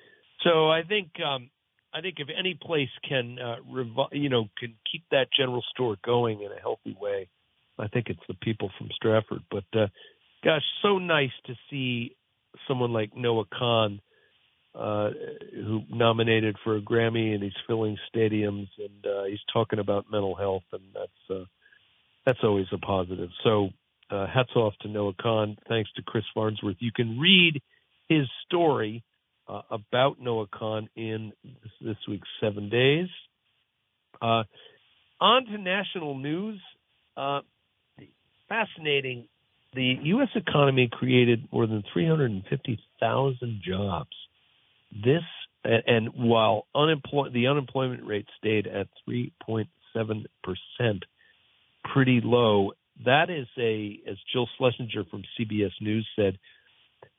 So 0.44 0.70
i 0.70 0.84
think 0.84 1.10
um 1.26 1.50
i 1.94 2.02
think 2.02 2.16
if 2.20 2.28
any 2.38 2.54
place 2.62 2.90
can 3.08 3.40
uh 3.40 3.56
revi- 3.72 4.10
you 4.12 4.30
know 4.30 4.50
can 4.58 4.76
keep 4.92 5.04
that 5.12 5.28
general 5.38 5.64
store 5.72 5.96
going 6.04 6.42
in 6.42 6.52
a 6.52 6.60
healthy 6.62 6.96
way 7.00 7.28
i 7.80 7.88
think 7.88 8.08
it's 8.10 8.28
the 8.28 8.34
people 8.36 8.70
from 8.78 8.90
stratford. 8.94 9.44
But 9.50 9.64
uh 9.74 9.88
gosh 10.44 10.64
so 10.82 11.00
nice 11.00 11.32
to 11.46 11.56
see 11.70 12.16
someone 12.68 12.94
like 12.94 13.16
noah 13.16 13.46
kahn 13.58 14.02
uh 14.76 15.10
who 15.54 15.84
nominated 15.90 16.58
for 16.64 16.76
a 16.76 16.82
grammy 16.82 17.34
and 17.34 17.42
he's 17.42 17.54
filling 17.66 17.98
stadiums 18.14 18.68
and 18.78 19.06
uh 19.06 19.24
he's 19.24 19.40
talking 19.52 19.80
about 19.80 20.12
mental 20.12 20.36
health 20.36 20.64
and 20.74 20.84
that's 20.94 21.30
uh 21.30 21.46
that's 22.26 22.40
always 22.44 22.68
a 22.72 22.78
positive. 22.78 23.30
So 23.44 23.70
uh, 24.10 24.28
hats 24.28 24.52
off 24.56 24.74
to 24.82 24.88
Noah 24.88 25.14
Kahn. 25.22 25.58
Thanks 25.68 25.90
to 25.96 26.02
Chris 26.02 26.24
Farnsworth. 26.34 26.78
You 26.80 26.92
can 26.92 27.20
read 27.20 27.62
his 28.08 28.28
story 28.46 29.04
uh, 29.48 29.62
about 29.70 30.20
Noah 30.20 30.48
Kahn 30.48 30.90
in 30.96 31.34
this, 31.44 31.72
this 31.82 31.98
week's 32.08 32.28
Seven 32.42 32.70
Days. 32.70 33.08
Uh, 34.22 34.44
on 35.20 35.46
to 35.46 35.58
national 35.58 36.18
news. 36.18 36.60
Uh, 37.16 37.42
fascinating. 38.50 39.28
The 39.74 39.96
U.S. 40.04 40.30
economy 40.36 40.90
created 40.92 41.48
more 41.52 41.68
than 41.68 41.84
350,000 41.94 43.62
jobs. 43.66 44.10
This 44.92 45.24
and, 45.64 46.10
while 46.14 46.68
unemploy- 46.76 47.32
the 47.34 47.48
unemployment 47.48 48.06
rate 48.06 48.28
stayed 48.38 48.68
at 48.68 48.88
3.7 49.10 49.68
percent 50.44 51.04
pretty 51.94 52.22
low. 52.24 52.72
That 53.06 53.30
is 53.30 53.48
a, 53.58 54.00
as 54.10 54.18
Jill 54.32 54.48
Schlesinger 54.58 55.04
from 55.10 55.24
CBS 55.40 55.72
News 55.82 56.08
said, 56.16 56.38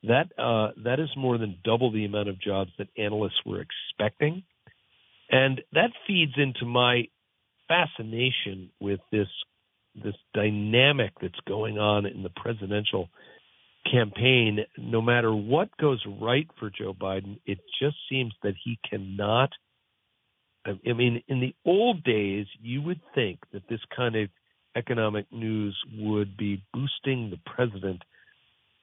that 0.03 0.27
uh, 0.39 0.73
that 0.85 1.01
is 1.01 1.09
more 1.17 1.39
than 1.39 1.59
double 1.65 1.91
the 1.93 2.05
amount 2.05 2.29
of 2.29 2.41
jobs 2.41 2.71
that 2.79 2.89
analysts 2.97 3.41
were 3.45 3.63
expecting, 3.63 4.43
and 5.31 5.61
that 5.73 5.91
feeds 6.07 6.33
into 6.37 6.65
my 6.65 7.05
fascination 7.69 8.71
with 8.81 9.01
this 9.11 9.29
this 9.95 10.15
dynamic 10.35 11.13
that's 11.21 11.41
going 11.49 11.79
on 11.79 12.07
in 12.07 12.23
the 12.23 12.31
presidential 12.31 13.09
campaign. 13.91 14.61
No 14.79 15.01
matter 15.01 15.35
what 15.35 15.77
goes 15.79 16.03
right 16.21 16.49
for 16.59 16.71
Joe 16.71 16.93
Biden, 16.93 17.39
it 17.47 17.59
just 17.81 17.97
seems 18.11 18.35
that 18.43 18.55
he 18.63 18.79
cannot. 18.89 19.51
I 20.67 20.93
mean, 20.93 21.23
in 21.29 21.41
the 21.41 21.55
old 21.65 22.03
days, 22.03 22.47
you 22.61 22.83
would 22.83 23.01
think 23.15 23.39
that 23.53 23.69
this 23.69 23.81
kind 23.97 24.17
of 24.17 24.29
economic 24.77 25.27
news 25.33 25.77
would 25.99 26.37
be 26.37 26.63
boosting 26.73 27.31
the 27.31 27.41
president 27.47 28.03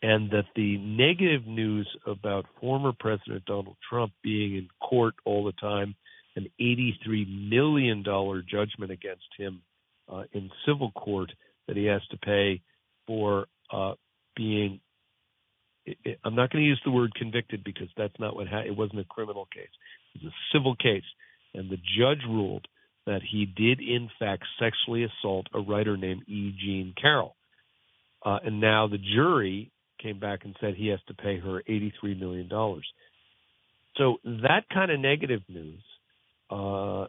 and 0.04 0.30
that 0.32 0.46
the 0.56 0.78
negative 0.78 1.48
news 1.48 1.88
about 2.06 2.46
former 2.60 2.92
President 2.92 3.46
Donald 3.46 3.78
Trump 3.90 4.12
being 4.22 4.58
in 4.58 4.68
court 4.82 5.16
all 5.24 5.46
the 5.46 5.54
time, 5.54 5.96
an 6.36 6.50
$83 6.60 7.50
million 7.50 8.04
judgment 8.04 8.92
against 8.92 9.24
him 9.38 9.62
uh, 10.12 10.24
in 10.34 10.52
civil 10.66 10.92
court 10.92 11.32
that 11.68 11.78
he 11.78 11.86
has 11.86 12.02
to 12.12 12.18
pay 12.18 12.62
for 13.08 13.48
uh, 13.72 13.94
being. 14.36 14.82
I'm 16.26 16.36
not 16.36 16.50
going 16.50 16.64
to 16.64 16.68
use 16.68 16.82
the 16.84 16.92
word 16.92 17.14
convicted 17.16 17.64
because 17.64 17.88
that's 17.96 18.18
not 18.20 18.36
what 18.36 18.48
ha- 18.48 18.64
it 18.66 18.76
wasn't 18.76 19.00
a 19.00 19.06
criminal 19.06 19.48
case. 19.54 19.70
It 20.16 20.24
was 20.24 20.34
a 20.34 20.58
civil 20.58 20.76
case, 20.76 21.04
and 21.54 21.70
the 21.70 21.78
judge 21.98 22.24
ruled 22.28 22.68
that 23.06 23.22
he 23.30 23.46
did 23.46 23.80
in 23.80 24.10
fact 24.20 24.44
sexually 24.60 25.04
assault 25.04 25.48
a 25.54 25.60
writer 25.60 25.98
named 25.98 26.24
E. 26.28 26.54
Jean 26.60 26.94
Carroll. 27.00 27.36
Uh, 28.26 28.40
and 28.44 28.62
now 28.62 28.88
the 28.88 28.98
jury 28.98 29.72
came 30.02 30.20
back 30.20 30.46
and 30.46 30.56
said 30.60 30.76
he 30.76 30.88
has 30.88 31.00
to 31.08 31.14
pay 31.14 31.40
her 31.40 31.62
$83 31.68 32.20
million. 32.20 32.50
So 33.98 34.18
that 34.24 34.64
kind 34.74 34.92
of 34.92 35.00
negative 35.00 35.42
news 35.50 35.82
uh, 36.50 37.08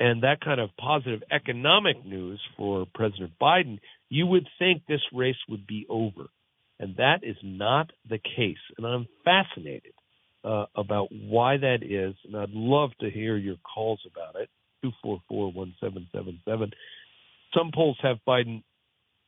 and 0.00 0.22
that 0.22 0.40
kind 0.44 0.60
of 0.60 0.70
positive 0.78 1.22
economic 1.30 2.04
news 2.04 2.40
for 2.56 2.86
President 2.94 3.32
Biden, 3.40 3.78
you 4.08 4.26
would 4.26 4.46
think 4.58 4.82
this 4.86 5.00
race 5.12 5.36
would 5.48 5.66
be 5.66 5.86
over. 5.88 6.26
And 6.78 6.96
that 6.96 7.20
is 7.24 7.36
not 7.42 7.90
the 8.08 8.18
case. 8.18 8.56
And 8.76 8.86
I'm 8.86 9.08
fascinated 9.24 9.92
uh, 10.44 10.66
about 10.76 11.08
why 11.10 11.56
that 11.56 11.82
is. 11.82 12.14
And 12.24 12.36
I'd 12.36 12.50
love 12.50 12.90
to 13.00 13.10
hear 13.10 13.36
your 13.36 13.56
calls 13.56 14.00
about 14.06 14.40
it. 14.40 14.48
244 14.82 15.52
1777. 15.52 16.70
Some 17.54 17.70
polls 17.74 17.98
have 18.02 18.18
Biden 18.26 18.62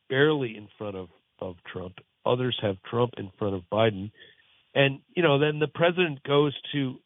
barely 0.09 0.55
in 0.57 0.67
front 0.77 0.95
of, 0.95 1.09
of 1.39 1.55
Trump. 1.71 1.95
Others 2.25 2.57
have 2.61 2.77
Trump 2.89 3.13
in 3.17 3.31
front 3.39 3.55
of 3.55 3.63
Biden. 3.71 4.11
And, 4.75 4.99
you 5.15 5.23
know, 5.23 5.39
then 5.39 5.59
the 5.59 5.67
president 5.67 6.23
goes 6.23 6.55
to 6.73 6.97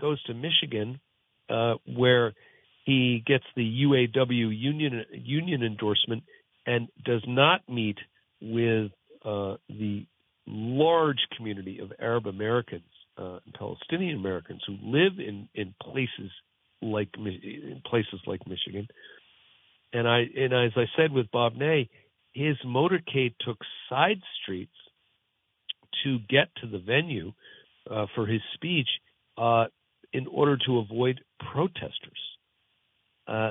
goes 0.00 0.22
to 0.24 0.34
Michigan, 0.34 1.00
uh, 1.48 1.74
where 1.86 2.34
he 2.84 3.22
gets 3.24 3.44
the 3.56 3.84
UAW 3.84 4.58
union 4.58 5.04
union 5.12 5.62
endorsement 5.62 6.24
and 6.66 6.88
does 7.04 7.22
not 7.26 7.60
meet 7.68 7.98
with 8.40 8.90
uh, 9.24 9.56
the 9.68 10.06
large 10.46 11.20
community 11.36 11.78
of 11.80 11.92
Arab 12.00 12.26
Americans 12.26 12.82
uh, 13.18 13.38
and 13.44 13.54
Palestinian 13.56 14.18
Americans 14.18 14.62
who 14.66 14.76
live 14.82 15.18
in, 15.18 15.48
in 15.54 15.74
places 15.80 16.30
like 16.82 17.08
in 17.16 17.80
places 17.86 18.20
like 18.26 18.46
Michigan. 18.46 18.88
And 19.92 20.08
I 20.08 20.24
and 20.36 20.52
as 20.52 20.72
I 20.76 20.86
said 20.96 21.12
with 21.12 21.30
Bob 21.30 21.54
Ney, 21.54 21.88
his 22.32 22.56
motorcade 22.66 23.34
took 23.40 23.58
side 23.88 24.20
streets 24.42 24.72
to 26.04 26.18
get 26.28 26.48
to 26.60 26.66
the 26.66 26.78
venue 26.78 27.32
uh, 27.90 28.06
for 28.14 28.26
his 28.26 28.40
speech 28.54 28.88
uh, 29.38 29.66
in 30.12 30.26
order 30.26 30.56
to 30.66 30.78
avoid 30.78 31.20
protesters. 31.52 32.18
Uh, 33.26 33.50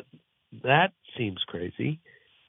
that 0.64 0.92
seems 1.18 1.40
crazy. 1.48 2.00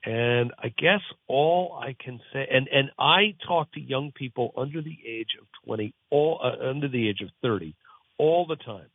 And 0.05 0.53
I 0.59 0.69
guess 0.77 1.01
all 1.29 1.79
I 1.81 1.95
can 2.03 2.21
say, 2.33 2.49
and, 2.51 2.69
and 2.73 2.91
I 2.99 3.37
talk 3.47 3.71
to 3.73 3.81
young 3.81 4.11
people 4.13 4.53
under 4.57 4.83
the 4.83 4.99
age 5.07 5.37
of 5.41 5.47
20, 5.65 5.95
all 6.11 6.41
uh, 6.43 6.69
under 6.69 6.89
the 6.89 7.09
age 7.09 7.21
of 7.23 7.29
30, 7.41 7.77
all 8.19 8.47
the 8.47 8.57
time 8.57 8.89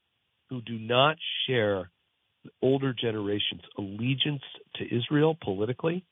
who 0.50 0.62
do 0.62 0.78
not 0.80 1.18
share 1.48 1.90
older 2.62 2.94
generation's 2.94 3.62
allegiance 3.78 4.44
to 4.76 4.96
Israel 4.96 5.38
politically, 5.42 6.06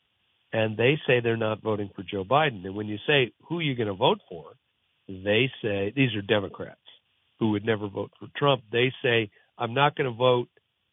and 0.52 0.78
they 0.78 1.00
say 1.08 1.20
they're 1.20 1.38
not 1.38 1.62
voting 1.62 1.90
for 1.96 2.04
Joe 2.04 2.24
Biden. 2.24 2.66
And 2.66 2.76
when 2.76 2.88
you 2.88 2.98
say 3.08 3.32
who 3.48 3.60
you're 3.60 3.72
you 3.72 3.76
going 3.76 3.88
to 3.88 3.94
vote 3.94 4.20
for, 4.30 4.52
they 5.08 5.52
say 5.62 5.94
these 5.96 6.16
are 6.16 6.22
Democrats 6.22 6.80
who 7.40 7.52
would 7.52 7.66
never 7.66 7.88
vote 7.88 8.12
for 8.20 8.28
Trump. 8.36 8.64
They 8.72 8.92
say 9.04 9.30
I'm 9.58 9.74
not 9.74 9.96
going 9.96 10.10
to 10.10 10.16
vote, 10.16 10.48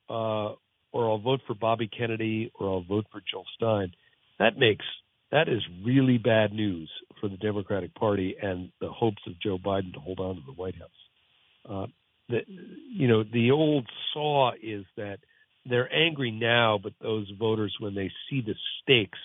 uh, 0.09 0.55
or 0.93 1.11
I'll 1.11 1.19
vote 1.19 1.41
for 1.47 1.55
Bobby 1.55 1.89
Kennedy, 1.89 2.53
or 2.59 2.69
I'll 2.69 2.85
vote 2.85 3.07
for 3.11 3.21
Jill 3.31 3.45
Stein. 3.57 3.93
That 4.39 4.59
makes 4.59 4.85
that 5.31 5.49
is 5.49 5.63
really 5.85 6.19
bad 6.19 6.53
news 6.53 6.91
for 7.21 7.29
the 7.29 7.39
Democratic 7.39 7.95
Party 7.95 8.37
and 8.41 8.71
the 8.81 8.89
hopes 8.89 9.23
of 9.27 9.41
Joe 9.41 9.59
Biden 9.59 9.95
to 9.95 10.01
hold 10.01 10.21
on 10.21 10.37
to 10.37 10.43
the 10.45 10.53
White 10.53 10.75
House. 10.75 10.91
Uh, 11.69 11.87
the, 12.29 12.41
you 12.47 13.09
know, 13.09 13.25
the 13.25 13.51
old 13.51 13.87
saw 14.13 14.53
is 14.63 14.85
that 14.97 15.19
they're 15.65 15.93
angry 15.93 16.31
now, 16.31 16.79
but 16.83 16.93
those 17.01 17.31
voters, 17.39 17.75
when 17.79 17.95
they 17.95 18.11
see 18.29 18.41
the 18.41 18.55
stakes 18.83 19.19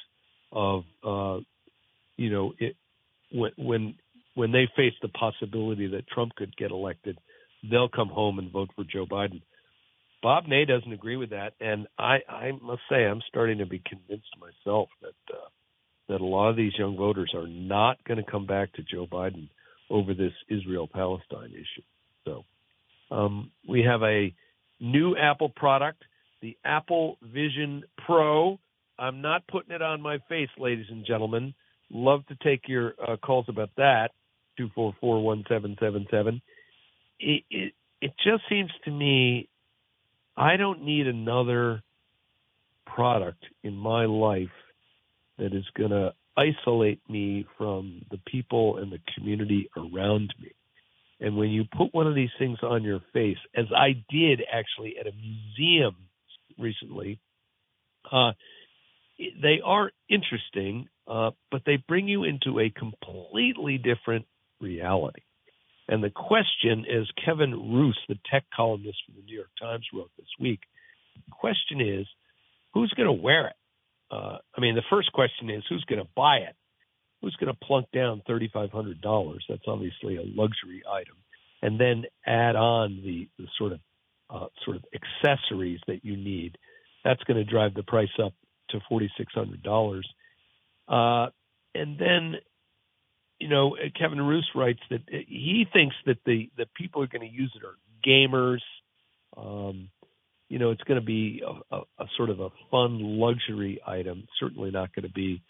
of, 0.51 0.83
uh, 1.03 1.39
you 2.15 2.29
know, 2.29 2.53
it, 2.59 2.75
when 3.31 3.51
when 3.57 3.95
when 4.35 4.51
they 4.51 4.67
face 4.75 4.93
the 5.01 5.09
possibility 5.09 5.87
that 5.87 6.07
Trump 6.07 6.35
could 6.35 6.55
get 6.55 6.71
elected, 6.71 7.17
they'll 7.69 7.89
come 7.89 8.09
home 8.09 8.39
and 8.39 8.51
vote 8.51 8.69
for 8.75 8.83
Joe 8.83 9.05
Biden. 9.05 9.41
Bob 10.21 10.47
Ney 10.47 10.65
doesn't 10.65 10.91
agree 10.91 11.15
with 11.15 11.31
that, 11.31 11.53
and 11.59 11.87
I, 11.97 12.19
I 12.27 12.51
must 12.61 12.81
say 12.89 13.05
I'm 13.05 13.21
starting 13.27 13.59
to 13.59 13.65
be 13.65 13.81
convinced 13.85 14.29
myself 14.39 14.89
that 15.01 15.33
uh, 15.33 15.49
that 16.09 16.21
a 16.21 16.25
lot 16.25 16.49
of 16.49 16.55
these 16.55 16.73
young 16.77 16.97
voters 16.97 17.31
are 17.35 17.47
not 17.47 18.03
going 18.05 18.23
to 18.23 18.31
come 18.31 18.45
back 18.45 18.73
to 18.73 18.83
Joe 18.83 19.05
Biden 19.05 19.49
over 19.89 20.13
this 20.13 20.33
Israel 20.49 20.87
Palestine 20.91 21.51
issue. 21.51 21.83
So 22.25 22.45
um, 23.11 23.51
we 23.67 23.83
have 23.83 24.03
a 24.03 24.33
new 24.79 25.15
Apple 25.15 25.49
product, 25.49 26.03
the 26.41 26.57
Apple 26.63 27.17
Vision 27.21 27.83
Pro. 28.05 28.59
I'm 28.99 29.21
not 29.21 29.47
putting 29.47 29.73
it 29.73 29.81
on 29.81 30.01
my 30.01 30.19
face, 30.29 30.49
ladies 30.57 30.87
and 30.89 31.05
gentlemen. 31.05 31.53
Love 31.91 32.25
to 32.27 32.35
take 32.43 32.67
your 32.67 32.93
uh, 33.07 33.17
calls 33.17 33.45
about 33.47 33.69
that. 33.77 34.09
two 34.57 34.69
four 34.75 34.93
four 34.99 35.23
one 35.23 35.43
seven 35.47 35.75
seven 35.79 36.05
seven. 36.11 36.41
It 37.19 37.43
it 37.49 37.73
it 38.01 38.13
just 38.23 38.43
seems 38.49 38.71
to 38.85 38.91
me 38.91 39.47
I 40.35 40.57
don't 40.57 40.83
need 40.83 41.07
another 41.07 41.81
product 42.85 43.43
in 43.63 43.75
my 43.75 44.05
life 44.05 44.49
that 45.37 45.53
is 45.53 45.65
going 45.75 45.91
to 45.91 46.13
isolate 46.37 47.01
me 47.09 47.45
from 47.57 48.05
the 48.11 48.19
people 48.27 48.77
and 48.77 48.91
the 48.91 48.99
community 49.15 49.69
around 49.75 50.33
me. 50.39 50.51
And 51.19 51.35
when 51.35 51.49
you 51.49 51.63
put 51.65 51.93
one 51.93 52.07
of 52.07 52.15
these 52.15 52.29
things 52.37 52.59
on 52.61 52.83
your 52.83 52.99
face, 53.13 53.37
as 53.55 53.65
I 53.75 54.03
did 54.09 54.41
actually 54.51 54.95
at 54.99 55.07
a 55.07 55.11
museum 55.11 55.95
recently, 56.59 57.19
uh, 58.11 58.33
they 59.17 59.59
are 59.65 59.91
interesting, 60.09 60.87
uh, 61.07 61.31
but 61.51 61.63
they 61.65 61.77
bring 61.87 62.07
you 62.07 62.23
into 62.23 62.59
a 62.59 62.69
completely 62.69 63.77
different 63.77 64.25
reality. 64.61 65.21
And 65.87 66.03
the 66.03 66.11
question, 66.11 66.85
as 66.85 67.07
Kevin 67.25 67.51
Roose, 67.51 67.99
the 68.07 68.19
tech 68.31 68.43
columnist 68.55 68.97
for 69.05 69.13
the 69.13 69.25
New 69.25 69.35
York 69.35 69.49
Times, 69.59 69.85
wrote 69.93 70.11
this 70.17 70.27
week, 70.39 70.59
the 71.15 71.31
question 71.31 71.81
is, 71.81 72.05
who's 72.73 72.93
going 72.95 73.07
to 73.07 73.13
wear 73.13 73.47
it? 73.47 73.55
Uh, 74.11 74.37
I 74.55 74.61
mean, 74.61 74.75
the 74.75 74.83
first 74.89 75.11
question 75.13 75.49
is, 75.49 75.63
who's 75.67 75.83
going 75.85 76.01
to 76.01 76.09
buy 76.15 76.37
it? 76.37 76.55
Who's 77.21 77.35
going 77.39 77.53
to 77.53 77.65
plunk 77.65 77.87
down 77.93 78.21
$3,500? 78.29 79.39
That's 79.49 79.61
obviously 79.67 80.17
a 80.17 80.23
luxury 80.23 80.83
item. 80.89 81.15
And 81.61 81.79
then 81.79 82.03
add 82.25 82.55
on 82.55 83.01
the, 83.03 83.27
the 83.39 83.47
sort 83.57 83.73
of 83.73 83.79
uh, 84.29 84.47
sort 84.63 84.77
of 84.77 84.83
accessories 84.93 85.79
that 85.87 86.03
you 86.03 86.15
need. 86.15 86.57
That's 87.03 87.23
going 87.23 87.37
to 87.37 87.49
drive 87.49 87.73
the 87.73 87.83
price 87.83 88.09
up 88.23 88.33
to 88.69 88.79
forty 88.89 89.09
six 89.17 89.33
hundred 89.33 89.63
dollars. 89.63 90.07
Uh, 90.87 91.27
and 91.73 91.97
then 91.97 92.35
you 93.39 93.49
know, 93.49 93.75
uh, 93.75 93.89
Kevin 93.97 94.21
Roose 94.21 94.49
writes 94.55 94.79
that 94.89 95.01
uh, 95.01 95.17
he 95.27 95.65
thinks 95.71 95.95
that 96.05 96.17
the 96.25 96.49
the 96.57 96.65
people 96.75 97.01
are 97.03 97.07
going 97.07 97.27
to 97.27 97.33
use 97.33 97.53
it 97.55 97.63
are 97.65 97.77
gamers. 98.05 98.61
Um, 99.35 99.89
you 100.49 100.59
know, 100.59 100.71
it's 100.71 100.83
going 100.83 100.99
to 100.99 101.05
be 101.05 101.43
a, 101.45 101.75
a, 101.75 101.79
a 101.99 102.05
sort 102.15 102.29
of 102.29 102.39
a 102.39 102.49
fun 102.71 102.99
luxury 103.01 103.79
item. 103.85 104.27
Certainly 104.39 104.71
not 104.71 104.93
going 104.95 105.07
to 105.07 105.13
be 105.13 105.41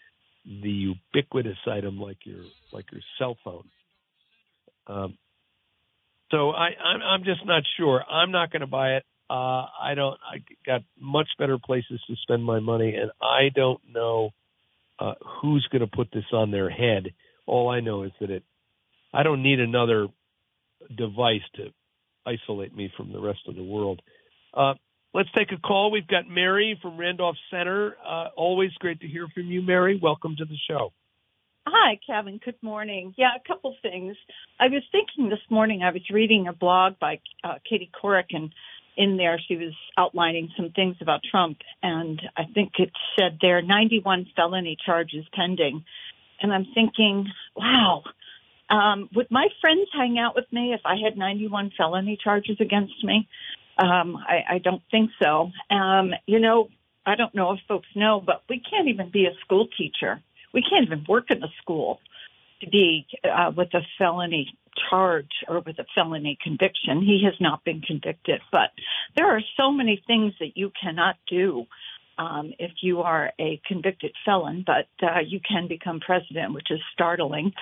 the 0.44 0.94
ubiquitous 1.14 1.58
item 1.66 1.98
like 2.00 2.18
your 2.24 2.42
like 2.72 2.86
your 2.92 3.02
cell 3.18 3.36
phone. 3.44 3.68
Um, 4.86 5.18
so 6.30 6.50
I, 6.50 6.68
I'm, 6.82 7.00
I'm 7.02 7.24
just 7.24 7.44
not 7.44 7.62
sure. 7.76 8.02
I'm 8.02 8.30
not 8.30 8.50
going 8.50 8.60
to 8.60 8.66
buy 8.66 8.96
it. 8.96 9.04
Uh, 9.30 9.66
I 9.80 9.94
don't. 9.94 10.18
I 10.24 10.38
got 10.64 10.82
much 10.98 11.28
better 11.38 11.58
places 11.58 12.00
to 12.06 12.16
spend 12.22 12.44
my 12.44 12.60
money, 12.60 12.94
and 12.94 13.10
I 13.20 13.50
don't 13.54 13.80
know 13.90 14.30
uh, 14.98 15.14
who's 15.40 15.66
going 15.70 15.80
to 15.80 15.86
put 15.86 16.08
this 16.12 16.24
on 16.32 16.50
their 16.50 16.70
head 16.70 17.08
all 17.48 17.70
I 17.70 17.80
know 17.80 18.02
is 18.02 18.12
that 18.20 18.30
it. 18.30 18.44
I 19.12 19.22
don't 19.22 19.42
need 19.42 19.58
another 19.58 20.08
device 20.94 21.40
to 21.56 21.70
isolate 22.26 22.76
me 22.76 22.92
from 22.96 23.10
the 23.10 23.20
rest 23.20 23.40
of 23.48 23.56
the 23.56 23.62
world. 23.62 24.02
Uh, 24.52 24.74
let's 25.14 25.30
take 25.36 25.52
a 25.52 25.56
call. 25.56 25.90
We've 25.90 26.06
got 26.06 26.28
Mary 26.28 26.78
from 26.80 26.96
Randolph 26.96 27.36
Center. 27.50 27.96
Uh, 28.06 28.28
always 28.36 28.72
great 28.78 29.00
to 29.00 29.08
hear 29.08 29.26
from 29.34 29.46
you, 29.46 29.62
Mary. 29.62 29.98
Welcome 30.02 30.36
to 30.36 30.44
the 30.44 30.56
show. 30.68 30.92
Hi, 31.66 31.98
Kevin. 32.06 32.40
Good 32.42 32.62
morning. 32.62 33.14
Yeah, 33.18 33.30
a 33.36 33.46
couple 33.46 33.76
things. 33.82 34.16
I 34.58 34.68
was 34.68 34.82
thinking 34.90 35.28
this 35.28 35.44
morning, 35.50 35.82
I 35.82 35.90
was 35.90 36.02
reading 36.10 36.46
a 36.48 36.52
blog 36.52 36.98
by 36.98 37.20
uh, 37.44 37.54
Katie 37.68 37.90
Couric, 38.02 38.28
and 38.30 38.52
in 38.96 39.18
there 39.18 39.38
she 39.46 39.56
was 39.56 39.74
outlining 39.98 40.48
some 40.56 40.70
things 40.70 40.96
about 41.02 41.20
Trump, 41.30 41.58
and 41.82 42.20
I 42.36 42.44
think 42.54 42.72
it 42.78 42.90
said 43.18 43.38
there 43.42 43.58
are 43.58 43.62
91 43.62 44.28
felony 44.34 44.76
charges 44.84 45.26
pending 45.34 45.84
and 46.40 46.52
I'm 46.52 46.66
thinking, 46.74 47.26
wow, 47.56 48.02
um, 48.70 49.08
would 49.14 49.30
my 49.30 49.48
friends 49.60 49.88
hang 49.92 50.18
out 50.18 50.34
with 50.34 50.46
me 50.52 50.72
if 50.72 50.80
I 50.84 50.96
had 51.02 51.16
91 51.16 51.72
felony 51.76 52.18
charges 52.22 52.56
against 52.60 53.02
me? 53.02 53.28
Um, 53.78 54.16
I, 54.16 54.54
I 54.54 54.58
don't 54.58 54.82
think 54.90 55.10
so. 55.22 55.50
Um, 55.70 56.10
you 56.26 56.40
know, 56.40 56.68
I 57.06 57.14
don't 57.14 57.34
know 57.34 57.52
if 57.52 57.60
folks 57.68 57.88
know, 57.94 58.20
but 58.24 58.42
we 58.48 58.60
can't 58.60 58.88
even 58.88 59.10
be 59.10 59.26
a 59.26 59.34
school 59.44 59.68
teacher. 59.78 60.20
We 60.52 60.62
can't 60.62 60.84
even 60.86 61.04
work 61.08 61.30
in 61.30 61.42
a 61.42 61.48
school 61.62 62.00
to 62.60 62.68
be 62.68 63.06
uh, 63.24 63.52
with 63.56 63.72
a 63.74 63.80
felony 63.98 64.52
charge 64.90 65.30
or 65.48 65.60
with 65.60 65.78
a 65.78 65.84
felony 65.94 66.38
conviction. 66.42 67.00
He 67.00 67.22
has 67.24 67.34
not 67.40 67.64
been 67.64 67.80
convicted, 67.80 68.40
but 68.50 68.70
there 69.16 69.26
are 69.34 69.40
so 69.56 69.70
many 69.70 70.02
things 70.06 70.34
that 70.40 70.56
you 70.56 70.72
cannot 70.80 71.16
do 71.28 71.66
um, 72.18 72.52
if 72.58 72.72
you 72.82 73.00
are 73.02 73.32
a 73.38 73.60
convicted 73.66 74.12
felon, 74.24 74.64
but 74.66 74.88
uh, 75.02 75.20
you 75.26 75.40
can 75.40 75.68
become 75.68 76.00
president, 76.00 76.52
which 76.52 76.70
is 76.70 76.80
startling 76.92 77.52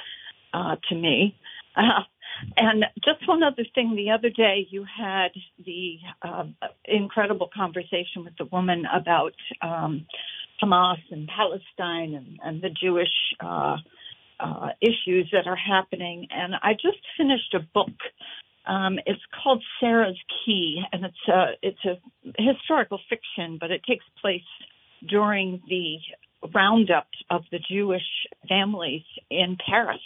uh, 0.55 0.77
to 0.89 0.95
me. 0.95 1.37
Uh, 1.77 2.05
and 2.57 2.85
just 3.05 3.27
one 3.27 3.43
other 3.43 3.65
thing, 3.75 3.97
the 3.97 4.11
other 4.11 4.31
day 4.31 4.67
you 4.71 4.85
had 4.85 5.31
the 5.65 5.99
uh, 6.23 6.45
incredible 6.85 7.49
conversation 7.55 8.25
with 8.25 8.37
the 8.39 8.47
woman 8.47 8.85
about 8.93 9.35
um, 9.63 10.07
Hamas 10.63 10.99
and 11.11 11.29
Palestine 11.29 12.15
and, 12.15 12.39
and 12.43 12.63
the 12.63 12.71
Jewish 12.71 13.09
uh, 13.41 13.77
uh, 14.41 14.69
issues 14.81 15.29
that 15.33 15.47
are 15.47 15.57
happening. 15.57 16.29
And 16.31 16.55
I 16.63 16.73
just 16.73 16.99
finished 17.17 17.55
a 17.55 17.61
book 17.61 17.93
um, 18.67 18.99
it's 19.07 19.23
called 19.43 19.63
Sarah's 19.79 20.19
Key, 20.45 20.83
and 20.93 21.05
it's 21.05 21.29
a 21.29 21.53
it's 21.63 21.85
a 21.85 22.43
historical 22.43 22.99
fiction, 23.09 23.59
but 23.61 23.71
it 23.71 23.83
takes 23.89 24.05
place 24.21 24.41
during 25.09 25.63
the 25.69 25.99
roundup 26.53 27.07
of 27.31 27.43
the 27.53 27.59
Jewish 27.59 28.27
families 28.49 29.05
in 29.31 29.57
Paris 29.69 30.01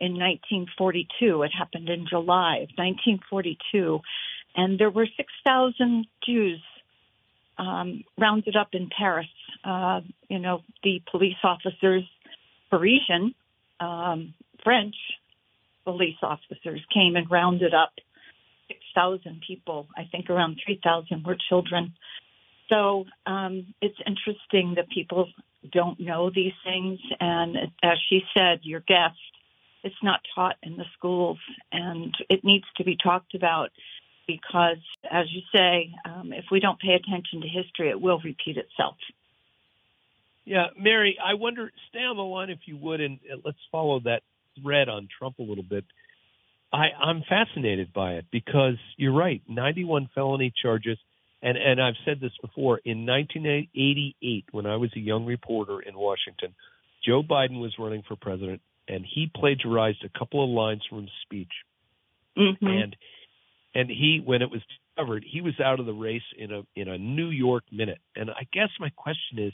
in 0.00 0.12
1942. 0.12 1.42
It 1.42 1.52
happened 1.56 1.88
in 1.88 2.06
July 2.08 2.58
of 2.58 2.70
1942, 2.76 4.00
and 4.56 4.78
there 4.78 4.90
were 4.90 5.06
6,000 5.16 6.06
Jews 6.24 6.60
um, 7.58 8.04
rounded 8.18 8.56
up 8.56 8.68
in 8.72 8.90
Paris. 8.96 9.26
Uh, 9.64 10.00
you 10.28 10.38
know, 10.38 10.62
the 10.82 11.02
police 11.10 11.36
officers, 11.42 12.04
Parisian, 12.70 13.34
um, 13.80 14.34
French, 14.62 14.96
police 15.84 16.16
officers 16.22 16.80
came 16.92 17.16
and 17.16 17.30
rounded 17.30 17.72
up 17.72 17.92
6,000 18.68 19.42
people. 19.46 19.86
I 19.96 20.08
think 20.10 20.28
around 20.28 20.60
3,000 20.64 21.24
were 21.24 21.36
children. 21.48 21.94
So 22.68 23.04
um, 23.26 23.74
it's 23.80 23.98
interesting 24.06 24.74
that 24.76 24.88
people 24.90 25.28
don't 25.72 26.00
know 26.00 26.30
these 26.34 26.52
things. 26.64 26.98
And 27.20 27.56
as 27.82 27.98
she 28.08 28.22
said, 28.34 28.60
your 28.62 28.80
guest, 28.80 29.16
it's 29.86 30.02
not 30.02 30.20
taught 30.34 30.56
in 30.64 30.76
the 30.76 30.84
schools, 30.98 31.38
and 31.70 32.12
it 32.28 32.44
needs 32.44 32.64
to 32.76 32.84
be 32.84 32.96
talked 33.00 33.34
about 33.36 33.70
because, 34.26 34.82
as 35.08 35.26
you 35.30 35.42
say, 35.52 35.92
um, 36.04 36.32
if 36.32 36.46
we 36.50 36.58
don't 36.58 36.80
pay 36.80 36.94
attention 36.94 37.40
to 37.42 37.48
history, 37.48 37.88
it 37.88 38.00
will 38.00 38.18
repeat 38.18 38.56
itself. 38.56 38.96
Yeah, 40.44 40.66
Mary, 40.78 41.16
I 41.24 41.34
wonder, 41.34 41.70
stay 41.88 42.00
on 42.00 42.16
the 42.16 42.24
line 42.24 42.50
if 42.50 42.58
you 42.66 42.76
would, 42.76 43.00
and 43.00 43.20
let's 43.44 43.58
follow 43.70 44.00
that 44.00 44.22
thread 44.60 44.88
on 44.88 45.08
Trump 45.18 45.38
a 45.38 45.42
little 45.42 45.64
bit. 45.64 45.84
I, 46.72 46.86
I'm 47.00 47.22
fascinated 47.28 47.92
by 47.92 48.14
it 48.14 48.26
because 48.32 48.76
you're 48.96 49.14
right. 49.14 49.40
91 49.48 50.08
felony 50.14 50.52
charges, 50.60 50.98
and 51.42 51.56
and 51.56 51.80
I've 51.80 51.94
said 52.04 52.20
this 52.20 52.32
before. 52.42 52.80
In 52.84 53.06
1988, 53.06 54.46
when 54.50 54.66
I 54.66 54.76
was 54.76 54.90
a 54.96 55.00
young 55.00 55.26
reporter 55.26 55.80
in 55.80 55.96
Washington, 55.96 56.54
Joe 57.04 57.22
Biden 57.22 57.60
was 57.60 57.74
running 57.78 58.02
for 58.06 58.16
president, 58.16 58.60
and 58.88 59.04
he 59.04 59.30
plagiarized 59.34 60.04
a 60.04 60.18
couple 60.18 60.42
of 60.42 60.50
lines 60.50 60.82
from 60.88 61.02
his 61.02 61.10
speech, 61.22 61.52
mm-hmm. 62.36 62.66
and 62.66 62.96
and 63.74 63.90
he 63.90 64.20
when 64.24 64.42
it 64.42 64.50
was 64.50 64.62
discovered, 64.96 65.24
he 65.30 65.40
was 65.40 65.54
out 65.60 65.80
of 65.80 65.86
the 65.86 65.92
race 65.92 66.22
in 66.38 66.52
a 66.52 66.62
in 66.74 66.88
a 66.88 66.98
New 66.98 67.28
York 67.30 67.64
minute. 67.70 68.00
And 68.14 68.30
I 68.30 68.46
guess 68.52 68.70
my 68.80 68.90
question 68.90 69.38
is 69.38 69.52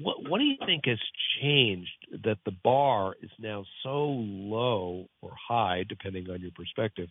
what, 0.00 0.28
what 0.28 0.38
do 0.38 0.44
you 0.44 0.56
think 0.64 0.86
has 0.86 0.98
changed 1.40 1.90
that 2.24 2.38
the 2.44 2.52
bar 2.64 3.14
is 3.22 3.30
now 3.38 3.64
so 3.82 4.06
low 4.08 5.06
or 5.20 5.32
high, 5.48 5.84
depending 5.88 6.30
on 6.30 6.40
your 6.40 6.52
perspective, 6.52 7.08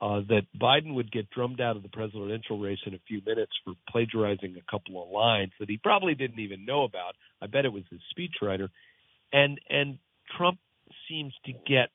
uh, 0.00 0.20
that 0.28 0.42
Biden 0.60 0.94
would 0.94 1.12
get 1.12 1.30
drummed 1.30 1.60
out 1.60 1.76
of 1.76 1.82
the 1.82 1.88
presidential 1.88 2.58
race 2.58 2.78
in 2.86 2.94
a 2.94 3.00
few 3.06 3.20
minutes 3.24 3.52
for 3.64 3.74
plagiarizing 3.88 4.56
a 4.56 4.70
couple 4.70 5.02
of 5.02 5.10
lines 5.10 5.52
that 5.60 5.68
he 5.68 5.76
probably 5.76 6.14
didn't 6.14 6.40
even 6.40 6.64
know 6.64 6.84
about. 6.84 7.14
I 7.40 7.46
bet 7.46 7.64
it 7.64 7.72
was 7.72 7.84
his 7.90 8.00
speechwriter, 8.16 8.68
and 9.32 9.60
and 9.68 9.98
Trump 10.36 10.58
seems 11.08 11.32
to 11.46 11.52
get 11.52 11.90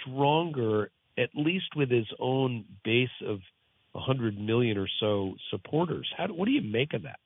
stronger, 0.00 0.90
at 1.18 1.30
least 1.34 1.76
with 1.76 1.90
his 1.90 2.06
own 2.18 2.64
base 2.84 3.08
of 3.26 3.40
100 3.92 4.38
million 4.38 4.78
or 4.78 4.88
so 5.00 5.34
supporters. 5.50 6.10
How 6.16 6.26
what 6.28 6.46
do 6.46 6.52
you 6.52 6.62
make 6.62 6.94
of 6.94 7.02
that? 7.02 7.18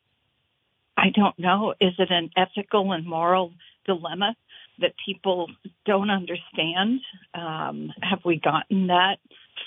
I 0.97 1.11
don't 1.15 1.39
know. 1.39 1.75
Is 1.81 1.93
it 1.99 2.11
an 2.11 2.31
ethical 2.37 2.93
and 2.93 3.07
moral 3.07 3.53
dilemma 3.85 4.35
that 4.81 4.93
people 5.05 5.49
don't 5.85 6.11
understand? 6.11 7.01
Um, 7.35 7.93
have 8.03 8.21
we 8.25 8.41
gotten 8.43 8.89
that 8.89 9.17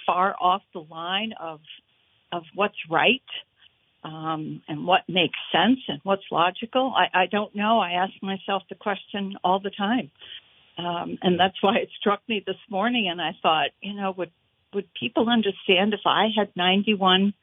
far 0.06 0.36
off 0.40 0.62
the 0.74 0.86
line 0.90 1.34
of 1.40 1.60
of 2.32 2.44
what's 2.54 2.78
right 2.90 3.24
um, 4.04 4.62
and 4.68 4.86
what 4.86 5.02
makes 5.08 5.38
sense 5.52 5.80
and 5.88 6.00
what's 6.04 6.24
logical? 6.32 6.94
I, 6.96 7.22
I 7.22 7.26
don't 7.26 7.56
know. 7.56 7.80
I 7.80 7.92
ask 7.94 8.14
myself 8.22 8.64
the 8.70 8.76
question 8.76 9.36
all 9.44 9.60
the 9.60 9.72
time, 9.72 10.12
Um, 10.80 11.18
and 11.22 11.40
that's 11.40 11.62
why 11.62 11.78
it 11.78 11.90
struck 12.00 12.22
me 12.30 12.42
this 12.46 12.58
morning. 12.70 13.10
And 13.10 13.22
I 13.22 13.32
thought, 13.42 13.70
you 13.82 13.94
know, 13.94 14.12
would 14.18 14.32
would 14.74 14.88
people 14.94 15.30
understand 15.30 15.94
if 15.94 16.02
I 16.06 16.28
had 16.36 16.50
91 16.56 17.34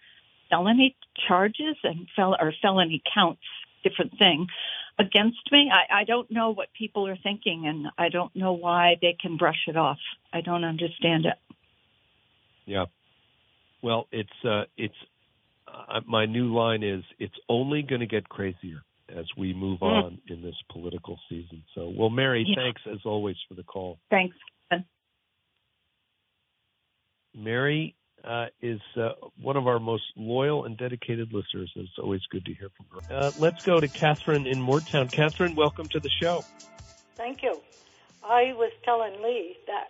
felony 0.48 0.96
charges 1.26 1.76
and 1.82 2.06
fel- 2.14 2.36
or 2.40 2.52
felony 2.62 3.02
counts, 3.12 3.42
different 3.82 4.16
thing, 4.16 4.46
against 4.98 5.40
me? 5.50 5.70
I, 5.72 6.00
I 6.00 6.04
don't 6.04 6.30
know 6.30 6.50
what 6.50 6.68
people 6.72 7.08
are 7.08 7.16
thinking, 7.16 7.66
and 7.66 7.88
I 7.98 8.08
don't 8.08 8.34
know 8.34 8.52
why 8.52 8.96
they 9.02 9.16
can 9.20 9.36
brush 9.36 9.64
it 9.66 9.76
off. 9.76 9.98
I 10.32 10.40
don't 10.40 10.64
understand 10.64 11.26
it. 11.26 11.36
Yeah. 12.64 12.86
Well, 13.82 14.06
it's 14.12 14.44
uh, 14.44 14.64
it's 14.78 14.94
uh, 15.68 16.00
my 16.06 16.26
new 16.26 16.54
line 16.54 16.82
is 16.82 17.04
it's 17.18 17.38
only 17.48 17.82
going 17.82 18.00
to 18.00 18.06
get 18.06 18.28
crazier 18.28 18.85
as 19.14 19.26
we 19.36 19.54
move 19.54 19.80
mm. 19.80 20.04
on 20.04 20.18
in 20.28 20.42
this 20.42 20.56
political 20.70 21.18
season. 21.28 21.62
So, 21.74 21.92
well, 21.96 22.10
Mary, 22.10 22.44
yeah. 22.46 22.56
thanks 22.56 22.82
as 22.90 23.00
always 23.04 23.36
for 23.48 23.54
the 23.54 23.62
call. 23.62 23.98
Thanks. 24.10 24.36
Mary 27.36 27.94
uh, 28.24 28.46
is 28.62 28.80
uh, 28.96 29.10
one 29.40 29.56
of 29.56 29.66
our 29.66 29.78
most 29.78 30.04
loyal 30.16 30.64
and 30.64 30.76
dedicated 30.76 31.32
listeners. 31.32 31.70
It's 31.76 31.98
always 31.98 32.22
good 32.30 32.44
to 32.46 32.54
hear 32.54 32.70
from 32.76 32.86
her. 32.94 33.14
Uh, 33.14 33.30
let's 33.38 33.64
go 33.64 33.78
to 33.78 33.88
Catherine 33.88 34.46
in 34.46 34.58
Moretown. 34.58 35.12
Catherine, 35.12 35.54
welcome 35.54 35.86
to 35.88 36.00
the 36.00 36.08
show. 36.08 36.42
Thank 37.14 37.42
you. 37.42 37.60
I 38.24 38.54
was 38.54 38.72
telling 38.84 39.22
Lee 39.22 39.56
that 39.66 39.88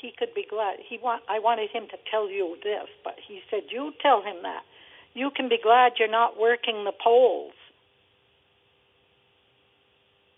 he 0.00 0.12
could 0.16 0.34
be 0.34 0.46
glad. 0.48 0.78
He 0.88 0.98
want. 1.02 1.22
I 1.28 1.38
wanted 1.38 1.70
him 1.70 1.84
to 1.90 1.96
tell 2.10 2.30
you 2.30 2.56
this, 2.62 2.88
but 3.02 3.14
he 3.26 3.40
said 3.50 3.62
you 3.70 3.92
tell 4.00 4.22
him 4.22 4.42
that. 4.42 4.62
You 5.14 5.30
can 5.34 5.48
be 5.48 5.58
glad 5.62 5.92
you're 5.98 6.10
not 6.10 6.38
working 6.38 6.84
the 6.84 6.92
polls. 7.02 7.52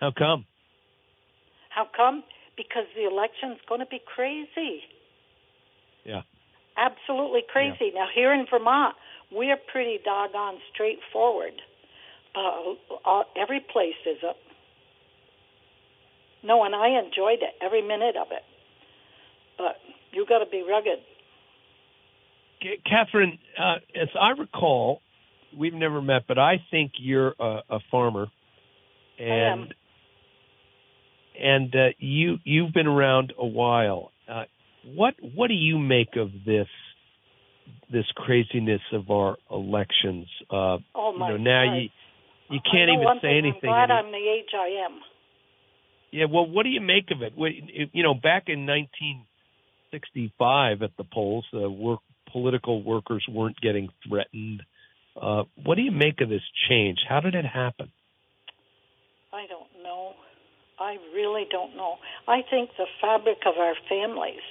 How 0.01 0.13
come? 0.17 0.47
How 1.71 1.87
come? 1.97 2.25
Because 2.57 2.85
the 2.97 3.07
election's 3.07 3.59
going 3.69 3.81
to 3.81 3.87
be 3.87 4.01
crazy. 4.15 4.83
Yeah. 6.05 6.23
Absolutely 6.77 7.43
crazy. 7.51 7.93
Yeah. 7.93 8.01
Now, 8.01 8.07
here 8.15 8.33
in 8.33 8.47
Vermont, 8.51 8.95
we're 9.33 9.57
pretty 9.73 9.99
doggone 10.05 10.59
straightforward. 10.73 11.55
Uh, 12.35 12.75
uh, 13.09 13.23
every 13.41 13.61
place 13.61 13.95
is 14.07 14.23
a. 14.23 14.33
No, 16.47 16.65
and 16.65 16.75
I 16.75 16.99
enjoyed 16.99 17.43
it, 17.43 17.55
every 17.63 17.81
minute 17.81 18.17
of 18.21 18.29
it. 18.31 18.43
But 19.57 19.77
you 20.13 20.27
got 20.29 20.41
to 20.41 20.51
be 20.51 20.65
rugged. 20.69 20.99
Catherine, 22.87 23.39
uh, 23.59 23.77
as 24.01 24.09
I 24.21 24.31
recall, 24.31 25.01
we've 25.57 25.75
never 25.75 26.01
met, 26.03 26.23
but 26.27 26.39
I 26.39 26.63
think 26.71 26.93
you're 26.99 27.35
a, 27.39 27.61
a 27.71 27.79
farmer, 27.91 28.27
and 29.19 29.75
and 31.41 31.75
uh, 31.75 31.89
you 31.99 32.39
you've 32.45 32.73
been 32.73 32.87
around 32.87 33.33
a 33.39 33.47
while. 33.47 34.13
Uh, 34.29 34.45
what 34.87 35.15
what 35.35 35.49
do 35.49 35.55
you 35.55 35.79
make 35.79 36.17
of 36.17 36.31
this 36.47 36.69
this 37.91 38.07
craziness 38.15 38.81
of 38.93 39.11
our 39.11 39.37
elections? 39.51 40.29
Uh, 40.51 40.79
oh 40.95 41.13
my 41.17 41.33
you 41.33 41.39
know, 41.39 41.45
now 41.45 41.65
God. 41.67 41.75
you 41.75 41.89
you 42.51 42.61
can't 42.71 42.91
even 42.91 43.07
say 43.23 43.39
anything. 43.39 43.71
I'm 43.71 43.89
glad 43.89 43.91
I'm 43.91 44.13
the 44.13 44.19
age 44.19 44.51
I 44.55 44.85
am. 44.87 45.01
Yeah, 46.13 46.27
well, 46.31 46.47
what 46.47 46.63
do 46.63 46.69
you 46.69 46.81
make 46.81 47.11
of 47.11 47.23
it? 47.23 47.33
You 47.93 48.03
know, 48.05 48.15
back 48.15 48.45
in 48.47 48.67
1965 48.67 50.83
at 50.83 50.97
the 50.97 51.03
polls, 51.03 51.45
uh, 51.53 51.69
work, 51.69 51.99
political 52.31 52.85
workers 52.85 53.27
weren't 53.29 53.61
getting 53.61 53.89
threatened. 54.09 54.63
Uh, 55.21 55.43
what 55.65 55.75
do 55.75 55.83
you 55.83 55.91
make 55.91 56.21
of 56.21 56.29
this 56.29 56.45
change? 56.69 57.01
How 57.09 57.19
did 57.19 57.35
it 57.35 57.45
happen? 57.45 57.91
I 60.79 60.95
don't 60.95 61.03
know. 61.03 61.11
I 61.11 61.17
really 61.17 61.47
don't 61.51 61.77
know. 61.77 61.97
I 62.27 62.43
think 62.49 62.71
the 62.77 62.87
fabric 63.01 63.39
of 63.47 63.55
our 63.59 63.75
families 63.89 64.43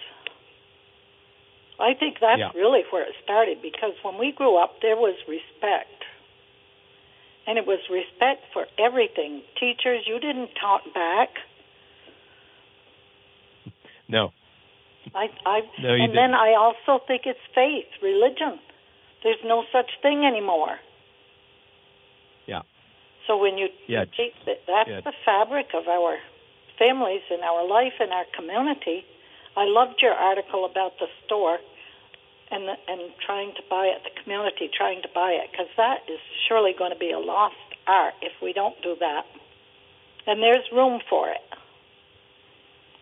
I 1.79 1.93
think 1.97 2.17
that's 2.21 2.39
yeah. 2.39 2.51
really 2.55 2.83
where 2.91 3.03
it 3.03 3.15
started 3.23 3.61
because 3.61 3.93
when 4.03 4.17
we 4.17 4.31
grew 4.31 4.61
up, 4.61 4.79
there 4.81 4.95
was 4.95 5.15
respect. 5.27 5.89
And 7.47 7.57
it 7.57 7.65
was 7.65 7.79
respect 7.89 8.45
for 8.53 8.65
everything. 8.79 9.41
Teachers, 9.59 10.05
you 10.07 10.19
didn't 10.19 10.51
talk 10.59 10.81
back. 10.93 11.29
No. 14.07 14.31
I, 15.13 15.27
I, 15.45 15.59
no, 15.81 15.91
and 15.91 16.13
didn't. 16.13 16.15
then 16.15 16.33
I 16.33 16.55
also 16.55 17.03
think 17.05 17.23
it's 17.25 17.39
faith, 17.53 17.89
religion. 18.01 18.59
There's 19.23 19.43
no 19.43 19.63
such 19.73 19.91
thing 20.01 20.23
anymore. 20.25 20.79
So 23.27 23.37
when 23.37 23.57
you 23.57 23.67
yeah. 23.87 24.05
take 24.05 24.33
that, 24.45 24.67
that's 24.67 24.89
yeah. 24.89 25.01
the 25.01 25.13
fabric 25.25 25.67
of 25.73 25.87
our 25.87 26.17
families 26.77 27.21
and 27.29 27.41
our 27.41 27.67
life 27.67 27.93
and 27.99 28.11
our 28.11 28.25
community. 28.35 29.05
I 29.55 29.65
loved 29.65 30.01
your 30.01 30.13
article 30.13 30.65
about 30.65 30.93
the 30.99 31.07
store 31.25 31.59
and 32.51 32.67
the, 32.67 32.73
and 32.87 33.13
trying 33.25 33.53
to 33.55 33.61
buy 33.69 33.85
it, 33.85 34.01
the 34.03 34.21
community 34.23 34.69
trying 34.75 35.01
to 35.03 35.09
buy 35.13 35.31
it, 35.31 35.51
because 35.51 35.67
that 35.77 35.99
is 36.09 36.19
surely 36.47 36.71
going 36.77 36.91
to 36.91 36.97
be 36.97 37.11
a 37.11 37.19
lost 37.19 37.55
art 37.87 38.13
if 38.21 38.31
we 38.41 38.53
don't 38.53 38.75
do 38.81 38.95
that. 38.99 39.23
And 40.25 40.41
there's 40.41 40.65
room 40.73 41.01
for 41.09 41.29
it. 41.29 41.45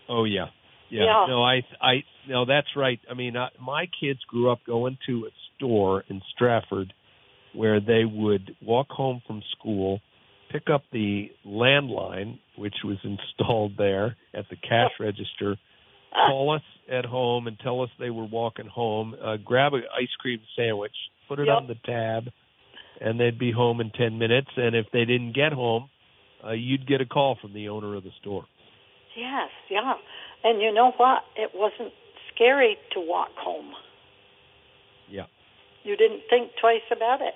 Oh 0.09 0.25
yeah, 0.25 0.47
yeah. 0.89 1.03
yeah. 1.05 1.25
No, 1.27 1.43
I, 1.43 1.61
I, 1.81 2.03
no, 2.27 2.45
that's 2.45 2.75
right. 2.75 2.99
I 3.09 3.13
mean, 3.13 3.37
I, 3.37 3.49
my 3.61 3.85
kids 3.99 4.19
grew 4.27 4.51
up 4.51 4.59
going 4.65 4.97
to 5.07 5.25
a 5.25 5.31
store 5.55 6.03
in 6.09 6.21
Strafford 6.33 6.93
where 7.53 7.79
they 7.79 8.03
would 8.05 8.55
walk 8.61 8.89
home 8.89 9.21
from 9.27 9.41
school, 9.57 10.01
pick 10.51 10.69
up 10.73 10.83
the 10.91 11.31
landline, 11.45 12.39
which 12.57 12.75
was 12.83 12.97
installed 13.03 13.73
there 13.77 14.15
at 14.33 14.45
the 14.49 14.55
cash 14.55 14.91
register 14.99 15.57
call 16.11 16.55
us 16.55 16.61
at 16.91 17.05
home 17.05 17.47
and 17.47 17.57
tell 17.59 17.81
us 17.81 17.89
they 17.99 18.09
were 18.09 18.25
walking 18.25 18.67
home, 18.67 19.15
uh, 19.23 19.37
grab 19.43 19.73
an 19.73 19.83
ice 19.97 20.13
cream 20.19 20.39
sandwich, 20.55 20.95
put 21.27 21.39
it 21.39 21.47
yep. 21.47 21.57
on 21.57 21.67
the 21.67 21.75
tab, 21.85 22.31
and 22.99 23.19
they'd 23.19 23.39
be 23.39 23.51
home 23.51 23.81
in 23.81 23.91
10 23.91 24.17
minutes. 24.17 24.49
And 24.57 24.75
if 24.75 24.87
they 24.91 25.05
didn't 25.05 25.33
get 25.33 25.53
home, 25.53 25.89
uh, 26.45 26.51
you'd 26.51 26.87
get 26.87 27.01
a 27.01 27.05
call 27.05 27.37
from 27.41 27.53
the 27.53 27.69
owner 27.69 27.95
of 27.95 28.03
the 28.03 28.11
store. 28.19 28.45
Yes, 29.15 29.49
yeah. 29.69 29.93
And 30.43 30.61
you 30.61 30.73
know 30.73 30.91
what? 30.97 31.23
It 31.35 31.51
wasn't 31.53 31.93
scary 32.33 32.77
to 32.93 32.99
walk 32.99 33.31
home. 33.37 33.71
Yeah. 35.09 35.25
You 35.83 35.95
didn't 35.97 36.21
think 36.29 36.51
twice 36.59 36.85
about 36.95 37.21
it. 37.21 37.33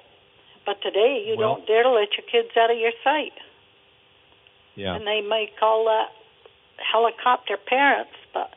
But 0.65 0.81
today, 0.81 1.23
you 1.27 1.35
well, 1.37 1.55
don't 1.55 1.67
dare 1.67 1.83
to 1.83 1.91
let 1.91 2.09
your 2.17 2.25
kids 2.25 2.55
out 2.57 2.71
of 2.71 2.77
your 2.77 2.91
sight. 3.03 3.33
Yeah. 4.75 4.95
And 4.95 5.05
they 5.05 5.21
may 5.21 5.49
call 5.59 5.85
that 5.85 6.09
helicopter 6.81 7.57
parents, 7.57 8.17
but 8.33 8.51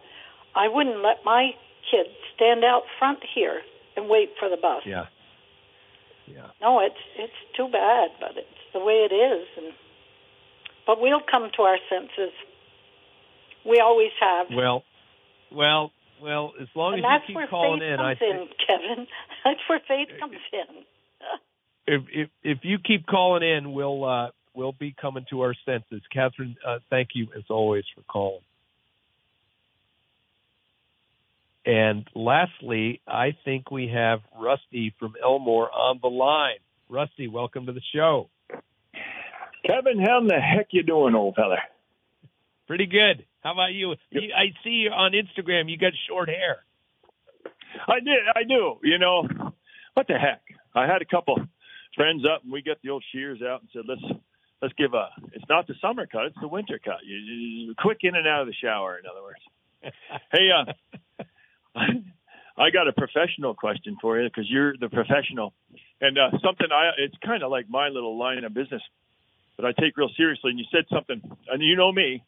I 0.56 0.68
wouldn't 0.68 1.02
let 1.02 1.24
my 1.24 1.52
kids 1.90 2.10
stand 2.34 2.64
out 2.64 2.82
front 2.98 3.20
here 3.34 3.60
and 3.96 4.08
wait 4.08 4.30
for 4.38 4.48
the 4.48 4.56
bus. 4.56 4.82
Yeah. 4.84 5.06
Yeah. 6.26 6.48
No, 6.60 6.80
it's 6.80 7.00
it's 7.16 7.40
too 7.56 7.68
bad, 7.72 8.10
but 8.20 8.36
it's 8.36 8.64
the 8.72 8.80
way 8.80 9.06
it 9.08 9.14
is 9.14 9.46
and 9.56 9.72
but 10.88 11.00
we'll 11.00 11.20
come 11.20 11.50
to 11.56 11.62
our 11.62 11.76
senses. 11.90 12.32
We 13.64 13.78
always 13.84 14.10
have. 14.20 14.46
Well, 14.50 14.82
well, 15.52 15.92
well. 16.22 16.52
As 16.58 16.68
long 16.74 16.94
and 16.94 17.04
as 17.04 17.20
you 17.28 17.38
keep 17.38 17.50
calling 17.50 17.82
in, 17.82 18.00
I 18.00 18.14
think 18.14 18.34
in, 18.34 18.48
Kevin. 18.66 19.06
That's 19.44 19.60
where 19.68 19.80
faith 19.86 20.08
comes 20.18 20.40
in. 20.50 20.84
If 21.88 22.02
if 22.12 22.28
if 22.42 22.58
you 22.62 22.78
keep 22.78 23.06
calling 23.06 23.42
in, 23.42 23.72
we'll 23.72 24.04
uh, 24.04 24.28
we'll 24.54 24.74
be 24.78 24.94
coming 25.00 25.24
to 25.30 25.40
our 25.40 25.54
senses. 25.64 26.02
Catherine, 26.12 26.56
uh, 26.66 26.78
thank 26.90 27.10
you 27.14 27.28
as 27.36 27.44
always 27.48 27.84
for 27.94 28.02
calling. 28.02 28.42
And 31.64 32.06
lastly, 32.14 33.00
I 33.06 33.36
think 33.44 33.70
we 33.70 33.90
have 33.94 34.20
Rusty 34.38 34.94
from 34.98 35.14
Elmore 35.22 35.70
on 35.70 35.98
the 36.02 36.08
line. 36.08 36.58
Rusty, 36.88 37.28
welcome 37.28 37.66
to 37.66 37.72
the 37.72 37.82
show. 37.94 38.30
Kevin, 39.66 39.98
how 39.98 40.20
in 40.20 40.28
the 40.28 40.40
heck 40.40 40.68
you 40.70 40.82
doing, 40.82 41.14
old 41.14 41.34
fella? 41.34 41.56
Pretty 42.66 42.86
good. 42.86 43.24
How 43.42 43.52
about 43.52 43.72
you? 43.72 43.90
Yep. 43.90 44.22
you? 44.22 44.30
I 44.34 44.46
see 44.64 44.70
you 44.70 44.90
on 44.90 45.12
Instagram. 45.12 45.70
You 45.70 45.76
got 45.76 45.92
short 46.08 46.28
hair. 46.28 46.58
I 47.86 48.00
did. 48.00 48.22
I 48.34 48.44
do. 48.44 48.76
You 48.82 48.98
know, 48.98 49.28
what 49.94 50.06
the 50.06 50.14
heck? 50.14 50.40
I 50.74 50.86
had 50.86 51.02
a 51.02 51.06
couple 51.06 51.36
friends 51.98 52.22
up, 52.24 52.44
and 52.44 52.52
we 52.52 52.62
got 52.62 52.78
the 52.82 52.90
old 52.90 53.04
shears 53.12 53.40
out 53.42 53.60
and 53.60 53.68
said, 53.74 53.82
let's 53.86 54.20
let's 54.62 54.74
give 54.74 54.94
a. 54.94 55.08
It's 55.34 55.44
not 55.50 55.66
the 55.66 55.74
summer 55.82 56.06
cut; 56.06 56.26
it's 56.26 56.40
the 56.40 56.48
winter 56.48 56.80
cut. 56.82 57.04
You, 57.04 57.16
you 57.16 57.74
quick 57.76 57.98
in 58.02 58.14
and 58.14 58.26
out 58.26 58.42
of 58.42 58.46
the 58.46 58.54
shower. 58.54 58.96
In 58.96 59.04
other 59.04 59.22
words. 59.22 59.42
hey, 60.32 60.48
uh, 60.50 61.22
I 62.58 62.70
got 62.70 62.88
a 62.88 62.92
professional 62.92 63.54
question 63.54 63.96
for 64.00 64.20
you 64.20 64.28
because 64.28 64.50
you're 64.50 64.76
the 64.76 64.88
professional, 64.88 65.52
and 66.00 66.18
uh, 66.18 66.30
something 66.42 66.66
I 66.72 66.90
it's 66.98 67.14
kind 67.24 67.42
of 67.42 67.50
like 67.50 67.66
my 67.68 67.88
little 67.88 68.18
line 68.18 68.42
of 68.44 68.54
business 68.54 68.82
that 69.56 69.66
I 69.66 69.72
take 69.80 69.96
real 69.96 70.10
seriously. 70.16 70.50
And 70.50 70.58
you 70.58 70.64
said 70.72 70.84
something, 70.92 71.20
and 71.50 71.62
you 71.62 71.76
know 71.76 71.92
me, 71.92 72.24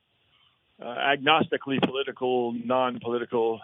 uh, 0.80 0.84
agnostically 0.84 1.80
political, 1.84 2.52
non-political, 2.52 3.60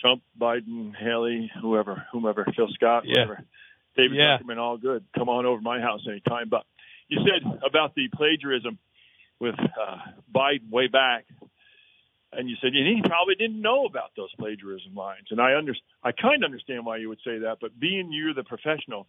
Trump, 0.00 0.22
Biden, 0.38 0.92
Haley, 0.96 1.50
whoever, 1.60 2.06
whomever, 2.12 2.46
Phil 2.56 2.68
Scott, 2.74 3.04
yeah. 3.06 3.20
whatever, 3.20 3.44
David 3.96 4.16
yeah. 4.16 4.38
Zuckerman, 4.38 4.58
all 4.58 4.76
good. 4.76 5.04
Come 5.16 5.28
on 5.28 5.46
over 5.46 5.58
to 5.58 5.62
my 5.62 5.80
house 5.80 6.00
anytime. 6.08 6.48
But 6.48 6.64
you 7.08 7.18
said 7.24 7.60
about 7.66 7.94
the 7.94 8.08
plagiarism 8.14 8.78
with 9.40 9.54
uh, 9.58 9.96
Biden 10.34 10.70
way 10.70 10.88
back 10.88 11.26
and 12.36 12.48
you 12.48 12.56
said 12.60 12.72
and 12.74 12.86
he 12.86 13.02
probably 13.02 13.34
didn't 13.34 13.60
know 13.60 13.86
about 13.86 14.10
those 14.16 14.32
plagiarism 14.38 14.94
lines. 14.94 15.26
And 15.30 15.40
I 15.40 15.56
under, 15.56 15.74
I 16.02 16.12
kind 16.12 16.42
of 16.42 16.48
understand 16.48 16.84
why 16.84 16.98
you 16.98 17.08
would 17.08 17.20
say 17.24 17.38
that, 17.38 17.58
but 17.60 17.78
being 17.78 18.12
you're 18.12 18.34
the 18.34 18.44
professional, 18.44 19.06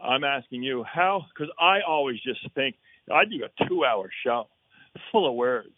I'm 0.00 0.24
asking 0.24 0.62
you 0.62 0.84
how 0.84 1.26
because 1.34 1.52
I 1.58 1.80
always 1.86 2.20
just 2.22 2.40
think 2.54 2.76
I 3.10 3.24
do 3.24 3.44
a 3.44 3.68
two-hour 3.68 4.10
show 4.24 4.48
full 5.10 5.28
of 5.28 5.34
words, 5.34 5.76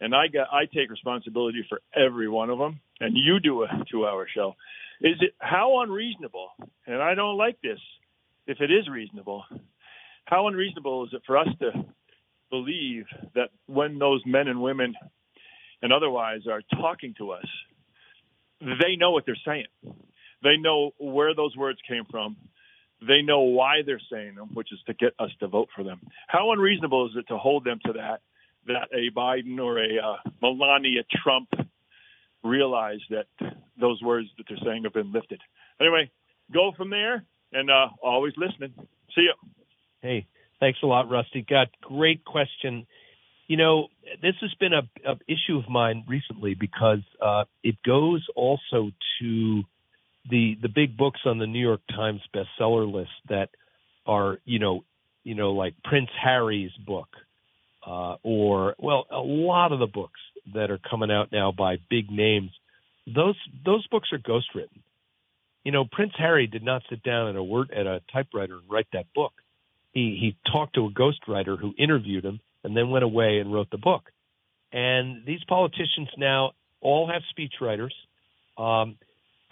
and 0.00 0.14
I 0.14 0.28
got 0.28 0.48
I 0.52 0.66
take 0.66 0.90
responsibility 0.90 1.64
for 1.68 1.80
every 1.94 2.28
one 2.28 2.50
of 2.50 2.58
them, 2.58 2.80
and 3.00 3.16
you 3.16 3.40
do 3.40 3.62
a 3.62 3.68
two-hour 3.90 4.28
show. 4.34 4.54
Is 5.04 5.16
it 5.20 5.34
how 5.38 5.82
unreasonable? 5.82 6.48
And 6.86 7.02
I 7.02 7.14
don't 7.14 7.36
like 7.36 7.58
this. 7.62 7.78
If 8.46 8.60
it 8.60 8.70
is 8.70 8.88
reasonable, 8.88 9.44
how 10.24 10.48
unreasonable 10.48 11.04
is 11.04 11.10
it 11.12 11.22
for 11.26 11.36
us 11.36 11.48
to 11.60 11.72
believe 12.50 13.04
that 13.34 13.50
when 13.66 13.98
those 13.98 14.22
men 14.24 14.48
and 14.48 14.62
women 14.62 14.94
and 15.82 15.92
otherwise 15.92 16.40
are 16.50 16.62
talking 16.80 17.14
to 17.18 17.32
us, 17.32 17.44
they 18.60 18.96
know 18.96 19.10
what 19.10 19.24
they're 19.26 19.36
saying. 19.46 19.66
They 20.42 20.56
know 20.58 20.92
where 20.98 21.34
those 21.34 21.54
words 21.54 21.78
came 21.86 22.04
from. 22.10 22.36
They 23.06 23.20
know 23.20 23.40
why 23.40 23.82
they're 23.84 24.00
saying 24.10 24.36
them, 24.36 24.50
which 24.54 24.72
is 24.72 24.78
to 24.86 24.94
get 24.94 25.12
us 25.18 25.30
to 25.40 25.48
vote 25.48 25.68
for 25.76 25.84
them. 25.84 26.00
How 26.28 26.52
unreasonable 26.52 27.06
is 27.06 27.12
it 27.16 27.28
to 27.28 27.36
hold 27.36 27.64
them 27.64 27.78
to 27.84 27.92
that? 27.94 28.22
That 28.66 28.88
a 28.94 29.14
Biden 29.14 29.58
or 29.58 29.78
a 29.78 29.98
uh, 30.02 30.16
Melania 30.40 31.02
Trump 31.22 31.50
realize 32.44 33.00
that 33.10 33.26
those 33.80 34.00
words 34.02 34.28
that 34.36 34.44
they're 34.48 34.58
saying 34.64 34.84
have 34.84 34.92
been 34.92 35.12
lifted. 35.12 35.40
Anyway, 35.80 36.10
go 36.52 36.72
from 36.76 36.90
there 36.90 37.24
and 37.52 37.70
uh, 37.70 37.88
always 38.02 38.34
listening. 38.36 38.74
See 39.14 39.22
you. 39.22 39.34
Hey, 40.00 40.26
thanks 40.60 40.78
a 40.82 40.86
lot, 40.86 41.10
Rusty. 41.10 41.44
Got 41.48 41.68
great 41.80 42.24
question. 42.24 42.86
You 43.46 43.56
know, 43.56 43.88
this 44.22 44.34
has 44.40 44.54
been 44.60 44.72
a, 44.72 44.82
a 45.06 45.16
issue 45.26 45.58
of 45.58 45.68
mine 45.68 46.04
recently 46.06 46.54
because 46.54 47.02
uh, 47.20 47.44
it 47.62 47.76
goes 47.84 48.24
also 48.36 48.90
to 49.20 49.62
the 50.30 50.56
the 50.62 50.68
big 50.68 50.96
books 50.96 51.20
on 51.26 51.38
the 51.38 51.46
New 51.46 51.60
York 51.60 51.82
Times 51.90 52.20
bestseller 52.34 52.90
list 52.90 53.10
that 53.28 53.50
are 54.06 54.38
you 54.44 54.58
know 54.58 54.84
you 55.22 55.34
know 55.34 55.52
like 55.52 55.74
Prince 55.84 56.08
Harry's 56.22 56.72
book 56.86 57.08
uh, 57.86 58.16
or 58.22 58.74
well 58.78 59.06
a 59.10 59.18
lot 59.18 59.72
of 59.72 59.78
the 59.78 59.86
books 59.86 60.20
that 60.52 60.70
are 60.70 60.78
coming 60.78 61.10
out 61.10 61.32
now 61.32 61.52
by 61.52 61.78
big 61.88 62.10
names 62.10 62.50
those 63.06 63.36
those 63.64 63.86
books 63.88 64.10
are 64.12 64.18
ghostwritten. 64.18 64.80
You 65.64 65.72
know 65.72 65.84
Prince 65.90 66.12
Harry 66.16 66.46
did 66.46 66.62
not 66.62 66.82
sit 66.88 67.02
down 67.02 67.28
at 67.28 67.36
a 67.36 67.42
word 67.42 67.70
at 67.70 67.86
a 67.86 68.00
typewriter 68.12 68.54
and 68.54 68.70
write 68.70 68.86
that 68.92 69.06
book. 69.14 69.32
He 69.92 70.16
he 70.20 70.36
talked 70.50 70.74
to 70.74 70.86
a 70.86 70.90
ghostwriter 70.90 71.58
who 71.58 71.74
interviewed 71.78 72.24
him 72.24 72.40
and 72.62 72.76
then 72.76 72.90
went 72.90 73.04
away 73.04 73.38
and 73.38 73.52
wrote 73.52 73.70
the 73.70 73.78
book. 73.78 74.10
And 74.72 75.24
these 75.26 75.44
politicians 75.44 76.08
now 76.16 76.52
all 76.80 77.08
have 77.08 77.22
speechwriters. 77.36 77.92
Um, 78.56 78.96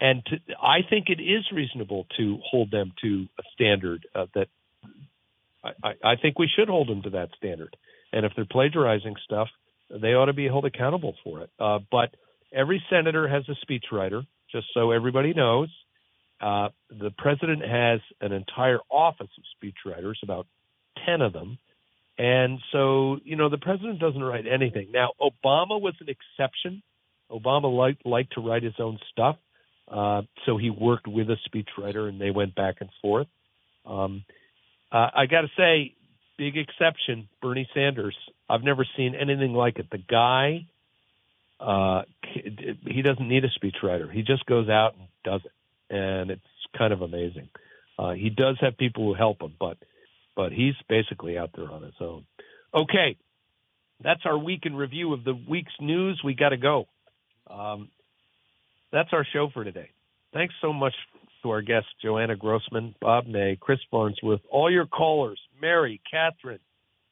and 0.01 0.25
to, 0.25 0.37
I 0.61 0.79
think 0.89 1.09
it 1.09 1.21
is 1.21 1.45
reasonable 1.53 2.07
to 2.17 2.39
hold 2.43 2.71
them 2.71 2.91
to 3.01 3.27
a 3.39 3.43
standard 3.53 4.05
uh, 4.13 4.25
that 4.35 4.47
I, 5.63 5.93
I 6.03 6.15
think 6.21 6.39
we 6.39 6.49
should 6.53 6.67
hold 6.67 6.89
them 6.89 7.03
to 7.03 7.11
that 7.11 7.29
standard. 7.37 7.77
And 8.11 8.25
if 8.25 8.33
they're 8.35 8.45
plagiarizing 8.45 9.15
stuff, 9.23 9.47
they 9.89 10.13
ought 10.13 10.25
to 10.25 10.33
be 10.33 10.45
held 10.45 10.65
accountable 10.65 11.15
for 11.23 11.41
it. 11.41 11.49
Uh, 11.59 11.79
but 11.91 12.15
every 12.53 12.83
senator 12.89 13.27
has 13.27 13.43
a 13.49 13.55
speechwriter, 13.65 14.25
just 14.51 14.67
so 14.73 14.91
everybody 14.91 15.33
knows. 15.33 15.69
Uh, 16.41 16.69
the 16.89 17.11
president 17.17 17.61
has 17.61 17.99
an 18.21 18.33
entire 18.33 18.79
office 18.89 19.29
of 19.37 19.43
speechwriters, 19.55 20.15
about 20.23 20.47
10 21.05 21.21
of 21.21 21.33
them. 21.33 21.57
And 22.17 22.59
so, 22.71 23.17
you 23.23 23.35
know, 23.35 23.49
the 23.49 23.57
president 23.57 23.99
doesn't 23.99 24.21
write 24.21 24.45
anything. 24.45 24.89
Now, 24.91 25.11
Obama 25.19 25.81
was 25.81 25.95
an 25.99 26.07
exception. 26.09 26.83
Obama 27.31 27.75
liked, 27.75 28.05
liked 28.05 28.33
to 28.33 28.41
write 28.41 28.63
his 28.63 28.75
own 28.77 28.99
stuff. 29.11 29.37
Uh, 29.87 30.21
so 30.45 30.57
he 30.57 30.69
worked 30.69 31.07
with 31.07 31.27
a 31.29 31.37
speechwriter 31.49 32.07
and 32.07 32.19
they 32.19 32.31
went 32.31 32.55
back 32.55 32.75
and 32.81 32.89
forth. 33.01 33.27
Um, 33.85 34.23
uh, 34.91 35.09
I 35.15 35.25
got 35.25 35.41
to 35.41 35.49
say, 35.57 35.95
big 36.37 36.57
exception, 36.57 37.27
Bernie 37.41 37.67
Sanders. 37.73 38.15
I've 38.49 38.63
never 38.63 38.85
seen 38.97 39.15
anything 39.15 39.53
like 39.53 39.79
it. 39.79 39.89
The 39.91 39.97
guy, 39.97 40.67
uh, 41.59 42.03
he 42.85 43.01
doesn't 43.01 43.27
need 43.27 43.43
a 43.45 43.49
speechwriter. 43.49 44.11
He 44.11 44.21
just 44.21 44.45
goes 44.45 44.69
out 44.69 44.95
and 44.97 45.07
does 45.23 45.41
it. 45.45 45.95
And 45.95 46.31
it's 46.31 46.41
kind 46.77 46.93
of 46.93 47.01
amazing. 47.01 47.49
Uh, 47.97 48.11
he 48.13 48.29
does 48.29 48.57
have 48.61 48.77
people 48.77 49.05
who 49.05 49.13
help 49.13 49.41
him, 49.41 49.53
but 49.59 49.77
but 50.35 50.51
he's 50.51 50.73
basically 50.89 51.37
out 51.37 51.51
there 51.55 51.71
on 51.71 51.83
his 51.83 51.93
own. 52.01 52.25
Okay, 52.73 53.17
that's 54.03 54.21
our 54.25 54.37
week 54.37 54.61
in 54.65 54.75
review 54.75 55.13
of 55.13 55.23
the 55.23 55.39
week's 55.47 55.73
news. 55.79 56.19
We 56.23 56.33
got 56.33 56.49
to 56.49 56.57
go. 56.57 56.87
Um, 57.47 57.89
that's 58.91 59.09
our 59.11 59.25
show 59.31 59.49
for 59.53 59.63
today. 59.63 59.89
Thanks 60.33 60.55
so 60.59 60.73
much 60.73 60.93
to 61.43 61.51
our 61.51 61.61
guests, 61.61 61.89
Joanna 62.01 62.35
Grossman, 62.35 62.95
Bob 62.99 63.27
Ney, 63.27 63.57
Chris 63.59 63.79
Farnsworth, 63.91 64.41
all 64.49 64.71
your 64.71 64.87
callers, 64.87 65.39
Mary, 65.63 66.01
Catherine, 66.11 66.59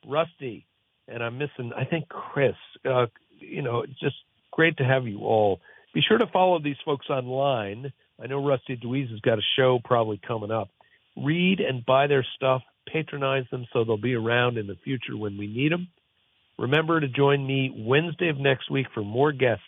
Rusty, 0.06 0.66
and 1.08 1.24
I'm 1.24 1.38
missing, 1.38 1.72
I 1.76 1.86
think, 1.86 2.10
Chris. 2.10 2.56
Uh, 2.86 3.06
you 3.40 3.62
know, 3.62 3.86
just 3.86 4.18
great 4.52 4.76
to 4.78 4.84
have 4.84 5.08
you 5.08 5.20
all. 5.20 5.62
Be 5.94 6.02
sure 6.02 6.18
to 6.18 6.28
follow 6.28 6.60
these 6.60 6.76
folks 6.84 7.10
online. 7.10 7.94
I 8.22 8.28
know 8.28 8.46
Rusty 8.46 8.76
DeWees 8.76 9.10
has 9.10 9.22
got 9.22 9.40
a 9.40 9.42
show 9.58 9.80
probably 9.84 10.20
coming 10.28 10.52
up. 10.52 10.70
Read 11.16 11.62
and 11.62 11.86
buy 11.86 12.08
their 12.08 12.26
stuff, 12.36 12.62
patronize 12.92 13.46
them 13.52 13.66
so 13.72 13.86
they'll 13.86 13.96
be 13.96 14.16
around 14.16 14.58
in 14.58 14.68
the 14.68 14.78
future 14.84 15.16
when 15.16 15.38
we 15.38 15.48
need 15.48 15.72
them. 15.72 15.88
Remember 16.60 17.00
to 17.00 17.08
join 17.08 17.48
me 17.48 17.74
Wednesday 17.74 18.28
of 18.28 18.38
next 18.38 18.70
week 18.70 18.88
for 18.94 19.02
more 19.02 19.32
guests 19.32 19.64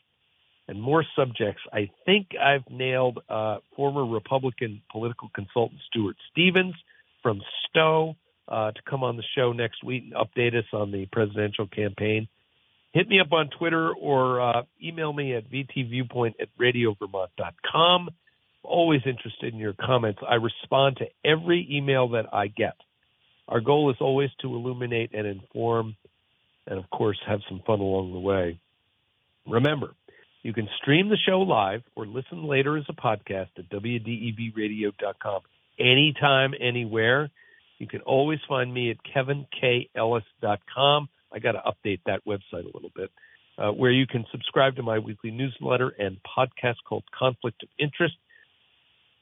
and 0.68 0.82
more 0.82 1.06
subjects. 1.16 1.62
I 1.72 1.90
think 2.06 2.32
I've 2.40 2.70
nailed 2.70 3.20
uh, 3.30 3.60
former 3.78 4.06
Republican 4.06 4.82
political 4.92 5.30
consultant 5.34 5.80
Stuart 5.90 6.18
Stevens 6.32 6.76
from 7.22 7.42
Stowe 7.70 8.18
uh, 8.48 8.72
to 8.72 8.82
come 8.90 9.04
on 9.04 9.18
the 9.18 9.24
show 9.36 9.54
next 9.54 9.84
week 9.84 10.04
and 10.04 10.14
update 10.14 10.56
us 10.58 10.66
on 10.74 10.92
the 10.92 11.06
presidential 11.12 11.68
campaign. 11.68 12.28
Hit 12.92 13.08
me 13.08 13.20
up 13.20 13.32
on 13.32 13.50
Twitter 13.58 13.92
or 13.94 14.42
uh, 14.42 14.64
email 14.82 15.12
me 15.12 15.34
at 15.36 15.50
vtviewpoint 15.50 16.34
at 16.40 16.50
radiovermont.com. 16.60 18.10
Always 18.64 19.02
interested 19.06 19.54
in 19.54 19.60
your 19.60 19.74
comments. 19.74 20.22
I 20.28 20.36
respond 20.36 20.98
to 20.98 21.06
every 21.26 21.68
email 21.72 22.10
that 22.10 22.34
I 22.34 22.48
get. 22.48 22.76
Our 23.48 23.62
goal 23.62 23.90
is 23.90 23.98
always 24.00 24.30
to 24.42 24.48
illuminate 24.48 25.14
and 25.14 25.28
inform, 25.28 25.96
and 26.68 26.80
of 26.80 26.90
course, 26.90 27.20
have 27.28 27.42
some 27.50 27.62
fun 27.66 27.80
along 27.80 28.14
the 28.14 28.20
way. 28.20 28.60
Remember, 29.48 29.94
you 30.44 30.54
can 30.54 30.70
stream 30.82 31.10
the 31.10 31.18
show 31.18 31.40
live 31.40 31.82
or 31.96 32.06
listen 32.06 32.44
later 32.44 32.78
as 32.78 32.86
a 32.90 32.94
podcast 32.94 33.50
at 33.58 33.70
WDEVradio.com 33.70 35.42
anytime, 35.80 36.54
anywhere. 36.60 37.30
You 37.84 37.90
can 37.90 38.02
always 38.02 38.40
find 38.48 38.74
me 38.74 38.92
at 38.92 38.98
kevinkellis.com. 39.04 41.10
I 41.34 41.40
got 41.40 41.52
to 41.52 41.62
update 41.66 42.00
that 42.06 42.24
website 42.26 42.64
a 42.64 42.72
little 42.74 42.92
bit, 42.96 43.12
uh, 43.58 43.72
where 43.72 43.92
you 43.92 44.08
can 44.08 44.24
subscribe 44.32 44.78
to 44.78 44.84
my 44.84 45.00
weekly 45.00 45.32
newsletter 45.32 45.90
and 45.90 46.16
podcast 46.24 46.76
called 46.88 47.04
Conflict 47.14 47.62
of 47.62 47.68
Interest. 47.78 48.16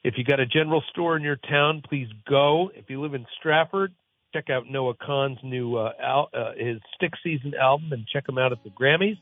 If 0.03 0.19
you 0.19 0.23
got 0.23 0.39
a 0.39 0.45
general 0.45 0.83
store 0.91 1.17
in 1.17 1.23
your 1.23 1.37
town, 1.37 1.81
please 1.89 2.07
go. 2.29 2.69
If 2.75 2.91
you 2.91 3.01
live 3.01 3.15
in 3.15 3.25
Strafford, 3.39 3.95
check 4.31 4.51
out 4.51 4.69
Noah 4.69 4.93
Kahan's 4.93 5.39
new 5.41 5.77
uh, 5.77 5.93
al- 5.99 6.29
uh, 6.31 6.51
his 6.55 6.77
Stick 6.93 7.13
Season 7.23 7.55
album 7.55 7.91
and 7.93 8.05
check 8.05 8.29
him 8.29 8.37
out 8.37 8.51
at 8.51 8.63
the 8.63 8.69
Grammys 8.69 9.17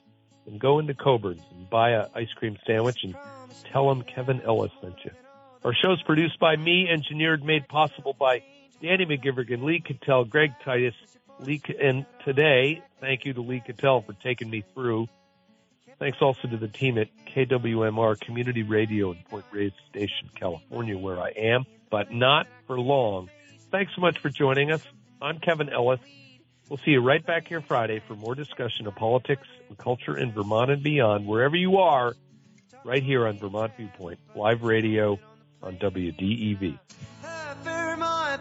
and 0.47 0.59
go 0.59 0.79
into 0.79 0.95
Coburn's 0.95 1.43
and 1.55 1.69
buy 1.69 1.91
a 1.91 2.07
ice 2.13 2.33
cream 2.35 2.57
sandwich 2.67 2.99
and 3.03 3.15
tell 3.71 3.87
them 3.87 4.03
Kevin 4.03 4.41
Ellis 4.41 4.73
sent 4.81 4.95
you. 5.05 5.11
Our 5.63 5.73
show's 5.73 6.03
produced 6.03 6.41
by 6.41 6.57
me, 6.57 6.89
engineered, 6.89 7.41
made 7.41 7.69
possible 7.69 8.13
by 8.19 8.43
Danny 8.81 9.05
McGivern, 9.05 9.63
Lee 9.63 9.81
Cattell, 9.81 10.25
Greg 10.25 10.53
Titus, 10.63 10.93
Lee, 11.39 11.61
and 11.81 12.05
today, 12.23 12.81
thank 13.01 13.25
you 13.25 13.33
to 13.33 13.41
Lee 13.41 13.61
Cattell 13.65 14.01
for 14.01 14.13
taking 14.13 14.49
me 14.49 14.63
through. 14.73 15.07
Thanks 15.99 16.17
also 16.21 16.47
to 16.47 16.55
the 16.55 16.69
team 16.69 16.97
at 16.97 17.09
KWMR 17.25 18.19
Community 18.21 18.63
Radio 18.63 19.11
in 19.11 19.17
Point 19.29 19.43
Reyes 19.51 19.73
Station, 19.89 20.29
California, 20.33 20.97
where 20.97 21.19
I 21.19 21.31
am, 21.31 21.65
but 21.91 22.13
not 22.13 22.47
for 22.67 22.79
long. 22.79 23.29
Thanks 23.69 23.91
so 23.95 24.01
much 24.01 24.17
for 24.19 24.29
joining 24.29 24.71
us. 24.71 24.81
I'm 25.21 25.39
Kevin 25.39 25.69
Ellis. 25.69 25.99
We'll 26.69 26.79
see 26.85 26.91
you 26.91 27.01
right 27.01 27.25
back 27.25 27.49
here 27.49 27.61
Friday 27.61 28.01
for 28.07 28.15
more 28.15 28.35
discussion 28.35 28.87
of 28.87 28.95
politics 28.95 29.47
and 29.67 29.77
culture 29.77 30.15
in 30.15 30.31
Vermont 30.31 30.71
and 30.71 30.81
beyond, 30.81 31.27
wherever 31.27 31.57
you 31.57 31.77
are, 31.77 32.15
right 32.85 33.03
here 33.03 33.27
on 33.27 33.37
Vermont 33.37 33.73
Viewpoint, 33.75 34.19
live 34.35 34.61
radio 34.61 35.19
on 35.61 35.75
WDEV. 35.77 36.79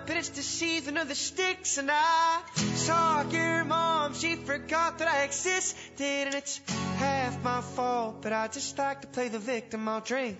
But 0.07 0.16
it's 0.16 0.30
the 0.30 0.42
season 0.42 0.96
of 0.96 1.09
the 1.09 1.14
sticks, 1.14 1.78
and 1.78 1.90
I 1.90 2.40
saw 2.74 3.28
your 3.30 3.64
mom. 3.64 4.14
She 4.14 4.36
forgot 4.36 4.99
that 4.99 5.09
I 5.09 5.22
existed, 5.24 6.26
and 6.26 6.34
it's 6.34 6.61
half 6.96 7.42
my 7.42 7.61
fault, 7.61 8.22
but 8.22 8.32
I 8.32 8.49
just 8.49 8.78
like 8.78 9.03
to 9.03 9.09
play 9.09 9.28
the 9.28 9.38
victim. 9.38 9.88
I'll 9.88 10.01
drink 10.01 10.38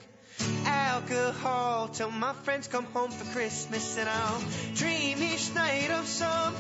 alcohol 0.65 1.89
till 1.89 2.11
my 2.11 2.33
friends 2.33 2.69
come 2.69 2.85
home 2.85 3.11
for 3.11 3.25
Christmas, 3.33 3.99
and 3.99 4.09
I'll 4.09 4.43
dream 4.75 5.23
each 5.23 5.55
night 5.55 5.91
of 5.91 6.07
some 6.07 6.55